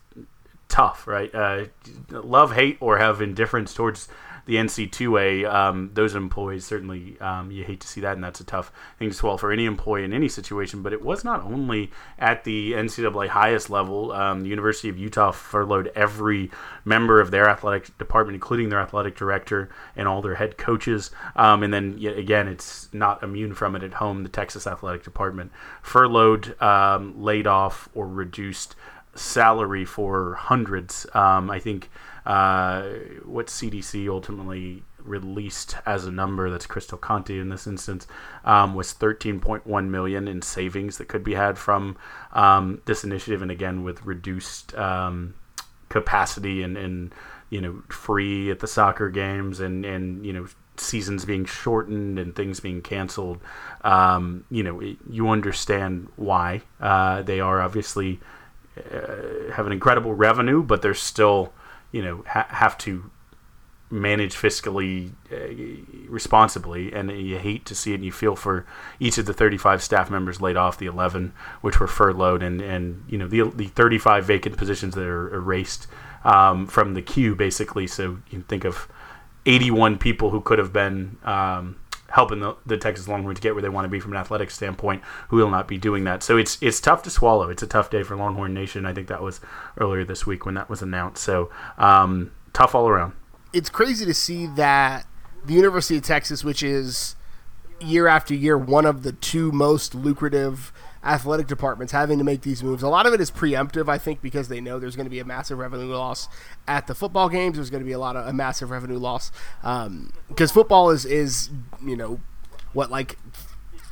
tough, 0.68 1.06
right? 1.06 1.34
Uh, 1.34 1.66
love, 2.10 2.52
hate, 2.52 2.78
or 2.80 2.98
have 2.98 3.20
indifference 3.20 3.74
towards 3.74 4.08
the 4.46 4.54
NC2A, 4.54 5.52
um, 5.52 5.90
those 5.92 6.14
employees 6.14 6.64
certainly 6.64 7.18
um, 7.20 7.50
you 7.50 7.64
hate 7.64 7.80
to 7.80 7.88
see 7.88 8.00
that, 8.00 8.14
and 8.14 8.22
that's 8.22 8.38
a 8.38 8.44
tough 8.44 8.70
thing 8.96 9.08
to 9.10 9.14
swallow 9.14 9.36
for 9.36 9.50
any 9.50 9.64
employee 9.64 10.04
in 10.04 10.12
any 10.12 10.28
situation. 10.28 10.82
But 10.82 10.92
it 10.92 11.02
was 11.02 11.24
not 11.24 11.42
only 11.42 11.90
at 12.16 12.44
the 12.44 12.72
NCAA 12.72 13.28
highest 13.28 13.70
level. 13.70 14.12
Um, 14.12 14.42
the 14.42 14.48
University 14.48 14.88
of 14.88 14.96
Utah 14.96 15.32
furloughed 15.32 15.90
every 15.96 16.52
member 16.84 17.20
of 17.20 17.32
their 17.32 17.48
athletic 17.48 17.98
department, 17.98 18.36
including 18.36 18.68
their 18.68 18.80
athletic 18.80 19.16
director 19.16 19.68
and 19.96 20.06
all 20.06 20.22
their 20.22 20.36
head 20.36 20.56
coaches. 20.56 21.10
Um, 21.34 21.64
and 21.64 21.74
then 21.74 21.98
again, 22.16 22.46
it's 22.46 22.88
not 22.92 23.24
immune 23.24 23.52
from 23.52 23.74
it 23.74 23.82
at 23.82 23.94
home. 23.94 24.22
The 24.22 24.28
Texas 24.28 24.64
athletic 24.64 25.02
department 25.02 25.50
furloughed, 25.82 26.60
um, 26.62 27.20
laid 27.20 27.48
off, 27.48 27.88
or 27.94 28.06
reduced 28.06 28.76
salary 29.16 29.84
for 29.84 30.34
hundreds. 30.34 31.06
Um, 31.14 31.50
I 31.50 31.58
think 31.58 31.90
uh, 32.24 32.82
what 33.24 33.46
CDC 33.46 34.08
ultimately 34.08 34.82
released 35.06 35.76
as 35.86 36.04
a 36.04 36.10
number 36.10 36.50
that's 36.50 36.66
Chris 36.66 36.86
Del 36.86 36.98
Conte 36.98 37.38
in 37.38 37.48
this 37.48 37.66
instance 37.66 38.06
um, 38.44 38.74
was 38.74 38.92
13.1 38.92 39.88
million 39.88 40.26
in 40.28 40.42
savings 40.42 40.98
that 40.98 41.06
could 41.08 41.22
be 41.22 41.34
had 41.34 41.56
from 41.56 41.96
um, 42.32 42.82
this 42.86 43.04
initiative, 43.04 43.42
and 43.42 43.50
again 43.50 43.84
with 43.84 44.04
reduced 44.04 44.74
um, 44.74 45.34
capacity 45.88 46.62
and, 46.62 46.76
and 46.76 47.14
you 47.50 47.60
know 47.60 47.82
free 47.88 48.50
at 48.50 48.58
the 48.58 48.66
soccer 48.66 49.08
games 49.08 49.60
and 49.60 49.84
and 49.84 50.26
you 50.26 50.32
know 50.32 50.46
seasons 50.78 51.24
being 51.24 51.44
shortened 51.44 52.18
and 52.18 52.34
things 52.34 52.60
being 52.60 52.82
canceled. 52.82 53.38
Um, 53.82 54.44
you 54.50 54.62
know 54.62 54.82
you 55.08 55.28
understand 55.28 56.08
why 56.16 56.62
uh, 56.80 57.22
they 57.22 57.40
are 57.40 57.62
obviously 57.62 58.20
uh, 58.76 59.52
have 59.52 59.66
an 59.66 59.72
incredible 59.72 60.14
revenue, 60.14 60.62
but 60.62 60.82
they're 60.82 60.94
still, 60.94 61.52
you 61.92 62.02
know, 62.02 62.24
ha- 62.28 62.48
have 62.50 62.76
to 62.78 63.10
manage 63.90 64.34
fiscally 64.34 65.12
uh, 65.32 66.10
responsibly. 66.10 66.92
And 66.92 67.10
you 67.10 67.38
hate 67.38 67.64
to 67.66 67.74
see 67.74 67.92
it. 67.92 67.96
And 67.96 68.04
you 68.04 68.12
feel 68.12 68.36
for 68.36 68.66
each 69.00 69.18
of 69.18 69.26
the 69.26 69.32
35 69.32 69.82
staff 69.82 70.10
members 70.10 70.40
laid 70.40 70.56
off, 70.56 70.78
the 70.78 70.86
11 70.86 71.32
which 71.60 71.80
were 71.80 71.86
furloughed, 71.86 72.42
and 72.42 72.60
and 72.60 73.04
you 73.08 73.18
know 73.18 73.28
the 73.28 73.42
the 73.50 73.66
35 73.68 74.24
vacant 74.24 74.56
positions 74.56 74.94
that 74.94 75.06
are 75.06 75.32
erased 75.34 75.86
um, 76.24 76.66
from 76.66 76.94
the 76.94 77.02
queue, 77.02 77.34
basically. 77.34 77.86
So 77.86 78.02
you 78.02 78.22
can 78.30 78.42
think 78.42 78.64
of 78.64 78.88
81 79.46 79.98
people 79.98 80.30
who 80.30 80.40
could 80.40 80.58
have 80.58 80.72
been. 80.72 81.16
Um, 81.24 81.76
helping 82.08 82.40
the, 82.40 82.56
the 82.64 82.76
Texas 82.76 83.08
Longhorns 83.08 83.38
to 83.38 83.42
get 83.42 83.54
where 83.54 83.62
they 83.62 83.68
want 83.68 83.84
to 83.84 83.88
be 83.88 84.00
from 84.00 84.12
an 84.12 84.18
athletic 84.18 84.50
standpoint, 84.50 85.02
who 85.28 85.36
will 85.36 85.50
not 85.50 85.68
be 85.68 85.78
doing 85.78 86.04
that. 86.04 86.22
So 86.22 86.36
it's 86.36 86.58
it's 86.60 86.80
tough 86.80 87.02
to 87.04 87.10
swallow. 87.10 87.48
It's 87.50 87.62
a 87.62 87.66
tough 87.66 87.90
day 87.90 88.02
for 88.02 88.16
Longhorn 88.16 88.54
Nation. 88.54 88.86
I 88.86 88.92
think 88.92 89.08
that 89.08 89.22
was 89.22 89.40
earlier 89.78 90.04
this 90.04 90.26
week 90.26 90.46
when 90.46 90.54
that 90.54 90.68
was 90.68 90.82
announced. 90.82 91.22
So 91.22 91.50
um, 91.78 92.32
tough 92.52 92.74
all 92.74 92.88
around. 92.88 93.12
It's 93.52 93.70
crazy 93.70 94.04
to 94.04 94.14
see 94.14 94.46
that 94.56 95.06
the 95.44 95.54
University 95.54 95.96
of 95.96 96.02
Texas, 96.02 96.44
which 96.44 96.62
is 96.62 97.16
year 97.80 98.06
after 98.06 98.34
year 98.34 98.56
one 98.56 98.86
of 98.86 99.02
the 99.02 99.12
two 99.12 99.52
most 99.52 99.94
lucrative 99.94 100.72
athletic 101.06 101.46
departments 101.46 101.92
having 101.92 102.18
to 102.18 102.24
make 102.24 102.42
these 102.42 102.62
moves. 102.62 102.82
A 102.82 102.88
lot 102.88 103.06
of 103.06 103.14
it 103.14 103.20
is 103.20 103.30
preemptive, 103.30 103.88
I 103.88 103.96
think, 103.96 104.20
because 104.20 104.48
they 104.48 104.60
know 104.60 104.78
there's 104.78 104.96
going 104.96 105.06
to 105.06 105.10
be 105.10 105.20
a 105.20 105.24
massive 105.24 105.58
revenue 105.58 105.86
loss 105.86 106.28
at 106.66 106.86
the 106.86 106.94
football 106.94 107.28
games. 107.28 107.56
There's 107.56 107.70
going 107.70 107.82
to 107.82 107.86
be 107.86 107.92
a 107.92 107.98
lot 107.98 108.16
of 108.16 108.26
a 108.26 108.32
massive 108.32 108.70
revenue 108.70 108.98
loss 108.98 109.30
because 109.62 109.86
um, 109.86 110.54
football 110.54 110.90
is 110.90 111.04
is 111.04 111.50
you 111.82 111.96
know 111.96 112.20
what 112.72 112.90
like 112.90 113.16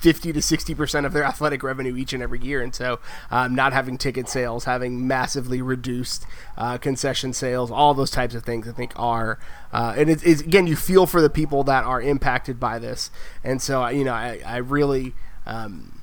50 0.00 0.32
to 0.34 0.42
60 0.42 0.74
percent 0.74 1.06
of 1.06 1.12
their 1.12 1.24
athletic 1.32 1.62
revenue 1.62 1.96
each 1.96 2.12
and 2.12 2.22
every 2.22 2.40
year, 2.40 2.60
and 2.60 2.74
so 2.74 2.98
um, 3.30 3.54
not 3.54 3.72
having 3.72 3.96
ticket 3.96 4.28
sales, 4.28 4.64
having 4.64 5.06
massively 5.06 5.62
reduced 5.62 6.26
uh, 6.58 6.78
concession 6.78 7.32
sales, 7.32 7.70
all 7.70 7.94
those 7.94 8.10
types 8.10 8.34
of 8.34 8.42
things, 8.42 8.66
I 8.68 8.72
think 8.72 8.92
are 8.96 9.38
uh, 9.72 9.94
and 9.96 10.10
it's, 10.10 10.22
it's, 10.24 10.40
again 10.40 10.66
you 10.66 10.76
feel 10.76 11.06
for 11.06 11.22
the 11.22 11.30
people 11.30 11.62
that 11.64 11.84
are 11.84 12.02
impacted 12.02 12.58
by 12.58 12.80
this, 12.80 13.10
and 13.44 13.62
so 13.62 13.86
you 13.88 14.04
know 14.04 14.14
I, 14.14 14.40
I 14.44 14.56
really. 14.56 15.14
Um, 15.46 15.93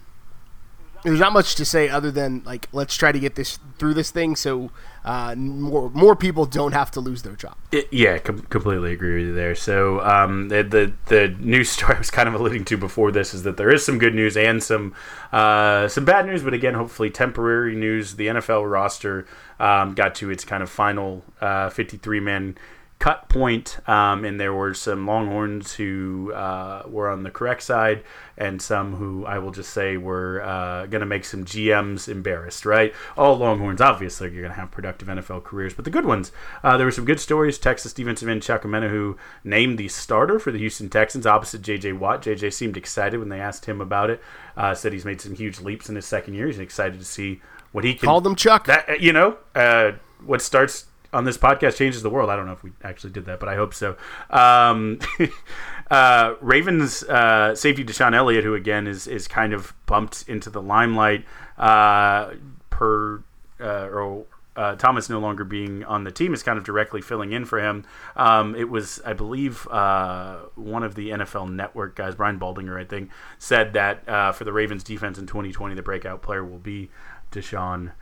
there's 1.03 1.19
not 1.19 1.33
much 1.33 1.55
to 1.55 1.65
say 1.65 1.89
other 1.89 2.11
than 2.11 2.43
like 2.45 2.67
let's 2.71 2.95
try 2.95 3.11
to 3.11 3.19
get 3.19 3.35
this 3.35 3.59
through 3.77 3.93
this 3.93 4.11
thing 4.11 4.35
so 4.35 4.71
uh, 5.03 5.33
more 5.35 5.89
more 5.89 6.15
people 6.15 6.45
don't 6.45 6.73
have 6.73 6.91
to 6.91 6.99
lose 6.99 7.23
their 7.23 7.35
job. 7.35 7.55
It, 7.71 7.91
yeah, 7.91 8.19
com- 8.19 8.41
completely 8.41 8.93
agree 8.93 9.17
with 9.19 9.27
you 9.29 9.33
there. 9.33 9.55
So 9.55 9.99
um, 10.01 10.49
the, 10.49 10.61
the, 10.63 10.93
the 11.07 11.27
news 11.39 11.69
story 11.71 11.95
I 11.95 11.97
was 11.97 12.11
kind 12.11 12.29
of 12.29 12.35
alluding 12.35 12.65
to 12.65 12.77
before 12.77 13.11
this 13.11 13.33
is 13.33 13.43
that 13.43 13.57
there 13.57 13.71
is 13.71 13.83
some 13.83 13.97
good 13.97 14.13
news 14.13 14.37
and 14.37 14.61
some 14.61 14.93
uh, 15.31 15.87
some 15.87 16.05
bad 16.05 16.27
news, 16.27 16.43
but 16.43 16.53
again, 16.53 16.75
hopefully 16.75 17.09
temporary 17.09 17.75
news. 17.75 18.15
The 18.15 18.27
NFL 18.27 18.69
roster 18.69 19.25
um, 19.59 19.95
got 19.95 20.13
to 20.15 20.29
its 20.29 20.45
kind 20.45 20.61
of 20.61 20.69
final 20.69 21.23
uh, 21.39 21.69
53 21.69 22.19
man 22.19 22.57
cut 23.01 23.27
point, 23.29 23.79
um, 23.89 24.23
and 24.23 24.39
there 24.39 24.53
were 24.53 24.75
some 24.75 25.07
Longhorns 25.07 25.73
who 25.73 26.31
uh, 26.33 26.83
were 26.87 27.09
on 27.09 27.23
the 27.23 27.31
correct 27.31 27.63
side, 27.63 28.03
and 28.37 28.61
some 28.61 28.95
who 28.95 29.25
I 29.25 29.39
will 29.39 29.49
just 29.49 29.71
say 29.71 29.97
were 29.97 30.43
uh, 30.43 30.85
going 30.85 30.99
to 30.99 31.07
make 31.07 31.25
some 31.25 31.43
GMs 31.43 32.07
embarrassed. 32.07 32.63
Right? 32.63 32.93
All 33.17 33.35
Longhorns, 33.35 33.81
obviously, 33.81 34.31
you're 34.31 34.43
going 34.43 34.53
to 34.53 34.59
have 34.59 34.69
productive 34.69 35.07
NFL 35.07 35.43
careers, 35.43 35.73
but 35.73 35.83
the 35.83 35.91
good 35.91 36.05
ones. 36.05 36.31
Uh, 36.63 36.77
there 36.77 36.85
were 36.85 36.91
some 36.91 37.05
good 37.05 37.19
stories. 37.19 37.57
Texas 37.57 37.91
defensive 37.91 38.29
end 38.29 38.43
Chuck 38.43 38.61
who 38.61 39.17
named 39.43 39.79
the 39.79 39.87
starter 39.87 40.37
for 40.37 40.51
the 40.51 40.59
Houston 40.59 40.87
Texans 40.87 41.25
opposite 41.25 41.63
J.J. 41.63 41.93
Watt. 41.93 42.21
J.J. 42.21 42.51
seemed 42.51 42.77
excited 42.77 43.17
when 43.17 43.29
they 43.29 43.41
asked 43.41 43.65
him 43.65 43.81
about 43.81 44.11
it. 44.11 44.21
Uh, 44.55 44.75
said 44.75 44.93
he's 44.93 45.05
made 45.05 45.19
some 45.19 45.33
huge 45.33 45.59
leaps 45.59 45.89
in 45.89 45.95
his 45.95 46.05
second 46.05 46.35
year. 46.35 46.45
He's 46.45 46.59
excited 46.59 46.99
to 46.99 47.05
see 47.05 47.41
what 47.71 47.83
he 47.83 47.95
can. 47.95 48.05
Call 48.05 48.21
them 48.21 48.35
Chuck. 48.35 48.67
That 48.67 49.01
you 49.01 49.11
know, 49.11 49.37
uh, 49.55 49.93
what 50.23 50.43
starts 50.43 50.85
on 51.13 51.25
this 51.25 51.37
podcast 51.37 51.77
changes 51.77 52.01
the 52.01 52.09
world. 52.09 52.29
I 52.29 52.35
don't 52.35 52.45
know 52.45 52.53
if 52.53 52.63
we 52.63 52.71
actually 52.83 53.11
did 53.11 53.25
that, 53.25 53.39
but 53.39 53.49
I 53.49 53.55
hope 53.55 53.73
so. 53.73 53.97
Um, 54.29 54.99
uh, 55.91 56.35
Ravens 56.41 57.03
uh, 57.03 57.55
safety 57.55 57.83
DeShon 57.83 58.15
Elliott, 58.15 58.43
who 58.43 58.55
again 58.55 58.87
is 58.87 59.07
is 59.07 59.27
kind 59.27 59.53
of 59.53 59.73
bumped 59.85 60.25
into 60.27 60.49
the 60.49 60.61
limelight 60.61 61.25
uh, 61.57 62.31
per 62.69 63.23
uh, 63.59 63.87
or. 63.87 64.25
Uh, 64.53 64.75
Thomas 64.75 65.09
no 65.09 65.17
longer 65.17 65.45
being 65.45 65.85
on 65.85 66.03
the 66.03 66.11
team 66.11 66.33
is 66.33 66.43
kind 66.43 66.57
of 66.57 66.65
directly 66.65 67.01
filling 67.01 67.31
in 67.31 67.45
for 67.45 67.57
him. 67.61 67.85
Um, 68.17 68.53
it 68.53 68.69
was, 68.69 68.99
I 69.05 69.13
believe, 69.13 69.65
uh, 69.69 70.39
one 70.55 70.83
of 70.83 70.95
the 70.95 71.11
NFL 71.11 71.49
Network 71.49 71.95
guys, 71.95 72.15
Brian 72.15 72.37
Baldinger, 72.37 72.77
I 72.77 72.83
think, 72.83 73.11
said 73.39 73.71
that 73.73 74.35
for 74.35 74.43
the 74.43 74.51
Ravens 74.51 74.83
defense 74.83 75.17
in 75.17 75.25
2020, 75.25 75.73
the 75.73 75.81
breakout 75.81 76.21
player 76.21 76.43
will 76.43 76.59
be 76.59 76.89
DeShon. 77.31 77.93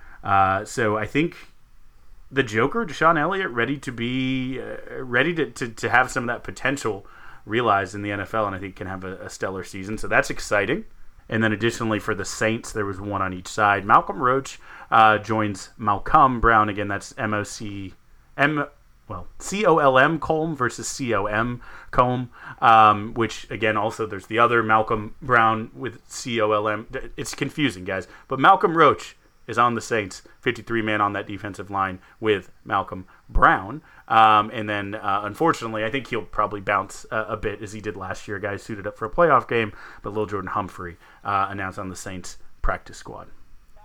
so 0.65 0.97
I 0.97 1.05
think 1.05 1.37
the 2.31 2.43
Joker, 2.43 2.85
DeShon 2.85 3.19
Elliott, 3.19 3.49
ready 3.49 3.77
to 3.77 3.91
be 3.91 4.59
uh, 4.59 5.03
ready 5.03 5.33
to, 5.35 5.49
to, 5.51 5.69
to 5.69 5.89
have 5.89 6.11
some 6.11 6.23
of 6.23 6.27
that 6.27 6.43
potential 6.43 7.05
realized 7.45 7.95
in 7.95 8.01
the 8.01 8.09
NFL, 8.09 8.47
and 8.47 8.55
I 8.55 8.59
think 8.59 8.75
can 8.75 8.87
have 8.87 9.03
a, 9.03 9.17
a, 9.17 9.29
stellar 9.29 9.63
season. 9.63 9.97
So 9.97 10.07
that's 10.07 10.29
exciting. 10.29 10.85
And 11.27 11.43
then 11.43 11.51
additionally 11.51 11.99
for 11.99 12.15
the 12.15 12.25
Saints, 12.25 12.71
there 12.71 12.85
was 12.85 12.99
one 12.99 13.21
on 13.21 13.33
each 13.33 13.47
side. 13.47 13.85
Malcolm 13.85 14.21
Roach 14.21 14.59
uh, 14.91 15.17
joins 15.19 15.69
Malcolm 15.77 16.39
Brown 16.39 16.69
again. 16.69 16.87
That's 16.87 17.13
M 17.17 17.33
O 17.33 17.43
C 17.43 17.93
M 18.37 18.65
well 19.07 19.27
C 19.39 19.65
O 19.65 19.77
L 19.77 19.97
M 19.97 20.19
Colm 20.19 20.55
versus 20.55 20.87
C 20.87 21.13
O 21.13 21.25
M 21.25 21.61
Comb, 21.91 22.31
um, 22.61 23.13
which 23.13 23.49
again 23.51 23.77
also 23.77 24.05
there's 24.05 24.27
the 24.27 24.39
other 24.39 24.63
Malcolm 24.63 25.15
Brown 25.21 25.69
with 25.75 26.01
C 26.07 26.41
O 26.41 26.51
L 26.51 26.67
M. 26.67 26.87
It's 27.15 27.35
confusing, 27.35 27.85
guys. 27.85 28.07
But 28.27 28.39
Malcolm 28.39 28.75
Roach 28.75 29.15
is 29.49 29.57
on 29.57 29.73
the 29.73 29.81
Saints, 29.81 30.21
53 30.41 30.81
man 30.83 31.01
on 31.01 31.13
that 31.13 31.27
defensive 31.27 31.71
line 31.71 31.99
with 32.19 32.51
Malcolm 32.63 33.07
Brown. 33.27 33.81
Um, 34.07 34.51
and 34.53 34.69
then, 34.69 34.95
uh, 34.95 35.21
unfortunately, 35.23 35.83
I 35.83 35.89
think 35.89 36.07
he'll 36.07 36.21
probably 36.21 36.62
bounce 36.62 37.05
uh, 37.12 37.25
a 37.27 37.35
bit 37.35 37.62
as 37.62 37.73
he 37.73 37.81
did 37.81 37.97
last 37.97 38.27
year. 38.27 38.39
Guys 38.39 38.63
suited 38.63 38.85
up 38.85 38.97
for 38.97 39.05
a 39.05 39.09
playoff 39.09 39.47
game, 39.47 39.73
but 40.03 40.13
Lil 40.13 40.27
Jordan 40.27 40.51
Humphrey 40.51 40.97
uh, 41.23 41.47
announced 41.49 41.79
on 41.79 41.89
the 41.89 41.95
Saints 41.95 42.38
practice 42.62 42.97
squad. 42.97 43.27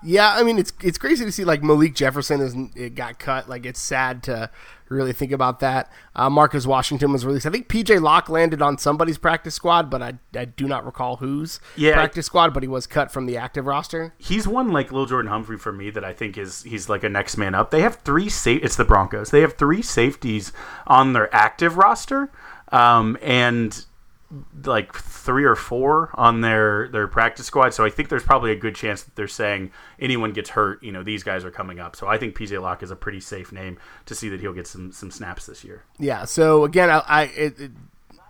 Yeah, 0.05 0.35
I 0.35 0.43
mean 0.43 0.59
it's 0.59 0.73
it's 0.83 0.99
crazy 0.99 1.25
to 1.25 1.33
see 1.33 1.45
like 1.45 1.63
Malik 1.63 1.95
Jefferson 1.95 2.41
is 2.41 2.55
it 2.77 2.95
got 2.95 3.19
cut. 3.19 3.49
Like 3.49 3.65
it's 3.65 3.81
sad 3.81 4.23
to 4.25 4.51
really 4.89 5.13
think 5.13 5.33
about 5.33 5.61
that. 5.61 5.91
Uh, 6.15 6.29
Marcus 6.29 6.67
Washington 6.67 7.13
was 7.13 7.25
released. 7.25 7.47
I 7.47 7.51
think 7.51 7.69
PJ 7.69 8.01
Locke 8.01 8.29
landed 8.29 8.61
on 8.61 8.79
somebody's 8.79 9.19
practice 9.19 9.55
squad, 9.55 9.91
but 9.91 10.03
I, 10.03 10.15
I 10.37 10.45
do 10.45 10.67
not 10.67 10.85
recall 10.85 11.17
whose 11.17 11.59
yeah, 11.77 11.95
practice 11.95 12.27
squad. 12.27 12.53
But 12.53 12.63
he 12.63 12.69
was 12.69 12.87
cut 12.87 13.11
from 13.11 13.27
the 13.27 13.37
active 13.37 13.67
roster. 13.67 14.15
He's 14.19 14.47
one 14.47 14.71
like 14.73 14.93
Lil 14.93 15.07
Jordan 15.07 15.31
Humphrey 15.31 15.59
for 15.59 15.73
me 15.73 15.91
that 15.91 16.05
I 16.05 16.13
think 16.13 16.37
is 16.37 16.63
he's 16.63 16.89
like 16.89 17.03
a 17.03 17.09
next 17.09 17.37
man 17.37 17.55
up. 17.55 17.71
They 17.71 17.81
have 17.81 17.97
three 17.97 18.29
safe. 18.29 18.63
It's 18.63 18.77
the 18.77 18.85
Broncos. 18.85 19.31
They 19.31 19.41
have 19.41 19.55
three 19.55 19.83
safeties 19.83 20.53
on 20.87 21.15
their 21.15 21.35
active 21.35 21.77
roster, 21.79 22.31
um, 22.71 23.17
and 23.23 23.85
like 24.65 24.95
three 24.95 25.45
or 25.45 25.57
four 25.57 26.11
on 26.15 26.41
their 26.41 26.89
their 26.89 27.09
practice 27.09 27.47
squad. 27.47 27.75
So 27.75 27.85
I 27.85 27.91
think 27.91 28.09
there's 28.09 28.23
probably 28.23 28.53
a 28.53 28.57
good 28.57 28.75
chance 28.75 29.03
that 29.03 29.17
they're 29.17 29.29
saying 29.29 29.71
anyone 29.99 30.33
gets 30.33 30.51
hurt, 30.51 30.83
you 30.83 30.93
know, 30.93 31.03
these 31.03 31.23
guys 31.23 31.45
are 31.45 31.51
coming 31.51 31.81
up. 31.81 31.97
So 31.97 32.07
I 32.07 32.19
think 32.19 32.37
PJ 32.37 32.61
Locke 32.61 32.83
is 32.83 32.91
a 32.91 32.97
pretty 32.97 33.21
safe 33.21 33.53
name 33.53 33.79
to 34.07 34.15
see 34.15 34.29
that 34.29 34.41
he'll 34.41 34.53
get 34.53 34.67
some 34.67 34.93
some 34.93 35.11
snaps 35.11 35.47
this 35.47 35.65
year. 35.65 35.85
Yeah. 35.99 36.25
So 36.25 36.65
again, 36.65 36.91
I, 36.91 36.99
I 37.07 37.23
it, 37.25 37.61
it, 37.61 37.71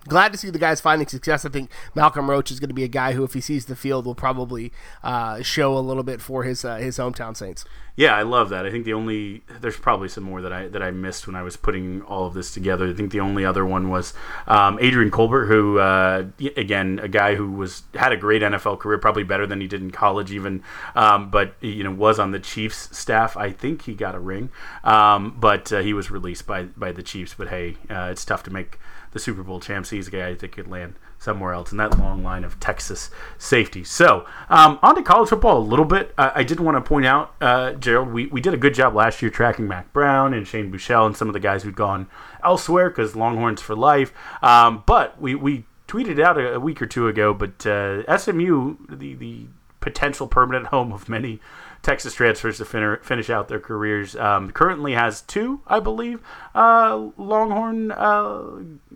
glad 0.09 0.33
to 0.33 0.39
see 0.39 0.51
the 0.51 0.59
guys 0.59 0.81
finding 0.81 1.09
success. 1.09 1.45
I 1.45 1.49
think 1.49 1.71
Malcolm 1.95 2.31
Roach 2.31 2.51
is 2.51 2.61
going 2.61 2.69
to 2.69 2.75
be 2.75 2.85
a 2.85 2.89
guy 2.89 3.13
who, 3.13 3.25
if 3.25 3.35
he 3.35 3.41
sees 3.41 3.67
the 3.67 3.77
field, 3.77 4.07
will 4.07 4.15
probably 4.15 4.73
uh, 5.03 5.43
show 5.43 5.77
a 5.77 5.81
little 5.81 6.03
bit 6.03 6.21
for 6.21 6.45
his 6.45 6.65
uh, 6.65 6.77
his 6.77 6.99
hometown 6.99 7.37
Saints. 7.37 7.65
Yeah, 7.97 8.17
I 8.17 8.23
love 8.23 8.49
that. 8.49 8.67
I 8.67 8.73
think 8.73 8.85
the 8.85 8.93
only 8.93 9.43
there's 9.61 9.77
probably 9.77 10.09
some 10.09 10.25
more 10.25 10.43
that 10.43 10.53
I 10.53 10.67
that 10.67 10.83
I 10.83 10.91
missed 10.91 11.29
when 11.29 11.37
I 11.37 11.43
was 11.43 11.57
putting 11.57 12.03
all 12.03 12.27
of 12.27 12.35
this 12.35 12.53
together. 12.53 12.89
I 12.89 12.93
think 12.93 13.13
the 13.13 13.21
only 13.21 13.45
other 13.45 13.65
one 13.65 13.89
was 13.89 14.15
um, 14.49 14.79
Adrian 14.81 15.13
Colbert, 15.13 15.47
who 15.47 15.79
uh, 15.79 16.27
again 16.57 16.99
a 17.01 17.07
guy 17.07 17.37
who 17.37 17.53
was 17.53 17.85
had 17.95 18.11
a 18.11 18.17
great 18.17 18.43
NFL 18.43 18.81
career, 18.81 18.99
probably 18.99 19.23
better 19.23 19.47
than 19.47 19.61
he 19.61 19.69
did 19.69 19.81
in 19.81 19.93
college 19.93 20.33
even, 20.33 20.65
um, 20.97 21.31
but 21.31 21.55
you 21.61 21.85
know 21.85 21.93
was 21.93 22.19
on 22.19 22.33
the 22.33 22.41
Chiefs 22.41 22.97
staff. 22.97 23.37
I 23.37 23.53
think 23.53 23.83
he 23.83 23.95
got 23.95 24.17
a 24.17 24.21
ring, 24.21 24.51
um, 24.83 25.37
but 25.39 25.73
uh, 25.73 25.79
he 25.79 25.93
was 25.93 26.11
released 26.11 26.49
by 26.49 26.65
by 26.65 26.91
the 26.91 27.03
Chiefs. 27.03 27.35
But 27.39 27.49
hey, 27.49 27.77
uh, 27.89 28.09
it's 28.11 28.25
tough 28.25 28.43
to 28.45 28.51
make 28.51 28.81
the 29.15 29.21
Super 29.21 29.43
Bowl 29.43 29.61
champs. 29.61 29.89
He's 29.89 30.09
a 30.09 30.11
guy 30.11 30.29
I 30.29 30.35
think 30.35 30.53
could 30.53 30.69
land 30.69 30.97
somewhere 31.19 31.55
else 31.55 31.73
in 31.73 31.79
that 31.79 31.99
long 31.99 32.23
line 32.23 32.45
of 32.45 32.61
Texas 32.61 33.11
safety. 33.39 33.83
So, 33.85 34.27
um, 34.51 34.79
on 34.83 34.97
to 34.97 35.03
college 35.03 35.31
football 35.31 35.59
a 35.59 35.65
little 35.65 35.87
bit. 35.87 36.13
Uh, 36.19 36.33
I 36.35 36.43
did 36.43 36.61
want 36.61 36.77
to 36.77 36.87
point 36.87 37.07
out, 37.07 37.35
uh, 37.41 37.73
Gerald, 37.73 38.13
we, 38.13 38.27
we 38.27 38.43
did 38.43 38.53
a 38.53 38.59
good 38.59 38.75
job 38.75 38.95
last 38.95 39.23
year 39.23 39.31
tracking 39.31 39.67
Mack 39.67 39.93
Brown 39.95 40.35
and 40.35 40.47
Shane 40.47 40.71
Buechele 40.71 41.07
and 41.07 41.17
some 41.17 41.29
of 41.29 41.33
the 41.33 41.41
guys 41.41 41.63
who'd 41.63 41.77
gone 41.77 42.09
elsewhere 42.45 42.91
because 42.91 43.17
Longhorns 43.17 43.63
for 43.63 43.75
life. 43.75 44.13
Um, 44.43 44.83
but 44.85 45.19
we, 45.21 45.35
we 45.35 45.65
tweeted 45.89 46.21
out 46.21 46.37
a, 46.37 46.55
a, 46.55 46.61
week 46.61 46.83
or 46.83 46.87
two 46.87 47.09
ago, 47.09 47.33
but 47.33 47.65
uh, 47.65 48.19
SMU, 48.19 48.77
the, 48.89 49.15
the 49.15 49.47
potential 49.81 50.27
permanent 50.27 50.67
home 50.75 50.93
of 50.93 51.09
many 51.09 51.41
Texas 51.85 52.15
transfers 52.15 52.59
to 52.59 52.65
fin- 52.65 52.99
finish 53.03 53.31
out 53.31 53.49
their 53.49 53.61
careers. 53.61 54.17
Um, 54.17 54.51
currently 54.51 54.95
has 54.95 55.21
two, 55.21 55.61
I 55.67 55.81
believe, 55.81 56.21
uh, 56.55 57.11
Longhorn, 57.17 57.93
uh, 57.93 58.43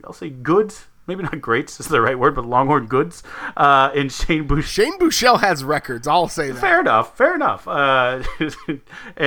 I'll 0.04 0.12
say 0.12 0.30
goods. 0.30 0.86
Maybe 1.06 1.22
not 1.22 1.40
greats 1.40 1.80
is 1.80 1.88
the 1.88 2.02
right 2.02 2.18
word, 2.18 2.34
but 2.34 2.44
Longhorn 2.44 2.86
goods. 2.86 3.22
Uh, 3.56 3.90
and 3.94 4.12
Shane 4.12 4.46
Buechele. 4.46 4.62
Shane 4.62 4.98
Buechele 4.98 5.40
has 5.40 5.64
records. 5.64 6.06
I'll 6.06 6.28
say 6.28 6.50
that. 6.50 6.60
Fair 6.60 6.80
enough. 6.80 7.16
Fair 7.16 7.34
enough. 7.34 7.66
Uh, 7.66 8.22
and, 8.68 8.80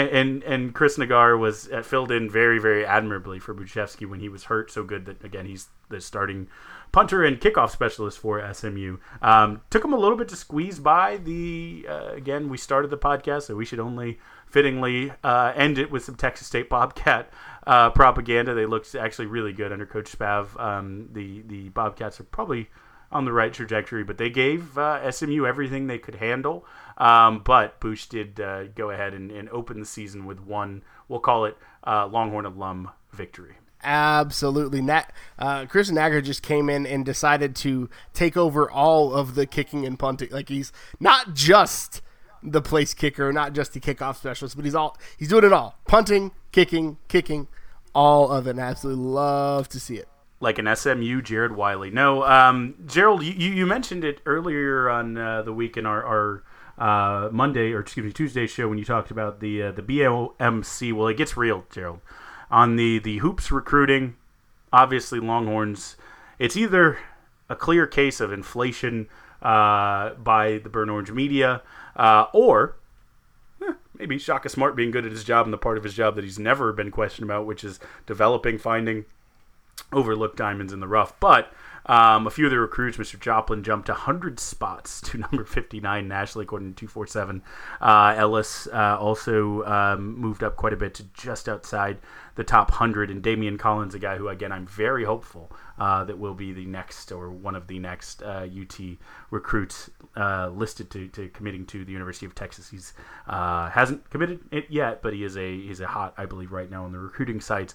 and, 0.10 0.44
and 0.44 0.76
Chris 0.76 0.98
Naggar 0.98 1.40
was 1.40 1.72
uh, 1.72 1.82
filled 1.82 2.12
in 2.12 2.30
very 2.30 2.60
very 2.60 2.86
admirably 2.86 3.40
for 3.40 3.56
Bujcevski 3.56 4.08
when 4.08 4.20
he 4.20 4.30
was 4.30 4.44
hurt. 4.44 4.70
So 4.72 4.84
good 4.84 5.06
that 5.06 5.24
again 5.24 5.48
he's 5.48 5.70
the 5.90 6.02
starting 6.02 6.48
punter 6.92 7.24
and 7.24 7.40
kickoff 7.40 7.72
specialist 7.72 8.20
for 8.20 8.42
SMU. 8.54 8.98
Um, 9.22 9.62
took 9.70 9.84
him 9.84 9.94
a 9.94 9.98
little 9.98 10.18
bit 10.18 10.28
to 10.30 10.36
squeeze 10.36 10.80
by 10.80 11.18
the. 11.18 11.86
Uh, 11.88 12.12
again, 12.14 12.50
we 12.50 12.58
started 12.58 12.90
the 12.90 12.98
podcast, 12.98 13.44
so 13.44 13.56
we 13.56 13.66
should 13.66 13.80
only 13.80 14.20
fittingly 14.46 15.12
uh, 15.24 15.54
end 15.56 15.78
it 15.78 15.92
with 15.92 16.04
some 16.04 16.16
Texas 16.16 16.48
State 16.48 16.70
Bobcat 16.70 17.32
uh, 17.66 17.90
propaganda. 17.92 18.54
They 18.54 18.66
looked 18.66 18.94
actually 18.96 19.28
really 19.28 19.54
good 19.54 19.72
under 19.72 19.86
Coach 19.86 20.18
Spav. 20.18 20.60
Um, 20.60 21.10
the 21.12 21.42
the 21.44 21.70
Bobcats 21.70 22.20
are 22.20 22.26
probably 22.26 22.70
on 23.12 23.26
the 23.26 23.34
right 23.34 23.54
trajectory, 23.54 24.04
but 24.04 24.18
they 24.18 24.30
gave 24.30 24.78
uh, 24.78 25.12
SMU 25.12 25.46
everything 25.46 25.88
they 25.88 26.00
could 26.00 26.16
handle. 26.16 26.66
Um, 26.98 27.42
but 27.44 27.80
Bush 27.80 28.06
did 28.06 28.40
uh, 28.40 28.66
go 28.68 28.90
ahead 28.90 29.14
and, 29.14 29.32
and, 29.32 29.50
open 29.50 29.80
the 29.80 29.86
season 29.86 30.26
with 30.26 30.40
one, 30.40 30.84
we'll 31.08 31.20
call 31.20 31.46
it 31.46 31.58
uh, 31.86 32.08
Longhorn 32.08 32.46
alum 32.46 32.92
victory. 33.12 33.56
Absolutely. 33.84 34.82
Nat, 34.82 35.12
uh, 35.40 35.66
Chris 35.66 35.90
Naggar 35.92 36.24
just 36.24 36.44
came 36.44 36.70
in 36.70 36.86
and 36.86 37.04
decided 37.06 37.56
to 37.58 37.90
take 38.14 38.38
over 38.38 38.70
all 38.70 39.14
of 39.14 39.36
the 39.36 39.46
kicking 39.46 39.86
and 39.86 39.98
punting. 39.98 40.30
Like 40.32 40.50
he's 40.50 40.72
not 41.00 41.34
just 41.34 42.02
the 42.44 42.62
place 42.62 42.94
kicker, 42.94 43.32
not 43.34 43.54
just 43.54 43.74
the 43.74 43.80
kickoff 43.80 44.18
specialist, 44.18 44.56
but 44.56 44.66
he's 44.66 44.76
all 44.76 44.98
he's 45.18 45.30
doing 45.30 45.44
it 45.46 45.54
all: 45.54 45.80
punting, 45.88 46.32
kicking, 46.52 46.98
kicking, 47.08 47.48
all 47.96 48.32
of 48.32 48.48
it. 48.48 48.52
And 48.52 48.62
I 48.62 48.66
absolutely 48.66 49.04
love 49.04 49.68
to 49.70 49.80
see 49.80 49.96
it. 49.98 50.08
like 50.40 50.58
an 50.58 50.76
SMU 50.76 51.22
Jared 51.22 51.56
Wiley. 51.56 51.92
No, 51.92 52.24
um, 52.24 52.76
Gerald, 52.86 53.24
you, 53.24 53.32
you 53.34 53.66
mentioned 53.66 54.04
it 54.04 54.22
earlier 54.26 54.90
on 54.90 55.18
uh, 55.18 55.42
the 55.44 55.54
week 55.54 55.78
in 55.78 55.86
our, 55.86 56.04
our 56.04 56.44
uh, 56.78 57.30
Monday 57.32 57.74
or 57.74 57.80
excuse 57.80 58.06
me 58.06 58.12
Tuesday 58.12 58.48
show 58.48 58.68
when 58.68 58.78
you 58.80 58.86
talked 58.86 59.12
about 59.12 59.40
the 59.40 59.64
uh, 59.64 59.72
the 59.72 59.84
BOMC. 59.84 60.94
Well, 60.94 61.08
it 61.08 61.18
gets 61.18 61.38
real, 61.38 61.66
Gerald. 61.72 62.00
On 62.52 62.76
the 62.76 63.00
the 63.00 63.20
hoops 63.20 63.52
recruiting, 63.52 64.16
obviously 64.74 65.20
Longhorns. 65.20 65.96
It's 66.38 66.58
either 66.58 66.98
a 67.50 67.56
clear 67.56 67.88
case 67.88 68.20
of 68.20 68.32
inflation 68.32 69.08
uh, 69.42 70.12
by 70.16 70.60
the 70.60 70.70
Burn 70.70 70.90
Orange 70.90 71.12
media, 71.12 71.62
uh, 71.96 72.26
or 72.34 72.76
eh, 73.62 73.74
maybe 73.98 74.18
Shaka 74.18 74.50
Smart 74.50 74.76
being 74.76 74.92
good 74.92 75.06
at 75.06 75.12
his 75.12 75.24
job 75.24 75.46
and 75.46 75.54
the 75.54 75.58
part 75.58 75.78
of 75.78 75.84
his 75.84 75.94
job 75.94 76.16
that 76.16 76.24
he's 76.24 76.40
never 76.40 76.74
been 76.74 76.92
questioned 76.92 77.30
about, 77.30 77.46
which 77.46 77.64
is 77.64 77.80
developing, 78.06 78.58
finding 78.58 79.06
overlooked 79.94 80.38
diamonds 80.38 80.74
in 80.74 80.80
the 80.80 80.88
rough. 80.88 81.20
But 81.20 81.52
um, 81.86 82.28
a 82.28 82.30
few 82.30 82.46
of 82.46 82.52
the 82.52 82.60
recruits, 82.60 82.98
Mr. 82.98 83.20
Joplin 83.20 83.64
jumped 83.64 83.90
100 83.90 84.40
spots 84.40 85.02
to 85.02 85.18
number 85.32 85.44
59 85.44 86.08
nationally, 86.08 86.44
according 86.44 86.74
to 86.74 86.80
247. 86.80 87.42
Uh, 87.80 88.14
Ellis 88.18 88.68
uh, 88.68 88.98
also 89.00 89.64
um, 89.66 90.16
moved 90.18 90.44
up 90.44 90.56
quite 90.56 90.74
a 90.74 90.78
bit 90.78 90.94
to 90.96 91.04
just 91.14 91.50
outside 91.50 91.98
the 92.36 92.44
top 92.44 92.72
100. 92.72 93.10
And 93.10 93.22
Damian 93.22 93.58
Collins, 93.58 93.96
a 93.96 94.00
guy 94.00 94.18
who, 94.18 94.30
again, 94.30 94.52
I'm 94.52 94.68
very 94.68 95.04
hopeful 95.04 95.52
uh, 95.80 96.04
that 96.04 96.20
will 96.20 96.36
be 96.36 96.54
the 96.54 96.66
next 96.66 97.12
or 97.12 97.32
one 97.32 97.56
of 97.56 97.68
the 97.68 97.80
next 97.80 98.22
UT 98.22 98.80
uh, 98.80 98.84
recruits 99.32 99.90
uh, 100.16 100.50
listed 100.50 100.92
to, 100.92 101.08
to 101.10 101.30
committing 101.30 101.66
to 101.68 101.84
the 101.84 101.92
University 101.92 102.28
of 102.28 102.36
Texas. 102.36 102.70
He's 102.70 102.94
uh, 103.28 103.70
hasn't 103.72 104.10
committed 104.10 104.42
it 104.52 104.68
yet, 104.70 105.02
but 105.02 105.14
he 105.14 105.24
is 105.24 105.36
a 105.36 105.62
he's 105.62 105.80
a 105.80 105.88
hot, 105.88 106.14
I 106.18 106.26
believe, 106.26 106.52
right 106.52 106.70
now 106.70 106.86
on 106.86 106.92
the 106.92 107.00
recruiting 107.00 107.42
sites. 107.42 107.74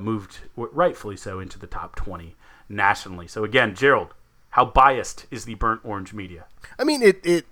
moved 0.00 0.38
rightfully 0.56 1.16
so 1.16 1.40
into 1.40 1.58
the 1.58 1.66
top 1.66 1.96
20 1.96 2.36
nationally. 2.68 3.26
So 3.26 3.44
again, 3.44 3.74
Gerald, 3.74 4.14
how 4.50 4.64
biased 4.64 5.26
is 5.30 5.44
the 5.44 5.54
burnt 5.54 5.82
orange 5.84 6.12
media? 6.12 6.46
I 6.78 6.84
mean, 6.84 7.02
it 7.02 7.24
it 7.24 7.46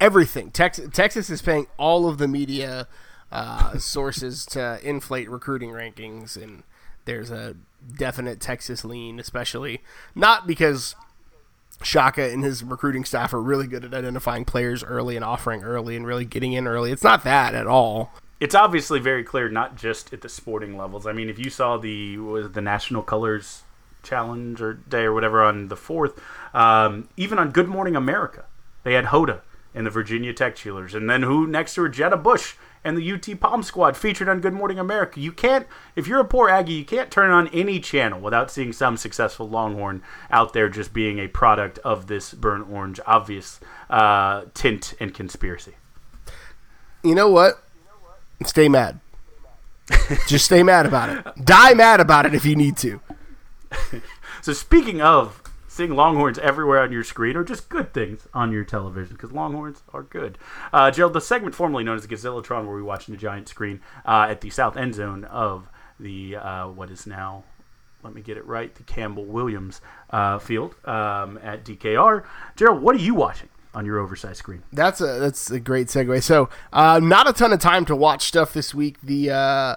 everything. 0.00 0.50
Texas 0.50 0.88
Texas 0.92 1.30
is 1.30 1.42
paying 1.42 1.66
all 1.76 2.08
of 2.08 2.18
the 2.18 2.28
media 2.28 2.86
uh, 3.32 3.78
sources 3.78 4.46
to 4.46 4.78
inflate 4.82 5.28
recruiting 5.30 5.70
rankings, 5.70 6.40
and 6.40 6.62
there's 7.04 7.30
a 7.30 7.56
definite 7.96 8.40
Texas 8.40 8.84
lean, 8.84 9.18
especially 9.18 9.82
not 10.14 10.46
because 10.46 10.94
Shaka 11.82 12.30
and 12.30 12.44
his 12.44 12.62
recruiting 12.62 13.04
staff 13.04 13.34
are 13.34 13.42
really 13.42 13.66
good 13.66 13.84
at 13.84 13.92
identifying 13.92 14.44
players 14.44 14.84
early 14.84 15.16
and 15.16 15.24
offering 15.24 15.62
early 15.62 15.96
and 15.96 16.06
really 16.06 16.24
getting 16.24 16.52
in 16.52 16.66
early. 16.66 16.92
It's 16.92 17.02
not 17.02 17.24
that 17.24 17.54
at 17.54 17.66
all. 17.66 18.12
It's 18.40 18.54
obviously 18.54 19.00
very 19.00 19.24
clear, 19.24 19.48
not 19.48 19.76
just 19.76 20.12
at 20.12 20.20
the 20.20 20.28
sporting 20.28 20.76
levels. 20.76 21.06
I 21.06 21.12
mean, 21.12 21.28
if 21.28 21.38
you 21.38 21.50
saw 21.50 21.76
the 21.76 22.18
was 22.18 22.52
the 22.52 22.60
national 22.60 23.02
colors 23.02 23.62
challenge 24.04 24.60
or 24.60 24.74
day 24.74 25.02
or 25.02 25.12
whatever 25.12 25.42
on 25.42 25.68
the 25.68 25.76
fourth. 25.76 26.20
Um, 26.52 27.08
even 27.16 27.38
on 27.38 27.50
Good 27.50 27.68
Morning 27.68 27.96
America, 27.96 28.44
they 28.82 28.94
had 28.94 29.06
Hoda 29.06 29.40
and 29.74 29.84
the 29.84 29.90
Virginia 29.90 30.32
Tech 30.32 30.54
cheerleaders, 30.54 30.94
and 30.94 31.10
then 31.10 31.22
who 31.22 31.46
next 31.46 31.74
to 31.74 31.82
her, 31.82 31.88
Jenna 31.88 32.16
Bush 32.16 32.54
and 32.84 32.98
the 32.98 33.12
UT 33.12 33.40
Pom 33.40 33.62
Squad 33.62 33.96
featured 33.96 34.28
on 34.28 34.40
Good 34.40 34.52
Morning 34.52 34.78
America. 34.78 35.18
You 35.18 35.32
can't, 35.32 35.66
if 35.96 36.06
you're 36.06 36.20
a 36.20 36.24
poor 36.24 36.50
Aggie, 36.50 36.74
you 36.74 36.84
can't 36.84 37.10
turn 37.10 37.30
on 37.30 37.48
any 37.48 37.80
channel 37.80 38.20
without 38.20 38.50
seeing 38.50 38.72
some 38.72 38.96
successful 38.96 39.48
Longhorn 39.48 40.02
out 40.30 40.52
there 40.52 40.68
just 40.68 40.92
being 40.92 41.18
a 41.18 41.26
product 41.26 41.78
of 41.78 42.06
this 42.06 42.34
burnt 42.34 42.68
orange, 42.70 43.00
obvious 43.06 43.58
uh, 43.88 44.44
tint 44.52 44.94
and 45.00 45.14
conspiracy. 45.14 45.74
You 47.02 47.14
know 47.14 47.30
what? 47.30 47.62
Stay 48.44 48.68
mad. 48.68 49.00
just 50.26 50.44
stay 50.44 50.62
mad 50.62 50.86
about 50.86 51.08
it. 51.10 51.44
Die 51.44 51.74
mad 51.74 52.00
about 52.00 52.26
it 52.26 52.34
if 52.34 52.44
you 52.44 52.54
need 52.56 52.76
to. 52.78 53.00
so 54.42 54.52
speaking 54.52 55.00
of 55.00 55.42
seeing 55.74 55.90
Longhorns 55.90 56.38
everywhere 56.38 56.82
on 56.82 56.92
your 56.92 57.02
screen, 57.02 57.36
or 57.36 57.42
just 57.42 57.68
good 57.68 57.92
things 57.92 58.28
on 58.32 58.52
your 58.52 58.62
television, 58.62 59.16
because 59.16 59.32
Longhorns 59.32 59.82
are 59.92 60.04
good. 60.04 60.38
Uh, 60.72 60.90
Gerald, 60.90 61.14
the 61.14 61.20
segment 61.20 61.54
formerly 61.54 61.82
known 61.82 61.96
as 61.96 62.06
the 62.06 62.16
where 62.16 62.76
we 62.76 62.82
watch 62.82 63.06
the 63.06 63.16
giant 63.16 63.48
screen 63.48 63.80
uh, 64.06 64.26
at 64.30 64.40
the 64.40 64.50
south 64.50 64.76
end 64.76 64.94
zone 64.94 65.24
of 65.24 65.68
the 65.98 66.36
uh, 66.36 66.68
what 66.68 66.90
is 66.90 67.06
now, 67.06 67.42
let 68.04 68.14
me 68.14 68.20
get 68.20 68.36
it 68.36 68.46
right, 68.46 68.72
the 68.74 68.84
Campbell 68.84 69.24
Williams 69.24 69.80
uh, 70.10 70.38
Field 70.38 70.76
um, 70.84 71.38
at 71.42 71.64
DKR. 71.64 72.24
Gerald, 72.54 72.80
what 72.80 72.94
are 72.94 73.00
you 73.00 73.14
watching? 73.14 73.48
on 73.74 73.84
your 73.84 73.98
oversized 73.98 74.36
screen. 74.36 74.62
That's 74.72 75.00
a 75.00 75.18
that's 75.18 75.50
a 75.50 75.58
great 75.58 75.88
segue. 75.88 76.22
So, 76.22 76.48
uh, 76.72 77.00
not 77.02 77.28
a 77.28 77.32
ton 77.32 77.52
of 77.52 77.58
time 77.58 77.84
to 77.86 77.96
watch 77.96 78.22
stuff 78.22 78.52
this 78.52 78.72
week. 78.72 79.00
The 79.02 79.32
uh, 79.32 79.74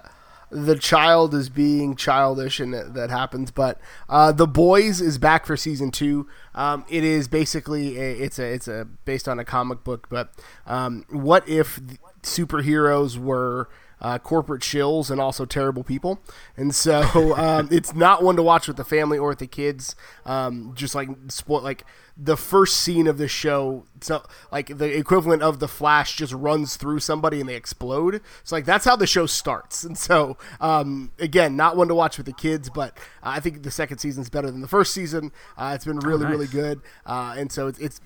the 0.50 0.76
child 0.76 1.34
is 1.34 1.50
being 1.50 1.96
childish 1.96 2.60
and 2.60 2.74
that, 2.74 2.94
that 2.94 3.10
happens 3.10 3.52
but 3.52 3.80
uh, 4.10 4.32
the 4.32 4.48
boys 4.48 5.02
is 5.02 5.18
back 5.18 5.46
for 5.46 5.58
season 5.58 5.92
two. 5.92 6.28
Um, 6.56 6.86
it 6.90 7.04
is 7.04 7.28
basically 7.28 7.98
a, 7.98 8.12
it's 8.14 8.40
a 8.40 8.46
it's 8.46 8.68
a 8.68 8.88
based 9.06 9.28
on 9.28 9.40
a 9.40 9.46
comic 9.46 9.84
book 9.84 10.08
but 10.10 10.34
um, 10.66 11.06
what 11.10 11.48
if 11.48 11.80
superheroes 12.24 13.18
were 13.18 13.70
uh, 14.02 14.20
corporate 14.20 14.62
shills 14.62 15.10
and 15.10 15.20
also 15.20 15.46
terrible 15.46 15.84
people. 15.84 16.20
And 16.56 16.74
so 16.74 17.02
um, 17.38 17.70
it's 17.72 17.94
not 17.94 18.24
one 18.24 18.36
to 18.36 18.44
watch 18.44 18.68
with 18.68 18.78
the 18.78 18.86
family 18.86 19.18
or 19.18 19.30
with 19.30 19.40
the 19.40 19.48
kids. 19.48 19.96
Um, 20.26 20.74
just 20.76 20.96
like 20.96 21.10
sport, 21.30 21.64
like 21.64 21.86
the 22.16 22.38
first 22.38 22.78
scene 22.78 23.08
of 23.08 23.18
the 23.18 23.28
show, 23.28 23.86
so 24.02 24.24
like 24.52 24.78
the 24.78 24.98
equivalent 24.98 25.44
of 25.44 25.60
the 25.60 25.68
Flash 25.68 26.16
just 26.16 26.34
runs 26.34 26.76
through 26.76 27.00
somebody 27.00 27.40
and 27.40 27.48
they 27.48 27.56
explode. 27.56 28.22
So 28.44 28.56
like 28.56 28.66
that's 28.66 28.86
how 28.86 28.96
the 28.96 29.08
show 29.08 29.26
starts. 29.26 29.84
And 29.84 29.98
so 29.98 30.38
um, 30.60 31.12
again, 31.20 31.56
not 31.56 31.78
one 31.78 31.88
to 31.88 31.96
watch 31.96 32.18
with 32.18 32.26
the 32.26 32.34
kids, 32.34 32.70
but 32.70 32.98
I 33.22 33.40
think 33.40 33.64
the 33.64 33.72
second 33.72 34.00
season 34.00 34.24
is 34.24 34.30
better 34.30 34.50
than 34.50 34.62
the 34.62 34.68
first 34.68 34.94
season. 34.94 35.32
Uh, 35.58 35.74
it's 35.76 35.86
been 35.86 36.00
really 36.00 36.26
oh, 36.26 36.30
nice. 36.30 36.32
really 36.32 36.48
good. 36.48 36.82
Uh, 37.06 37.36
and 37.38 37.52
so 37.52 37.68
it's, 37.68 37.80
it's 37.80 38.02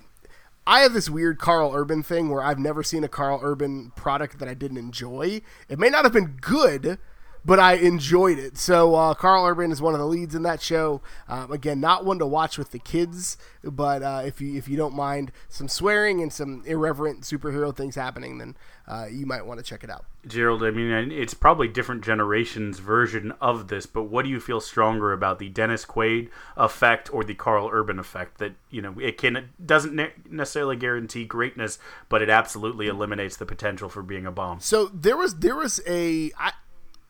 I 0.66 0.82
have 0.82 0.94
this 0.94 1.10
weird 1.10 1.40
Karl 1.40 1.74
Urban 1.74 2.04
thing 2.04 2.30
where 2.30 2.44
I've 2.44 2.60
never 2.60 2.84
seen 2.84 3.04
a 3.04 3.08
Karl 3.08 3.40
Urban 3.42 3.92
product 3.96 4.40
that 4.40 4.48
I 4.48 4.54
didn't 4.54 4.78
enjoy. 4.78 5.42
It 5.68 5.80
may 5.80 5.90
not 5.90 6.04
have 6.04 6.14
been 6.14 6.38
good, 6.40 7.00
but 7.44 7.60
I 7.60 7.74
enjoyed 7.74 8.38
it. 8.38 8.58
So 8.58 8.96
uh, 8.96 9.14
Karl 9.14 9.46
Urban 9.46 9.72
is 9.72 9.82
one 9.82 9.94
of 9.94 10.00
the 10.00 10.06
leads 10.06 10.36
in 10.36 10.44
that 10.44 10.62
show. 10.62 11.02
Um, 11.28 11.52
again, 11.52 11.80
not 11.80 12.06
one 12.06 12.20
to 12.20 12.28
watch 12.28 12.58
with 12.58 12.72
the 12.72 12.80
kids, 12.80 13.38
but 13.64 14.04
uh, 14.04 14.22
if 14.26 14.42
you 14.42 14.58
if 14.58 14.68
you 14.68 14.78
don't 14.78 14.96
mind 14.96 15.32
some 15.50 15.68
swearing 15.68 16.22
and 16.22 16.32
some 16.32 16.64
irreverent 16.66 17.22
superhero 17.22 17.76
things 17.76 17.96
happening, 17.96 18.38
then 18.38 18.56
uh, 18.88 19.06
you 19.10 19.26
might 19.26 19.46
want 19.46 19.60
to 19.60 19.66
check 19.66 19.84
it 19.84 19.90
out. 19.90 20.06
Gerald, 20.28 20.64
I 20.64 20.70
mean, 20.70 21.12
it's 21.12 21.34
probably 21.34 21.68
different 21.68 22.04
generations' 22.04 22.78
version 22.78 23.34
of 23.42 23.70
this, 23.70 23.88
but 23.88 24.04
what 24.04 24.24
do 24.24 24.30
you 24.30 24.40
feel 24.40 24.62
stronger 24.62 25.14
about 25.14 25.40
the 25.40 25.50
Dennis 25.50 25.84
Quaid 25.84 26.30
effect 26.56 27.12
or 27.12 27.24
the 27.24 27.34
Karl 27.34 27.70
Urban 27.72 27.98
effect? 27.98 28.38
That 28.38 28.54
you 28.70 28.82
know, 28.82 29.00
it 29.00 29.18
can 29.18 29.36
it 29.36 29.66
doesn't 29.66 30.00
necessarily 30.30 30.76
guarantee 30.76 31.26
greatness, 31.26 31.80
but 32.08 32.22
it 32.22 32.30
absolutely 32.30 32.88
eliminates 32.88 33.38
the 33.38 33.46
potential 33.46 33.90
for 33.90 34.04
being 34.04 34.26
a 34.28 34.32
bomb. 34.32 34.60
So 34.60 34.86
there 34.88 35.18
was 35.18 35.38
there 35.38 35.56
was 35.56 35.82
a 35.88 36.32
I, 36.38 36.52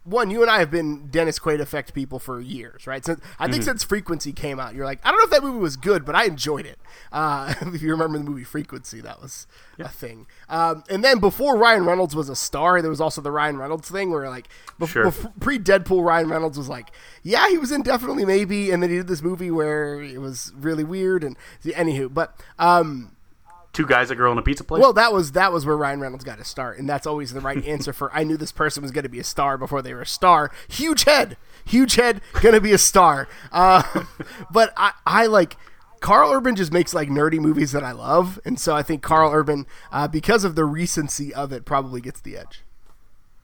one, 0.03 0.31
you 0.31 0.41
and 0.41 0.49
I 0.49 0.59
have 0.59 0.71
been 0.71 1.07
Dennis 1.07 1.37
Quaid 1.37 1.59
effect 1.59 1.93
people 1.93 2.17
for 2.17 2.39
years, 2.39 2.87
right? 2.87 3.05
Since 3.05 3.21
I 3.37 3.45
think 3.45 3.57
mm-hmm. 3.57 3.69
since 3.69 3.83
Frequency 3.83 4.33
came 4.33 4.59
out, 4.59 4.73
you're 4.73 4.85
like, 4.85 4.99
I 5.03 5.11
don't 5.11 5.19
know 5.19 5.25
if 5.25 5.29
that 5.29 5.43
movie 5.43 5.59
was 5.59 5.77
good, 5.77 6.05
but 6.05 6.15
I 6.15 6.25
enjoyed 6.25 6.65
it. 6.65 6.79
Uh, 7.11 7.53
if 7.61 7.81
you 7.83 7.91
remember 7.91 8.17
the 8.17 8.23
movie 8.23 8.43
Frequency, 8.43 8.99
that 9.01 9.21
was 9.21 9.45
yeah. 9.77 9.85
a 9.85 9.89
thing. 9.89 10.25
Um, 10.49 10.83
and 10.89 11.03
then 11.03 11.19
before 11.19 11.55
Ryan 11.55 11.85
Reynolds 11.85 12.15
was 12.15 12.29
a 12.29 12.35
star, 12.35 12.81
there 12.81 12.89
was 12.89 13.01
also 13.01 13.21
the 13.21 13.31
Ryan 13.31 13.57
Reynolds 13.57 13.91
thing, 13.91 14.09
where 14.09 14.27
like 14.27 14.47
bef- 14.79 14.89
sure. 14.89 15.05
bef- 15.05 15.39
pre 15.39 15.59
Deadpool, 15.59 16.03
Ryan 16.03 16.29
Reynolds 16.29 16.57
was 16.57 16.67
like, 16.67 16.89
yeah, 17.21 17.47
he 17.49 17.59
was 17.59 17.71
in 17.71 17.83
Definitely 17.83 18.25
Maybe, 18.25 18.71
and 18.71 18.81
then 18.81 18.89
he 18.89 18.97
did 18.97 19.07
this 19.07 19.21
movie 19.21 19.51
where 19.51 20.01
it 20.01 20.19
was 20.19 20.51
really 20.55 20.83
weird. 20.83 21.23
And 21.23 21.37
anywho, 21.63 22.11
but 22.11 22.39
um, 22.57 23.15
two 23.73 23.85
guys, 23.85 24.11
a 24.11 24.15
girl, 24.15 24.31
and 24.31 24.39
a 24.39 24.43
pizza 24.43 24.63
place. 24.63 24.81
Well, 24.81 24.93
that 24.93 25.13
was 25.13 25.33
that 25.33 25.51
was 25.51 25.65
where 25.65 25.77
Ryan 25.77 25.99
Reynolds 25.99 26.23
got 26.23 26.37
his 26.37 26.47
start, 26.47 26.77
and 26.77 26.87
that's 26.87 27.07
always 27.07 27.33
the 27.33 27.41
right 27.41 27.63
answer 27.65 27.93
for. 27.93 28.11
I 28.13 28.23
knew 28.23 28.37
this 28.37 28.51
person 28.51 28.81
was 28.81 28.91
going 28.91 29.03
to 29.03 29.09
be 29.09 29.19
a 29.19 29.23
star 29.23 29.57
before 29.57 29.81
they 29.81 29.93
were 29.93 30.01
a 30.01 30.07
star. 30.07 30.51
Huge 30.69 31.03
head, 31.03 31.37
huge 31.65 31.95
head, 31.95 32.21
going 32.41 32.55
to 32.55 32.61
be 32.61 32.73
a 32.73 32.77
star. 32.77 33.27
Uh, 33.51 33.83
but 34.51 34.73
I, 34.77 34.93
I 35.05 35.25
like. 35.27 35.57
Karl 35.99 36.31
Urban 36.31 36.55
just 36.55 36.73
makes 36.73 36.95
like 36.95 37.09
nerdy 37.09 37.39
movies 37.39 37.73
that 37.73 37.83
I 37.83 37.91
love, 37.91 38.39
and 38.43 38.59
so 38.59 38.75
I 38.75 38.81
think 38.81 39.03
Karl 39.03 39.31
Urban, 39.31 39.67
uh, 39.91 40.07
because 40.07 40.43
of 40.43 40.55
the 40.55 40.65
recency 40.65 41.31
of 41.31 41.53
it, 41.53 41.63
probably 41.63 42.01
gets 42.01 42.19
the 42.19 42.37
edge. 42.37 42.63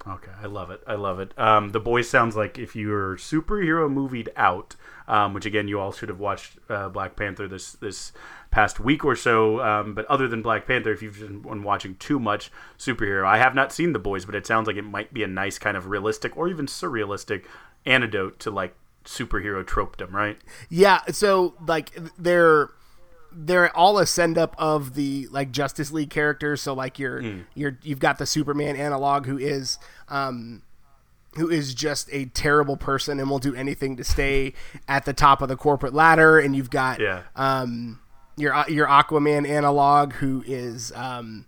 Okay, 0.09 0.31
I 0.41 0.45
love 0.45 0.71
it. 0.71 0.81
I 0.87 0.95
love 0.95 1.19
it. 1.19 1.37
Um, 1.37 1.69
the 1.69 1.79
Boys 1.79 2.09
sounds 2.09 2.35
like 2.35 2.57
if 2.57 2.75
you're 2.75 3.17
superhero 3.17 3.91
movied 3.91 4.29
out, 4.35 4.75
um, 5.07 5.33
which 5.33 5.45
again 5.45 5.67
you 5.67 5.79
all 5.79 5.91
should 5.91 6.09
have 6.09 6.19
watched 6.19 6.57
uh, 6.69 6.87
Black 6.89 7.15
Panther 7.15 7.47
this 7.47 7.73
this 7.73 8.13
past 8.49 8.79
week 8.79 9.03
or 9.03 9.15
so. 9.15 9.59
Um, 9.61 9.93
but 9.93 10.05
other 10.05 10.27
than 10.27 10.41
Black 10.41 10.65
Panther, 10.65 10.91
if 10.91 11.01
you've 11.01 11.19
been 11.19 11.63
watching 11.63 11.95
too 11.95 12.19
much 12.19 12.51
superhero, 12.77 13.25
I 13.25 13.37
have 13.37 13.55
not 13.55 13.73
seen 13.73 13.93
The 13.93 13.99
Boys, 13.99 14.25
but 14.25 14.35
it 14.35 14.47
sounds 14.47 14.67
like 14.67 14.77
it 14.77 14.83
might 14.83 15.13
be 15.13 15.23
a 15.23 15.27
nice 15.27 15.59
kind 15.59 15.75
of 15.75 15.87
realistic 15.87 16.37
or 16.37 16.47
even 16.47 16.67
surrealistic 16.67 17.43
antidote 17.85 18.39
to 18.39 18.51
like 18.51 18.75
superhero 19.03 19.63
tropedom, 19.63 20.11
right? 20.13 20.37
Yeah. 20.69 21.01
So 21.11 21.55
like 21.65 21.97
they're 22.17 22.69
they're 23.39 23.75
all 23.77 23.99
a 23.99 24.05
send 24.05 24.37
up 24.37 24.55
of 24.57 24.95
the 24.95 25.27
like 25.31 25.51
Justice 25.51 25.91
League 25.91 26.09
characters. 26.09 26.61
So 26.61 26.73
like 26.73 26.97
you're 26.97 27.21
mm. 27.21 27.43
you're 27.53 27.77
you've 27.83 27.99
got 27.99 28.17
the 28.17 28.25
Superman 28.25 28.75
analog 28.75 29.25
who 29.27 29.37
is 29.37 29.77
um 30.09 30.63
who 31.35 31.49
is 31.49 31.75
just 31.75 32.09
a 32.11 32.25
terrible 32.25 32.77
person 32.77 33.19
and 33.19 33.29
will 33.29 33.37
do 33.39 33.53
anything 33.53 33.95
to 33.97 34.03
stay 34.03 34.53
at 34.87 35.05
the 35.05 35.13
top 35.13 35.41
of 35.41 35.49
the 35.49 35.55
corporate 35.55 35.93
ladder. 35.93 36.39
And 36.39 36.55
you've 36.55 36.71
got 36.71 36.99
Yeah. 36.99 37.23
um, 37.35 37.99
your 38.37 38.55
your 38.67 38.87
Aquaman 38.87 39.47
analog 39.47 40.13
who 40.13 40.43
is 40.47 40.91
um, 40.95 41.45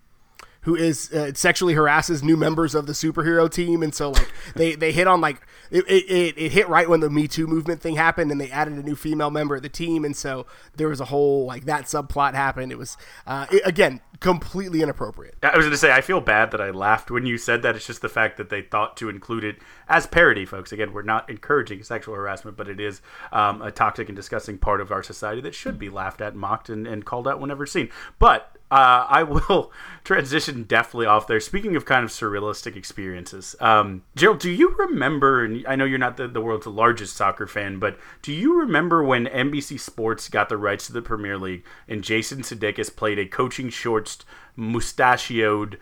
who 0.61 0.75
is 0.75 1.11
uh, 1.13 1.31
sexually 1.33 1.73
harasses 1.73 2.21
new 2.21 2.35
members 2.35 2.75
of 2.75 2.85
the 2.85 2.93
superhero 2.93 3.49
team, 3.49 3.81
and 3.81 3.93
so 3.93 4.11
like 4.11 4.31
they 4.55 4.75
they 4.75 4.91
hit 4.91 5.07
on 5.07 5.21
like 5.21 5.41
it, 5.71 5.85
it, 5.87 6.37
it 6.37 6.51
hit 6.51 6.67
right 6.67 6.89
when 6.89 6.99
the 6.99 7.09
Me 7.09 7.27
Too 7.27 7.47
movement 7.47 7.81
thing 7.81 7.95
happened, 7.95 8.31
and 8.31 8.39
they 8.41 8.49
added 8.51 8.73
a 8.73 8.83
new 8.83 8.95
female 8.95 9.29
member 9.29 9.55
of 9.55 9.61
the 9.61 9.69
team, 9.69 10.03
and 10.03 10.15
so 10.15 10.45
there 10.75 10.89
was 10.89 10.99
a 10.99 11.05
whole 11.05 11.45
like 11.45 11.65
that 11.65 11.85
subplot 11.85 12.33
happened. 12.33 12.71
It 12.71 12.77
was 12.77 12.97
uh, 13.25 13.45
it- 13.51 13.61
again 13.65 14.01
completely 14.19 14.81
inappropriate. 14.81 15.37
I 15.41 15.55
was 15.55 15.65
going 15.65 15.71
to 15.71 15.77
say, 15.77 15.93
I 15.93 16.01
feel 16.01 16.19
bad 16.19 16.51
that 16.51 16.59
I 16.59 16.71
laughed 16.71 17.09
when 17.09 17.25
you 17.25 17.37
said 17.37 17.61
that. 17.61 17.77
It's 17.77 17.87
just 17.87 18.01
the 18.01 18.09
fact 18.09 18.35
that 18.35 18.49
they 18.49 18.61
thought 18.61 18.97
to 18.97 19.07
include 19.07 19.45
it 19.45 19.57
as 19.87 20.05
parody, 20.05 20.45
folks. 20.45 20.73
Again, 20.73 20.91
we're 20.91 21.03
not 21.03 21.29
encouraging 21.29 21.83
sexual 21.83 22.15
harassment, 22.15 22.57
but 22.57 22.67
it 22.67 22.81
is 22.81 23.01
um, 23.31 23.61
a 23.61 23.71
toxic 23.71 24.09
and 24.09 24.15
disgusting 24.17 24.57
part 24.57 24.81
of 24.81 24.91
our 24.91 25.03
society 25.03 25.39
that 25.41 25.55
should 25.55 25.79
be 25.79 25.89
laughed 25.89 26.19
at, 26.19 26.35
mocked, 26.35 26.67
and, 26.69 26.85
and 26.85 27.05
called 27.05 27.29
out 27.29 27.39
whenever 27.39 27.65
seen. 27.65 27.89
But 28.19 28.57
uh, 28.71 29.05
I 29.09 29.23
will 29.23 29.71
transition 30.03 30.63
deftly 30.63 31.05
off 31.05 31.27
there. 31.27 31.39
Speaking 31.39 31.75
of 31.75 31.85
kind 31.85 32.03
of 32.03 32.11
surrealistic 32.11 32.75
experiences, 32.75 33.55
um, 33.59 34.03
Gerald, 34.15 34.39
do 34.39 34.51
you 34.51 34.75
remember? 34.77 35.43
And 35.43 35.65
I 35.67 35.75
know 35.75 35.85
you're 35.85 35.97
not 35.97 36.17
the, 36.17 36.27
the 36.27 36.41
world's 36.41 36.67
largest 36.67 37.15
soccer 37.15 37.47
fan, 37.47 37.79
but 37.79 37.97
do 38.21 38.31
you 38.31 38.59
remember 38.59 39.03
when 39.03 39.25
NBC 39.25 39.79
Sports 39.79 40.29
got 40.29 40.49
the 40.49 40.57
rights 40.57 40.87
to 40.87 40.93
the 40.93 41.01
Premier 41.01 41.37
League 41.37 41.65
and 41.87 42.03
Jason 42.03 42.41
Sudeikis 42.41 42.95
played 42.95 43.17
a 43.17 43.25
coaching 43.25 43.69
shorts, 43.69 44.19
mustachioed 44.55 45.79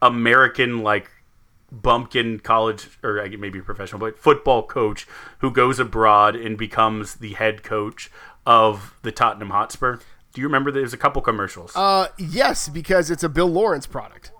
American 0.00 0.82
like 0.82 1.10
bumpkin 1.70 2.38
college 2.38 2.98
or 3.02 3.28
maybe 3.38 3.60
professional, 3.60 4.00
but 4.00 4.18
football 4.18 4.62
coach 4.62 5.06
who 5.38 5.50
goes 5.50 5.78
abroad 5.78 6.36
and 6.36 6.56
becomes 6.56 7.16
the 7.16 7.34
head 7.34 7.62
coach 7.62 8.10
of 8.46 8.94
the 9.02 9.12
Tottenham 9.12 9.50
Hotspur? 9.50 9.98
Do 10.38 10.42
you 10.42 10.46
remember 10.46 10.70
there's 10.70 10.92
a 10.92 10.96
couple 10.96 11.20
commercials? 11.20 11.72
Uh, 11.74 12.06
yes, 12.16 12.68
because 12.68 13.10
it's 13.10 13.24
a 13.24 13.28
Bill 13.28 13.48
Lawrence 13.48 13.88
product. 13.88 14.30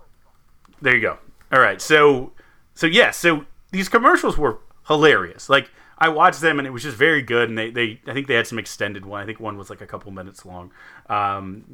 There 0.80 0.94
you 0.94 1.00
go. 1.00 1.18
All 1.50 1.58
right. 1.58 1.82
So, 1.82 2.30
so 2.72 2.86
yes. 2.86 3.16
so 3.16 3.46
these 3.72 3.88
commercials 3.88 4.38
were 4.38 4.60
hilarious. 4.86 5.48
Like 5.48 5.72
I 6.00 6.08
watched 6.08 6.40
them 6.40 6.58
and 6.58 6.66
it 6.66 6.70
was 6.70 6.84
just 6.84 6.96
very 6.96 7.22
good. 7.22 7.48
And 7.48 7.58
they, 7.58 7.70
they, 7.70 8.00
I 8.06 8.14
think 8.14 8.28
they 8.28 8.34
had 8.34 8.46
some 8.46 8.58
extended 8.58 9.04
one. 9.04 9.20
I 9.20 9.26
think 9.26 9.40
one 9.40 9.58
was 9.58 9.68
like 9.68 9.80
a 9.80 9.86
couple 9.86 10.12
minutes 10.12 10.46
long. 10.46 10.70
Um, 11.08 11.64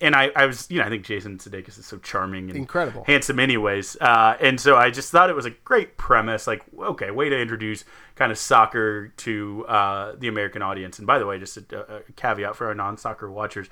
and 0.00 0.14
I, 0.14 0.30
I 0.36 0.46
was, 0.46 0.70
you 0.70 0.78
know, 0.78 0.84
I 0.84 0.90
think 0.90 1.04
Jason 1.04 1.38
Sudeikis 1.38 1.78
is 1.78 1.86
so 1.86 1.96
charming 1.98 2.50
and 2.50 2.58
Incredible. 2.58 3.04
handsome, 3.04 3.40
anyways. 3.40 3.96
Uh, 4.00 4.36
and 4.40 4.60
so 4.60 4.76
I 4.76 4.90
just 4.90 5.10
thought 5.10 5.30
it 5.30 5.36
was 5.36 5.46
a 5.46 5.50
great 5.50 5.96
premise. 5.96 6.46
Like, 6.46 6.62
okay, 6.78 7.10
way 7.10 7.30
to 7.30 7.40
introduce 7.40 7.84
kind 8.16 8.30
of 8.30 8.36
soccer 8.36 9.08
to 9.08 9.64
uh, 9.66 10.12
the 10.18 10.28
American 10.28 10.60
audience. 10.60 10.98
And 10.98 11.06
by 11.06 11.18
the 11.18 11.26
way, 11.26 11.38
just 11.38 11.56
a, 11.56 11.96
a 11.96 12.12
caveat 12.16 12.56
for 12.56 12.66
our 12.66 12.74
non-soccer 12.74 13.30
watchers: 13.30 13.68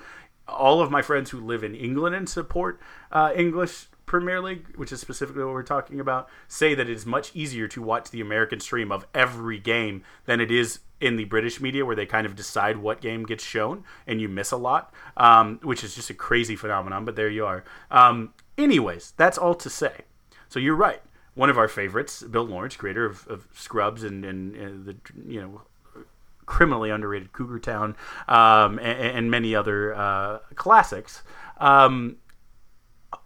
all 0.48 0.80
of 0.80 0.90
my 0.90 1.02
friends 1.02 1.30
who 1.30 1.40
live 1.40 1.62
in 1.62 1.74
England 1.74 2.14
and 2.14 2.28
support 2.28 2.80
uh, 3.12 3.32
English 3.36 3.87
Premier 4.08 4.40
League, 4.40 4.76
which 4.76 4.90
is 4.90 5.00
specifically 5.00 5.44
what 5.44 5.52
we're 5.52 5.62
talking 5.62 6.00
about, 6.00 6.28
say 6.48 6.74
that 6.74 6.88
it 6.88 6.96
is 6.96 7.06
much 7.06 7.30
easier 7.34 7.68
to 7.68 7.80
watch 7.80 8.10
the 8.10 8.20
American 8.20 8.58
stream 8.58 8.90
of 8.90 9.06
every 9.14 9.58
game 9.58 10.02
than 10.26 10.40
it 10.40 10.50
is 10.50 10.80
in 11.00 11.16
the 11.16 11.24
British 11.26 11.60
media, 11.60 11.86
where 11.86 11.94
they 11.94 12.06
kind 12.06 12.26
of 12.26 12.34
decide 12.34 12.78
what 12.78 13.00
game 13.00 13.24
gets 13.24 13.44
shown, 13.44 13.84
and 14.06 14.20
you 14.20 14.28
miss 14.28 14.50
a 14.50 14.56
lot, 14.56 14.92
um, 15.16 15.60
which 15.62 15.84
is 15.84 15.94
just 15.94 16.10
a 16.10 16.14
crazy 16.14 16.56
phenomenon. 16.56 17.04
But 17.04 17.14
there 17.14 17.28
you 17.28 17.46
are. 17.46 17.62
Um, 17.90 18.34
anyways, 18.56 19.12
that's 19.16 19.38
all 19.38 19.54
to 19.54 19.70
say. 19.70 19.92
So 20.48 20.58
you're 20.58 20.74
right. 20.74 21.02
One 21.34 21.50
of 21.50 21.58
our 21.58 21.68
favorites, 21.68 22.22
Bill 22.24 22.42
Lawrence, 22.42 22.74
creator 22.74 23.04
of, 23.04 23.28
of 23.28 23.46
Scrubs 23.54 24.02
and, 24.02 24.24
and, 24.24 24.56
and 24.56 24.86
the 24.86 24.96
you 25.24 25.40
know 25.40 25.62
criminally 26.46 26.90
underrated 26.90 27.32
Cougar 27.32 27.60
Town, 27.60 27.94
um, 28.26 28.78
and, 28.78 29.16
and 29.16 29.30
many 29.30 29.54
other 29.54 29.94
uh, 29.94 30.38
classics, 30.56 31.22
um, 31.58 32.16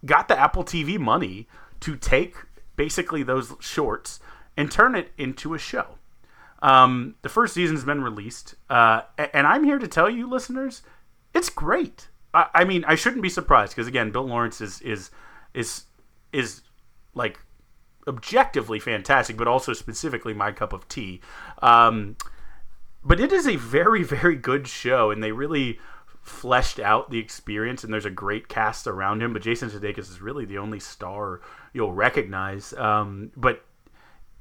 got 0.04 0.28
the 0.28 0.38
Apple 0.38 0.64
TV 0.64 0.98
money 0.98 1.48
to 1.80 1.96
take 1.96 2.36
basically 2.76 3.22
those 3.22 3.52
shorts 3.60 4.20
and 4.56 4.70
turn 4.70 4.94
it 4.94 5.12
into 5.18 5.54
a 5.54 5.58
show. 5.58 5.98
Um, 6.60 7.16
the 7.22 7.28
first 7.28 7.54
season's 7.54 7.84
been 7.84 8.02
released, 8.02 8.54
uh, 8.70 9.02
and 9.18 9.46
I'm 9.46 9.64
here 9.64 9.78
to 9.78 9.88
tell 9.88 10.08
you, 10.08 10.28
listeners, 10.28 10.82
it's 11.34 11.48
great. 11.48 12.08
I, 12.32 12.46
I 12.54 12.64
mean, 12.64 12.84
I 12.86 12.94
shouldn't 12.94 13.22
be 13.22 13.28
surprised 13.28 13.72
because 13.72 13.88
again, 13.88 14.12
Bill 14.12 14.26
Lawrence 14.26 14.60
is 14.60 14.80
is 14.82 15.10
is 15.54 15.84
is 16.32 16.62
like 17.14 17.40
objectively 18.06 18.78
fantastic, 18.78 19.36
but 19.36 19.48
also 19.48 19.72
specifically 19.72 20.34
my 20.34 20.52
cup 20.52 20.72
of 20.72 20.88
tea. 20.88 21.20
Um, 21.60 22.16
but 23.04 23.18
it 23.18 23.32
is 23.32 23.46
a 23.46 23.56
very 23.56 24.02
very 24.16 24.36
good 24.36 24.68
show 24.68 25.10
and 25.10 25.22
they 25.22 25.32
really 25.32 25.80
fleshed 26.22 26.78
out 26.78 27.10
the 27.10 27.18
experience 27.18 27.82
and 27.82 27.92
there's 27.92 28.06
a 28.06 28.10
great 28.10 28.46
cast 28.48 28.86
around 28.86 29.20
him 29.20 29.32
but 29.32 29.42
jason 29.42 29.68
sudeikis 29.68 30.08
is 30.08 30.22
really 30.22 30.44
the 30.44 30.56
only 30.56 30.78
star 30.78 31.40
you'll 31.72 31.92
recognize. 31.92 32.72
Um, 32.74 33.32
but 33.36 33.64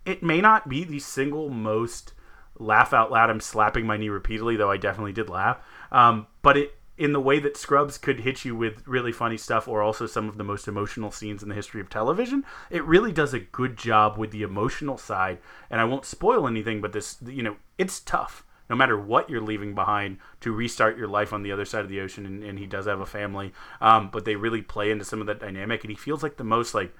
it 0.06 0.22
may 0.22 0.42
not 0.42 0.70
be 0.70 0.84
the 0.84 1.00
single 1.00 1.50
most 1.50 2.14
laugh 2.60 2.94
out 2.94 3.12
loud 3.12 3.30
i'm 3.30 3.40
slapping 3.40 3.86
my 3.86 3.98
knee 3.98 4.10
repeatedly 4.10 4.56
though 4.56 4.70
i 4.70 4.78
definitely 4.78 5.14
did 5.14 5.30
laugh 5.30 5.58
um, 5.92 6.28
but 6.42 6.58
it 6.58 6.76
in 6.98 7.14
the 7.14 7.20
way 7.20 7.40
that 7.40 7.58
scrubs 7.58 7.98
could 7.98 8.20
hit 8.20 8.46
you 8.46 8.56
with 8.56 8.86
really 8.86 9.12
funny 9.12 9.38
stuff 9.38 9.68
or 9.68 9.82
also 9.82 10.06
some 10.06 10.30
of 10.30 10.38
the 10.38 10.44
most 10.44 10.68
emotional 10.68 11.10
scenes 11.10 11.42
in 11.42 11.50
the 11.50 11.56
history 11.56 11.82
of 11.82 11.90
television 11.90 12.44
it 12.70 12.84
really 12.86 13.12
does 13.12 13.34
a 13.34 13.40
good 13.40 13.76
job 13.76 14.18
with 14.18 14.30
the 14.30 14.44
emotional 14.44 14.98
side 14.98 15.40
and 15.72 15.82
i 15.82 15.84
won't 15.84 16.06
spoil 16.06 16.48
anything 16.48 16.80
but 16.80 16.94
this 16.94 17.18
you 17.26 17.42
know 17.42 17.56
it's 17.80 18.00
tough 18.02 18.46
no 18.72 18.78
matter 18.78 18.98
what 18.98 19.30
you're 19.30 19.42
leaving 19.42 19.76
behind 19.76 20.18
to 20.40 20.54
restart 20.54 20.98
your 20.98 21.10
life 21.10 21.34
on 21.34 21.44
the 21.44 21.52
other 21.52 21.66
side 21.66 21.82
of 21.82 21.90
the 21.90 22.00
ocean 22.00 22.26
and, 22.26 22.42
and 22.42 22.58
he 22.58 22.66
does 22.66 22.88
have 22.88 23.02
a 23.02 23.06
family. 23.06 23.52
Um, 23.82 24.10
but 24.10 24.24
they 24.24 24.38
really 24.38 24.62
play 24.62 24.92
into 24.92 25.04
some 25.04 25.20
of 25.20 25.28
that 25.28 25.42
dynamic 25.42 25.84
and 25.84 25.92
he 25.92 25.98
feels 25.98 26.24
like 26.24 26.38
the 26.38 26.46
most 26.46 26.74
like 26.74 26.96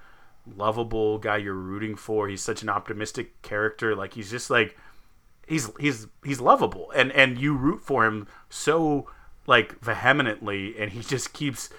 lovable 0.54 1.16
guy 1.16 1.38
you're 1.38 1.54
rooting 1.54 1.96
for. 1.96 2.28
He's 2.28 2.42
such 2.42 2.62
an 2.62 2.68
optimistic 2.68 3.40
character. 3.40 3.96
Like 3.96 4.12
he's 4.12 4.30
just 4.30 4.50
like 4.50 4.76
he's 5.48 5.70
he's 5.80 6.08
he's 6.22 6.42
lovable. 6.42 6.92
And 6.94 7.10
and 7.12 7.38
you 7.38 7.56
root 7.56 7.82
for 7.82 8.04
him 8.04 8.28
so 8.50 9.10
like 9.46 9.80
vehemently 9.80 10.74
and 10.78 10.92
he 10.92 11.00
just 11.00 11.32
keeps 11.32 11.70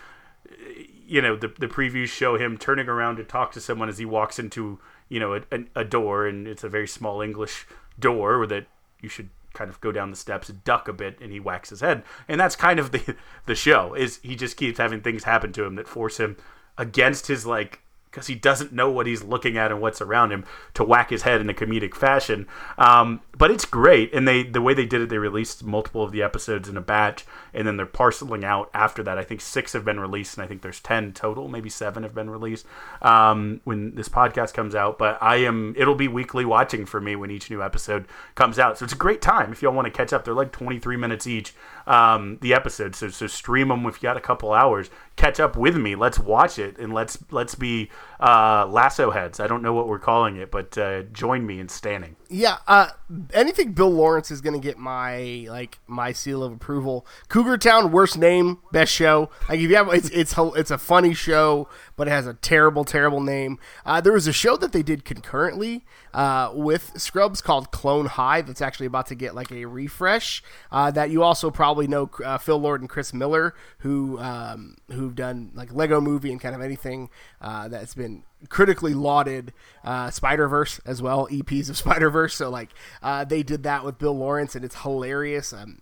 you 1.05 1.21
know 1.21 1.35
the 1.35 1.49
the 1.59 1.67
previews 1.67 2.07
show 2.07 2.35
him 2.35 2.57
turning 2.57 2.87
around 2.87 3.17
to 3.17 3.23
talk 3.23 3.51
to 3.51 3.61
someone 3.61 3.89
as 3.89 3.99
he 3.99 4.05
walks 4.05 4.39
into 4.39 4.79
you 5.07 5.19
know 5.19 5.35
a, 5.35 5.41
a, 5.51 5.65
a 5.75 5.83
door 5.83 6.25
and 6.25 6.47
it's 6.47 6.63
a 6.63 6.69
very 6.69 6.87
small 6.87 7.21
english 7.21 7.65
door 7.99 8.45
that 8.47 8.65
you 9.01 9.09
should 9.09 9.29
kind 9.53 9.69
of 9.69 9.79
go 9.81 9.91
down 9.91 10.09
the 10.09 10.17
steps 10.17 10.47
duck 10.47 10.87
a 10.87 10.93
bit 10.93 11.19
and 11.21 11.31
he 11.31 11.39
whacks 11.39 11.69
his 11.69 11.81
head. 11.81 12.03
And 12.27 12.39
that's 12.39 12.55
kind 12.55 12.79
of 12.79 12.91
the 12.91 13.15
the 13.45 13.55
show 13.55 13.93
is 13.93 14.19
he 14.23 14.35
just 14.35 14.57
keeps 14.57 14.79
having 14.79 15.01
things 15.01 15.23
happen 15.23 15.53
to 15.53 15.63
him 15.63 15.75
that 15.75 15.87
force 15.87 16.17
him 16.17 16.37
against 16.77 17.27
his 17.27 17.45
like 17.45 17.82
because 18.13 18.27
he 18.27 18.35
doesn't 18.35 18.71
know 18.71 18.91
what 18.91 19.07
he's 19.07 19.23
looking 19.23 19.57
at 19.57 19.71
and 19.71 19.81
what's 19.81 19.99
around 19.99 20.31
him 20.31 20.45
to 20.75 20.83
whack 20.83 21.09
his 21.09 21.23
head 21.23 21.41
in 21.41 21.49
a 21.49 21.53
comedic 21.53 21.95
fashion. 21.95 22.47
Um, 22.77 23.21
but 23.35 23.49
it's 23.49 23.65
great, 23.65 24.13
and 24.13 24.27
they 24.27 24.43
the 24.43 24.61
way 24.61 24.75
they 24.75 24.85
did 24.85 25.01
it, 25.01 25.09
they 25.09 25.17
released 25.17 25.63
multiple 25.63 26.03
of 26.03 26.11
the 26.11 26.21
episodes 26.21 26.69
in 26.69 26.77
a 26.77 26.81
batch, 26.81 27.25
and 27.53 27.65
then 27.65 27.75
they're 27.75 27.87
parceling 27.87 28.45
out 28.45 28.69
after 28.73 29.01
that. 29.01 29.17
I 29.17 29.23
think 29.23 29.41
six 29.41 29.73
have 29.73 29.83
been 29.83 29.99
released, 29.99 30.37
and 30.37 30.43
I 30.43 30.47
think 30.47 30.61
there's 30.61 30.79
ten 30.79 31.11
total, 31.11 31.47
maybe 31.47 31.69
seven 31.69 32.03
have 32.03 32.13
been 32.13 32.29
released 32.29 32.67
um, 33.01 33.61
when 33.63 33.95
this 33.95 34.09
podcast 34.09 34.53
comes 34.53 34.75
out. 34.75 34.99
But 34.99 35.17
I 35.19 35.37
am 35.37 35.73
it'll 35.75 35.95
be 35.95 36.07
weekly 36.07 36.45
watching 36.45 36.85
for 36.85 37.01
me 37.01 37.15
when 37.15 37.31
each 37.31 37.49
new 37.49 37.63
episode 37.63 38.05
comes 38.35 38.59
out, 38.59 38.77
so 38.77 38.85
it's 38.85 38.93
a 38.93 38.97
great 38.97 39.21
time 39.21 39.51
if 39.51 39.63
y'all 39.63 39.73
want 39.73 39.87
to 39.87 39.91
catch 39.91 40.13
up. 40.13 40.23
They're 40.23 40.35
like 40.35 40.51
23 40.51 40.95
minutes 40.97 41.25
each, 41.25 41.55
um, 41.87 42.37
the 42.41 42.53
episodes, 42.53 42.99
so 42.99 43.09
so 43.09 43.25
stream 43.25 43.69
them 43.69 43.87
if 43.87 43.95
you 43.95 44.03
got 44.03 44.17
a 44.17 44.21
couple 44.21 44.53
hours. 44.53 44.91
Catch 45.15 45.39
up 45.39 45.55
with 45.55 45.75
me. 45.77 45.95
Let's 45.95 46.17
watch 46.19 46.57
it 46.57 46.77
and 46.79 46.93
let's 46.93 47.17
let's 47.31 47.55
be 47.55 47.89
uh, 48.19 48.67
lasso 48.67 49.11
heads. 49.11 49.39
I 49.39 49.47
don't 49.47 49.61
know 49.61 49.73
what 49.73 49.87
we're 49.87 49.99
calling 49.99 50.37
it, 50.37 50.51
but 50.51 50.77
uh, 50.77 51.03
join 51.03 51.45
me 51.45 51.59
in 51.59 51.69
standing. 51.69 52.15
Yeah, 52.33 52.57
uh, 52.67 52.89
anything 53.31 53.73
Bill 53.73 53.91
Lawrence 53.91 54.31
is 54.31 54.41
going 54.41 54.59
to 54.59 54.59
get 54.59 54.79
my 54.79 55.45
like 55.47 55.77
my 55.85 56.11
seal 56.11 56.43
of 56.43 56.51
approval. 56.51 57.05
Cougar 57.27 57.59
Town, 57.59 57.91
worst 57.91 58.17
name, 58.17 58.57
best 58.71 58.91
show. 58.91 59.29
Like 59.47 59.59
if 59.59 59.69
you 59.69 59.75
have, 59.75 59.93
it's 59.93 60.09
it's 60.09 60.33
it's 60.37 60.71
a 60.71 60.79
funny 60.79 61.13
show, 61.13 61.69
but 61.95 62.07
it 62.07 62.11
has 62.11 62.25
a 62.25 62.33
terrible, 62.33 62.85
terrible 62.85 63.21
name. 63.21 63.59
Uh, 63.85 64.01
there 64.01 64.13
was 64.13 64.25
a 64.25 64.33
show 64.33 64.57
that 64.57 64.71
they 64.71 64.81
did 64.81 65.05
concurrently 65.05 65.85
uh, 66.11 66.51
with 66.55 66.99
Scrubs 66.99 67.39
called 67.39 67.69
Clone 67.69 68.07
High. 68.07 68.41
That's 68.41 68.61
actually 68.61 68.87
about 68.87 69.05
to 69.07 69.15
get 69.15 69.35
like 69.35 69.51
a 69.51 69.65
refresh. 69.65 70.43
Uh, 70.71 70.89
that 70.89 71.11
you 71.11 71.21
also 71.21 71.51
probably 71.51 71.85
know 71.85 72.09
uh, 72.25 72.39
Phil 72.39 72.57
Lord 72.57 72.81
and 72.81 72.89
Chris 72.89 73.13
Miller, 73.13 73.53
who 73.79 74.17
um, 74.17 74.77
who've 74.91 75.15
done 75.15 75.51
like 75.53 75.71
Lego 75.71 76.01
Movie 76.01 76.31
and 76.31 76.41
kind 76.41 76.55
of 76.55 76.61
anything 76.61 77.11
uh, 77.41 77.67
that's 77.67 77.93
been 77.93 78.23
critically 78.49 78.93
lauded 78.93 79.53
uh, 79.83 80.09
Spider 80.11 80.47
Verse 80.47 80.79
as 80.85 81.01
well, 81.01 81.27
EPs 81.27 81.69
of 81.69 81.77
Spider 81.83 82.09
Verse. 82.09 82.35
So 82.35 82.49
like 82.49 82.69
uh, 83.01 83.25
they 83.25 83.43
did 83.43 83.63
that 83.63 83.83
with 83.83 83.97
Bill 83.97 84.17
Lawrence, 84.17 84.55
and 84.55 84.63
it's 84.63 84.81
hilarious. 84.81 85.53
Um, 85.53 85.79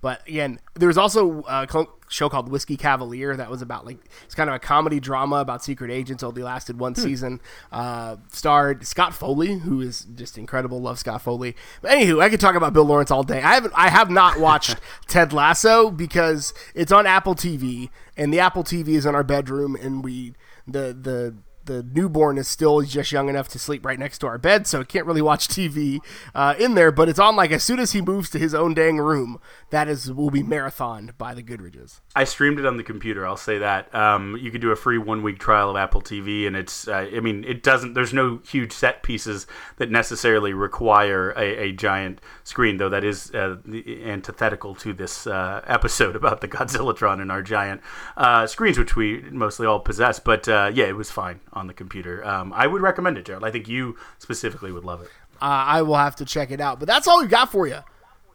But 0.00 0.26
again, 0.28 0.60
there 0.74 0.88
was 0.88 0.98
also 0.98 1.42
a 1.48 1.66
show 2.08 2.28
called 2.28 2.48
Whiskey 2.48 2.76
Cavalier 2.76 3.36
that 3.36 3.50
was 3.50 3.62
about 3.62 3.84
like 3.84 3.98
it's 4.24 4.34
kind 4.34 4.48
of 4.48 4.54
a 4.54 4.58
comedy 4.58 5.00
drama 5.00 5.36
about 5.36 5.62
secret 5.62 5.90
agents. 5.90 6.22
Only 6.22 6.42
lasted 6.42 6.78
one 6.78 6.94
hmm. 6.94 7.00
season. 7.00 7.40
Uh, 7.70 8.16
starred 8.32 8.86
Scott 8.86 9.14
Foley, 9.14 9.58
who 9.58 9.80
is 9.80 10.06
just 10.14 10.38
incredible. 10.38 10.80
Love 10.80 10.98
Scott 10.98 11.22
Foley. 11.22 11.56
But 11.82 11.92
anywho, 11.92 12.22
I 12.22 12.28
could 12.28 12.40
talk 12.40 12.54
about 12.54 12.72
Bill 12.72 12.84
Lawrence 12.84 13.10
all 13.10 13.22
day. 13.22 13.42
I 13.42 13.54
haven't. 13.54 13.74
I 13.76 13.88
have 13.88 14.10
not 14.10 14.38
watched 14.38 14.76
Ted 15.06 15.32
Lasso 15.32 15.90
because 15.90 16.54
it's 16.74 16.92
on 16.92 17.06
Apple 17.06 17.34
TV, 17.34 17.90
and 18.16 18.32
the 18.32 18.40
Apple 18.40 18.64
TV 18.64 18.88
is 18.88 19.06
in 19.06 19.14
our 19.14 19.24
bedroom, 19.24 19.76
and 19.76 20.04
we 20.04 20.34
the 20.66 20.96
the 20.98 21.34
the 21.68 21.86
newborn 21.92 22.38
is 22.38 22.48
still 22.48 22.80
just 22.80 23.12
young 23.12 23.28
enough 23.28 23.46
to 23.48 23.58
sleep 23.58 23.84
right 23.84 23.98
next 23.98 24.18
to 24.18 24.26
our 24.26 24.38
bed, 24.38 24.66
so 24.66 24.82
can't 24.82 25.06
really 25.06 25.22
watch 25.22 25.46
TV 25.48 26.00
uh, 26.34 26.54
in 26.58 26.74
there. 26.74 26.90
But 26.90 27.08
it's 27.08 27.18
on 27.20 27.36
like 27.36 27.52
as 27.52 27.62
soon 27.62 27.78
as 27.78 27.92
he 27.92 28.00
moves 28.00 28.28
to 28.30 28.38
his 28.38 28.54
own 28.54 28.74
dang 28.74 28.96
room, 28.98 29.38
that 29.70 29.86
is 29.86 30.12
will 30.12 30.30
be 30.30 30.42
marathoned 30.42 31.16
by 31.16 31.34
the 31.34 31.42
Goodriches. 31.42 32.00
I 32.16 32.24
streamed 32.24 32.58
it 32.58 32.66
on 32.66 32.76
the 32.78 32.82
computer. 32.82 33.26
I'll 33.26 33.36
say 33.36 33.58
that. 33.58 33.94
Um, 33.94 34.36
you 34.40 34.50
could 34.50 34.60
do 34.60 34.72
a 34.72 34.76
free 34.76 34.98
one 34.98 35.22
week 35.22 35.38
trial 35.38 35.70
of 35.70 35.76
Apple 35.76 36.00
TV, 36.00 36.46
and 36.46 36.56
it's. 36.56 36.88
Uh, 36.88 37.08
I 37.14 37.20
mean, 37.20 37.44
it 37.44 37.62
doesn't. 37.62 37.94
There's 37.94 38.14
no 38.14 38.40
huge 38.48 38.72
set 38.72 39.02
pieces 39.02 39.46
that 39.76 39.90
necessarily 39.90 40.52
require 40.54 41.30
a, 41.36 41.64
a 41.64 41.72
giant 41.72 42.20
screen, 42.44 42.78
though. 42.78 42.88
That 42.88 43.04
is 43.04 43.32
uh, 43.34 43.58
antithetical 44.04 44.74
to 44.76 44.92
this 44.94 45.26
uh, 45.26 45.62
episode 45.66 46.16
about 46.22 46.40
the 46.40 46.48
Godzillatron 46.48 47.20
and 47.20 47.30
our 47.30 47.42
giant 47.42 47.82
uh, 48.16 48.46
screens, 48.46 48.78
which 48.78 48.96
we 48.96 49.20
mostly 49.30 49.66
all 49.66 49.80
possess. 49.80 50.18
But 50.18 50.48
uh, 50.48 50.70
yeah, 50.72 50.86
it 50.86 50.96
was 50.96 51.10
fine 51.10 51.40
on 51.58 51.66
the 51.66 51.74
computer. 51.74 52.24
Um, 52.26 52.52
I 52.54 52.66
would 52.66 52.80
recommend 52.80 53.18
it, 53.18 53.26
Gerald. 53.26 53.44
I 53.44 53.50
think 53.50 53.68
you 53.68 53.96
specifically 54.18 54.72
would 54.72 54.84
love 54.84 55.02
it. 55.02 55.08
Uh, 55.42 55.44
I 55.44 55.82
will 55.82 55.96
have 55.96 56.16
to 56.16 56.24
check 56.24 56.50
it 56.50 56.60
out. 56.60 56.78
But 56.78 56.88
that's 56.88 57.06
all 57.06 57.20
we've 57.20 57.28
got 57.28 57.52
for 57.52 57.66
you 57.66 57.80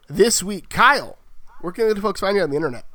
this 0.08 0.44
week. 0.44 0.70
Kyle, 0.70 1.18
where 1.62 1.74
can 1.74 1.90
the 1.90 2.02
folks 2.02 2.20
find 2.20 2.36
you 2.36 2.44
on 2.44 2.50
the 2.50 2.56
internet? 2.56 2.86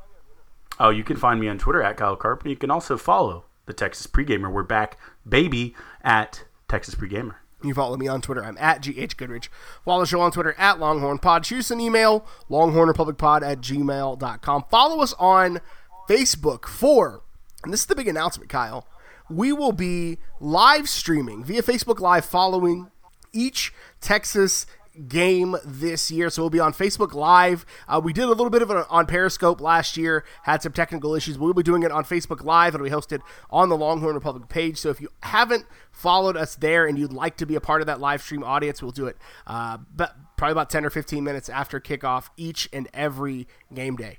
Oh, 0.78 0.90
you 0.90 1.02
can 1.02 1.16
find 1.16 1.40
me 1.40 1.48
on 1.48 1.58
Twitter 1.58 1.82
at 1.82 1.96
Kyle 1.96 2.16
Carp. 2.16 2.46
You 2.46 2.56
can 2.56 2.70
also 2.70 2.96
follow 2.96 3.44
the 3.66 3.72
Texas 3.72 4.06
Pregamer. 4.06 4.52
We're 4.52 4.62
back, 4.62 4.96
baby, 5.28 5.74
at 6.02 6.44
Texas 6.68 6.94
Pregamer. 6.94 7.34
You 7.64 7.74
follow 7.74 7.96
me 7.96 8.06
on 8.06 8.20
Twitter. 8.20 8.44
I'm 8.44 8.56
at 8.58 8.82
GH 8.82 9.16
Goodrich. 9.16 9.50
Follow 9.84 10.02
the 10.02 10.06
show 10.06 10.20
on 10.20 10.30
Twitter 10.30 10.54
at 10.56 10.78
Longhorn 10.78 11.18
Pod. 11.18 11.44
Shoot 11.44 11.58
us 11.58 11.70
an 11.72 11.80
email, 11.80 12.24
longhornrepublicpod 12.48 13.42
at 13.42 13.60
gmail.com. 13.60 14.64
Follow 14.70 15.02
us 15.02 15.12
on 15.18 15.60
Facebook 16.08 16.66
for, 16.66 17.22
and 17.64 17.72
this 17.72 17.80
is 17.80 17.86
the 17.86 17.96
big 17.96 18.06
announcement, 18.06 18.48
Kyle 18.48 18.86
we 19.30 19.52
will 19.52 19.72
be 19.72 20.18
live 20.40 20.88
streaming 20.88 21.44
via 21.44 21.62
Facebook 21.62 22.00
Live 22.00 22.24
following 22.24 22.90
each 23.32 23.72
Texas 24.00 24.66
game 25.06 25.56
this 25.64 26.10
year. 26.10 26.28
So 26.30 26.42
we'll 26.42 26.50
be 26.50 26.60
on 26.60 26.72
Facebook 26.72 27.12
Live. 27.14 27.64
Uh, 27.86 28.00
we 28.02 28.12
did 28.12 28.24
a 28.24 28.28
little 28.28 28.50
bit 28.50 28.62
of 28.62 28.70
it 28.70 28.86
on 28.90 29.06
Periscope 29.06 29.60
last 29.60 29.96
year, 29.96 30.24
had 30.42 30.62
some 30.62 30.72
technical 30.72 31.14
issues, 31.14 31.38
we'll 31.38 31.52
be 31.52 31.62
doing 31.62 31.82
it 31.82 31.92
on 31.92 32.04
Facebook 32.04 32.42
Live. 32.42 32.74
and 32.74 32.82
we 32.82 32.90
hosted 32.90 33.20
on 33.50 33.68
the 33.68 33.76
Longhorn 33.76 34.14
Republic 34.14 34.48
page. 34.48 34.78
So 34.78 34.90
if 34.90 35.00
you 35.00 35.08
haven't 35.22 35.66
followed 35.92 36.36
us 36.36 36.56
there 36.56 36.86
and 36.86 36.98
you'd 36.98 37.12
like 37.12 37.36
to 37.36 37.46
be 37.46 37.54
a 37.54 37.60
part 37.60 37.80
of 37.80 37.86
that 37.86 38.00
live 38.00 38.22
stream 38.22 38.42
audience, 38.42 38.82
we'll 38.82 38.90
do 38.90 39.06
it 39.06 39.16
uh, 39.46 39.78
but 39.94 40.16
probably 40.36 40.52
about 40.52 40.70
10 40.70 40.84
or 40.84 40.90
15 40.90 41.22
minutes 41.22 41.48
after 41.48 41.80
kickoff 41.80 42.28
each 42.36 42.68
and 42.72 42.88
every 42.94 43.46
game 43.72 43.96
day. 43.96 44.18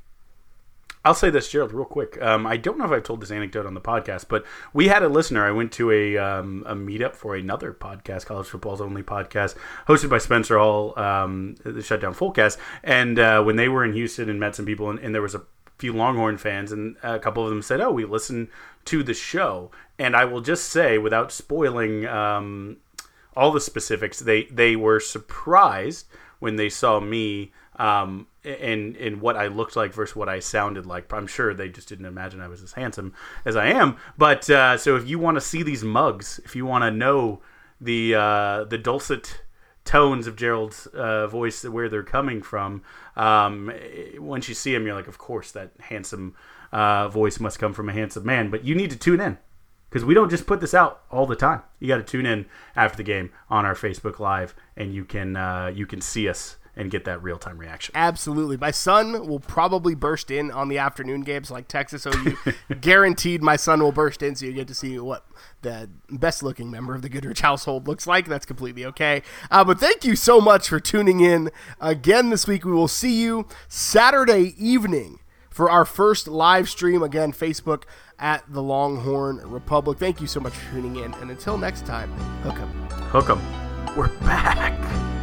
I'll 1.05 1.13
say 1.13 1.29
this, 1.29 1.49
Gerald, 1.49 1.71
real 1.71 1.85
quick. 1.85 2.21
Um, 2.21 2.45
I 2.45 2.57
don't 2.57 2.77
know 2.77 2.83
if 2.83 2.91
I've 2.91 3.03
told 3.03 3.21
this 3.21 3.31
anecdote 3.31 3.65
on 3.65 3.73
the 3.73 3.79
podcast, 3.79 4.25
but 4.27 4.45
we 4.73 4.89
had 4.89 5.01
a 5.01 5.07
listener. 5.07 5.47
I 5.47 5.51
went 5.51 5.71
to 5.73 5.91
a 5.91 6.17
um, 6.17 6.63
a 6.67 6.75
meetup 6.75 7.15
for 7.15 7.35
another 7.35 7.73
podcast, 7.73 8.25
College 8.25 8.47
Football's 8.47 8.81
Only 8.81 9.01
podcast, 9.01 9.55
hosted 9.87 10.09
by 10.09 10.17
Spencer 10.17 10.57
Hall, 10.57 10.97
um, 10.99 11.55
the 11.63 11.81
Shutdown 11.81 12.13
Fullcast. 12.13 12.57
And 12.83 13.17
uh, 13.17 13.41
when 13.41 13.55
they 13.55 13.69
were 13.69 13.85
in 13.85 13.93
Houston 13.93 14.29
and 14.29 14.41
met 14.41 14.55
some 14.55 14.65
people, 14.65 14.89
and, 14.89 14.99
and, 14.99 15.15
there 15.15 15.21
was 15.21 15.35
a 15.35 15.43
few 15.77 15.93
Longhorn 15.93 16.37
fans, 16.37 16.73
and 16.73 16.97
a 17.01 17.17
couple 17.17 17.43
of 17.43 17.49
them 17.49 17.61
said, 17.61 17.79
"Oh, 17.79 17.91
we 17.91 18.03
listen 18.03 18.49
to 18.85 19.01
the 19.01 19.13
show." 19.13 19.71
And 19.97 20.17
I 20.17 20.25
will 20.25 20.41
just 20.41 20.65
say, 20.65 20.97
without 20.97 21.31
spoiling 21.31 22.07
um, 22.07 22.77
all 23.37 23.53
the 23.53 23.61
specifics, 23.61 24.19
they 24.19 24.43
they 24.45 24.75
were 24.75 24.99
surprised 24.99 26.07
when 26.39 26.57
they 26.57 26.69
saw 26.69 26.99
me 26.99 27.53
um, 27.79 28.27
in 28.43 28.95
in 28.95 29.19
what 29.21 29.37
I 29.37 29.47
looked 29.47 29.75
like 29.75 29.93
versus 29.93 30.15
what 30.15 30.29
I 30.29 30.39
sounded 30.39 30.85
like. 30.85 31.11
I'm 31.11 31.27
sure 31.27 31.53
they 31.53 31.69
just 31.69 31.87
didn't 31.89 32.05
imagine 32.05 32.41
I 32.41 32.47
was 32.47 32.61
as 32.61 32.73
handsome 32.73 33.13
as 33.45 33.55
I 33.55 33.67
am. 33.67 33.97
But 34.17 34.49
uh, 34.49 34.77
so 34.77 34.95
if 34.95 35.07
you 35.07 35.17
want 35.17 35.35
to 35.35 35.41
see 35.41 35.63
these 35.63 35.83
mugs, 35.83 36.39
if 36.45 36.55
you 36.55 36.65
want 36.65 36.83
to 36.83 36.91
know 36.91 37.41
the 37.81 38.15
uh, 38.15 38.63
the 38.65 38.77
dulcet 38.77 39.41
tones 39.85 40.27
of 40.27 40.35
Gerald's 40.35 40.85
uh, 40.87 41.25
voice, 41.27 41.63
where 41.63 41.89
they're 41.89 42.03
coming 42.03 42.41
from, 42.43 42.83
um, 43.15 43.71
once 44.17 44.47
you 44.47 44.53
see 44.53 44.75
him, 44.75 44.85
you're 44.85 44.95
like, 44.95 45.07
of 45.07 45.17
course, 45.17 45.51
that 45.53 45.71
handsome 45.79 46.35
uh, 46.71 47.07
voice 47.07 47.39
must 47.39 47.57
come 47.57 47.73
from 47.73 47.89
a 47.89 47.93
handsome 47.93 48.25
man. 48.25 48.51
But 48.51 48.65
you 48.65 48.75
need 48.75 48.91
to 48.91 48.97
tune 48.97 49.21
in 49.21 49.37
because 49.89 50.03
we 50.03 50.13
don't 50.13 50.29
just 50.29 50.45
put 50.45 50.59
this 50.59 50.73
out 50.73 51.03
all 51.09 51.25
the 51.25 51.35
time. 51.35 51.61
You 51.79 51.87
got 51.87 51.97
to 51.97 52.03
tune 52.03 52.25
in 52.25 52.45
after 52.75 52.97
the 52.97 53.03
game 53.03 53.31
on 53.49 53.65
our 53.65 53.73
Facebook 53.73 54.19
Live, 54.19 54.53
and 54.75 54.93
you 54.93 55.05
can 55.05 55.37
uh, 55.37 55.71
you 55.73 55.85
can 55.85 56.01
see 56.01 56.27
us 56.27 56.57
and 56.79 56.89
get 56.89 57.03
that 57.03 57.21
real 57.21 57.37
time 57.37 57.57
reaction. 57.57 57.91
Absolutely. 57.93 58.55
My 58.55 58.71
son 58.71 59.27
will 59.27 59.41
probably 59.41 59.95
burst 59.95 60.31
in 60.31 60.49
on 60.49 60.69
the 60.69 60.77
afternoon 60.77 61.21
games 61.21 61.51
like 61.51 61.67
Texas 61.67 62.07
OU. 62.07 62.37
Guaranteed 62.81 63.43
my 63.43 63.57
son 63.57 63.83
will 63.83 63.91
burst 63.91 64.23
in 64.23 64.33
so 64.33 64.45
you 64.45 64.53
get 64.53 64.69
to 64.69 64.73
see 64.73 64.97
what 64.97 65.25
the 65.61 65.89
best 66.09 66.41
looking 66.41 66.71
member 66.71 66.95
of 66.95 67.01
the 67.01 67.09
Goodrich 67.09 67.41
household 67.41 67.85
looks 67.85 68.07
like. 68.07 68.27
That's 68.27 68.45
completely 68.45 68.85
okay. 68.85 69.23
Uh, 69.51 69.65
but 69.65 69.77
thank 69.77 70.05
you 70.05 70.15
so 70.15 70.39
much 70.39 70.69
for 70.69 70.79
tuning 70.79 71.19
in 71.19 71.51
again 71.81 72.29
this 72.29 72.47
week. 72.47 72.63
We 72.63 72.71
will 72.71 72.87
see 72.87 73.21
you 73.21 73.45
Saturday 73.67 74.55
evening 74.57 75.19
for 75.49 75.69
our 75.69 75.83
first 75.83 76.29
live 76.29 76.69
stream. 76.69 77.03
Again, 77.03 77.33
Facebook 77.33 77.83
at 78.17 78.45
the 78.47 78.63
Longhorn 78.63 79.41
Republic. 79.51 79.99
Thank 79.99 80.21
you 80.21 80.27
so 80.27 80.39
much 80.39 80.53
for 80.53 80.71
tuning 80.71 80.95
in. 80.95 81.13
And 81.15 81.29
until 81.29 81.57
next 81.57 81.85
time, 81.85 82.09
hook 82.43 82.55
'em. 82.55 82.69
Hook 83.11 83.29
'em. 83.29 83.95
We're 83.97 85.18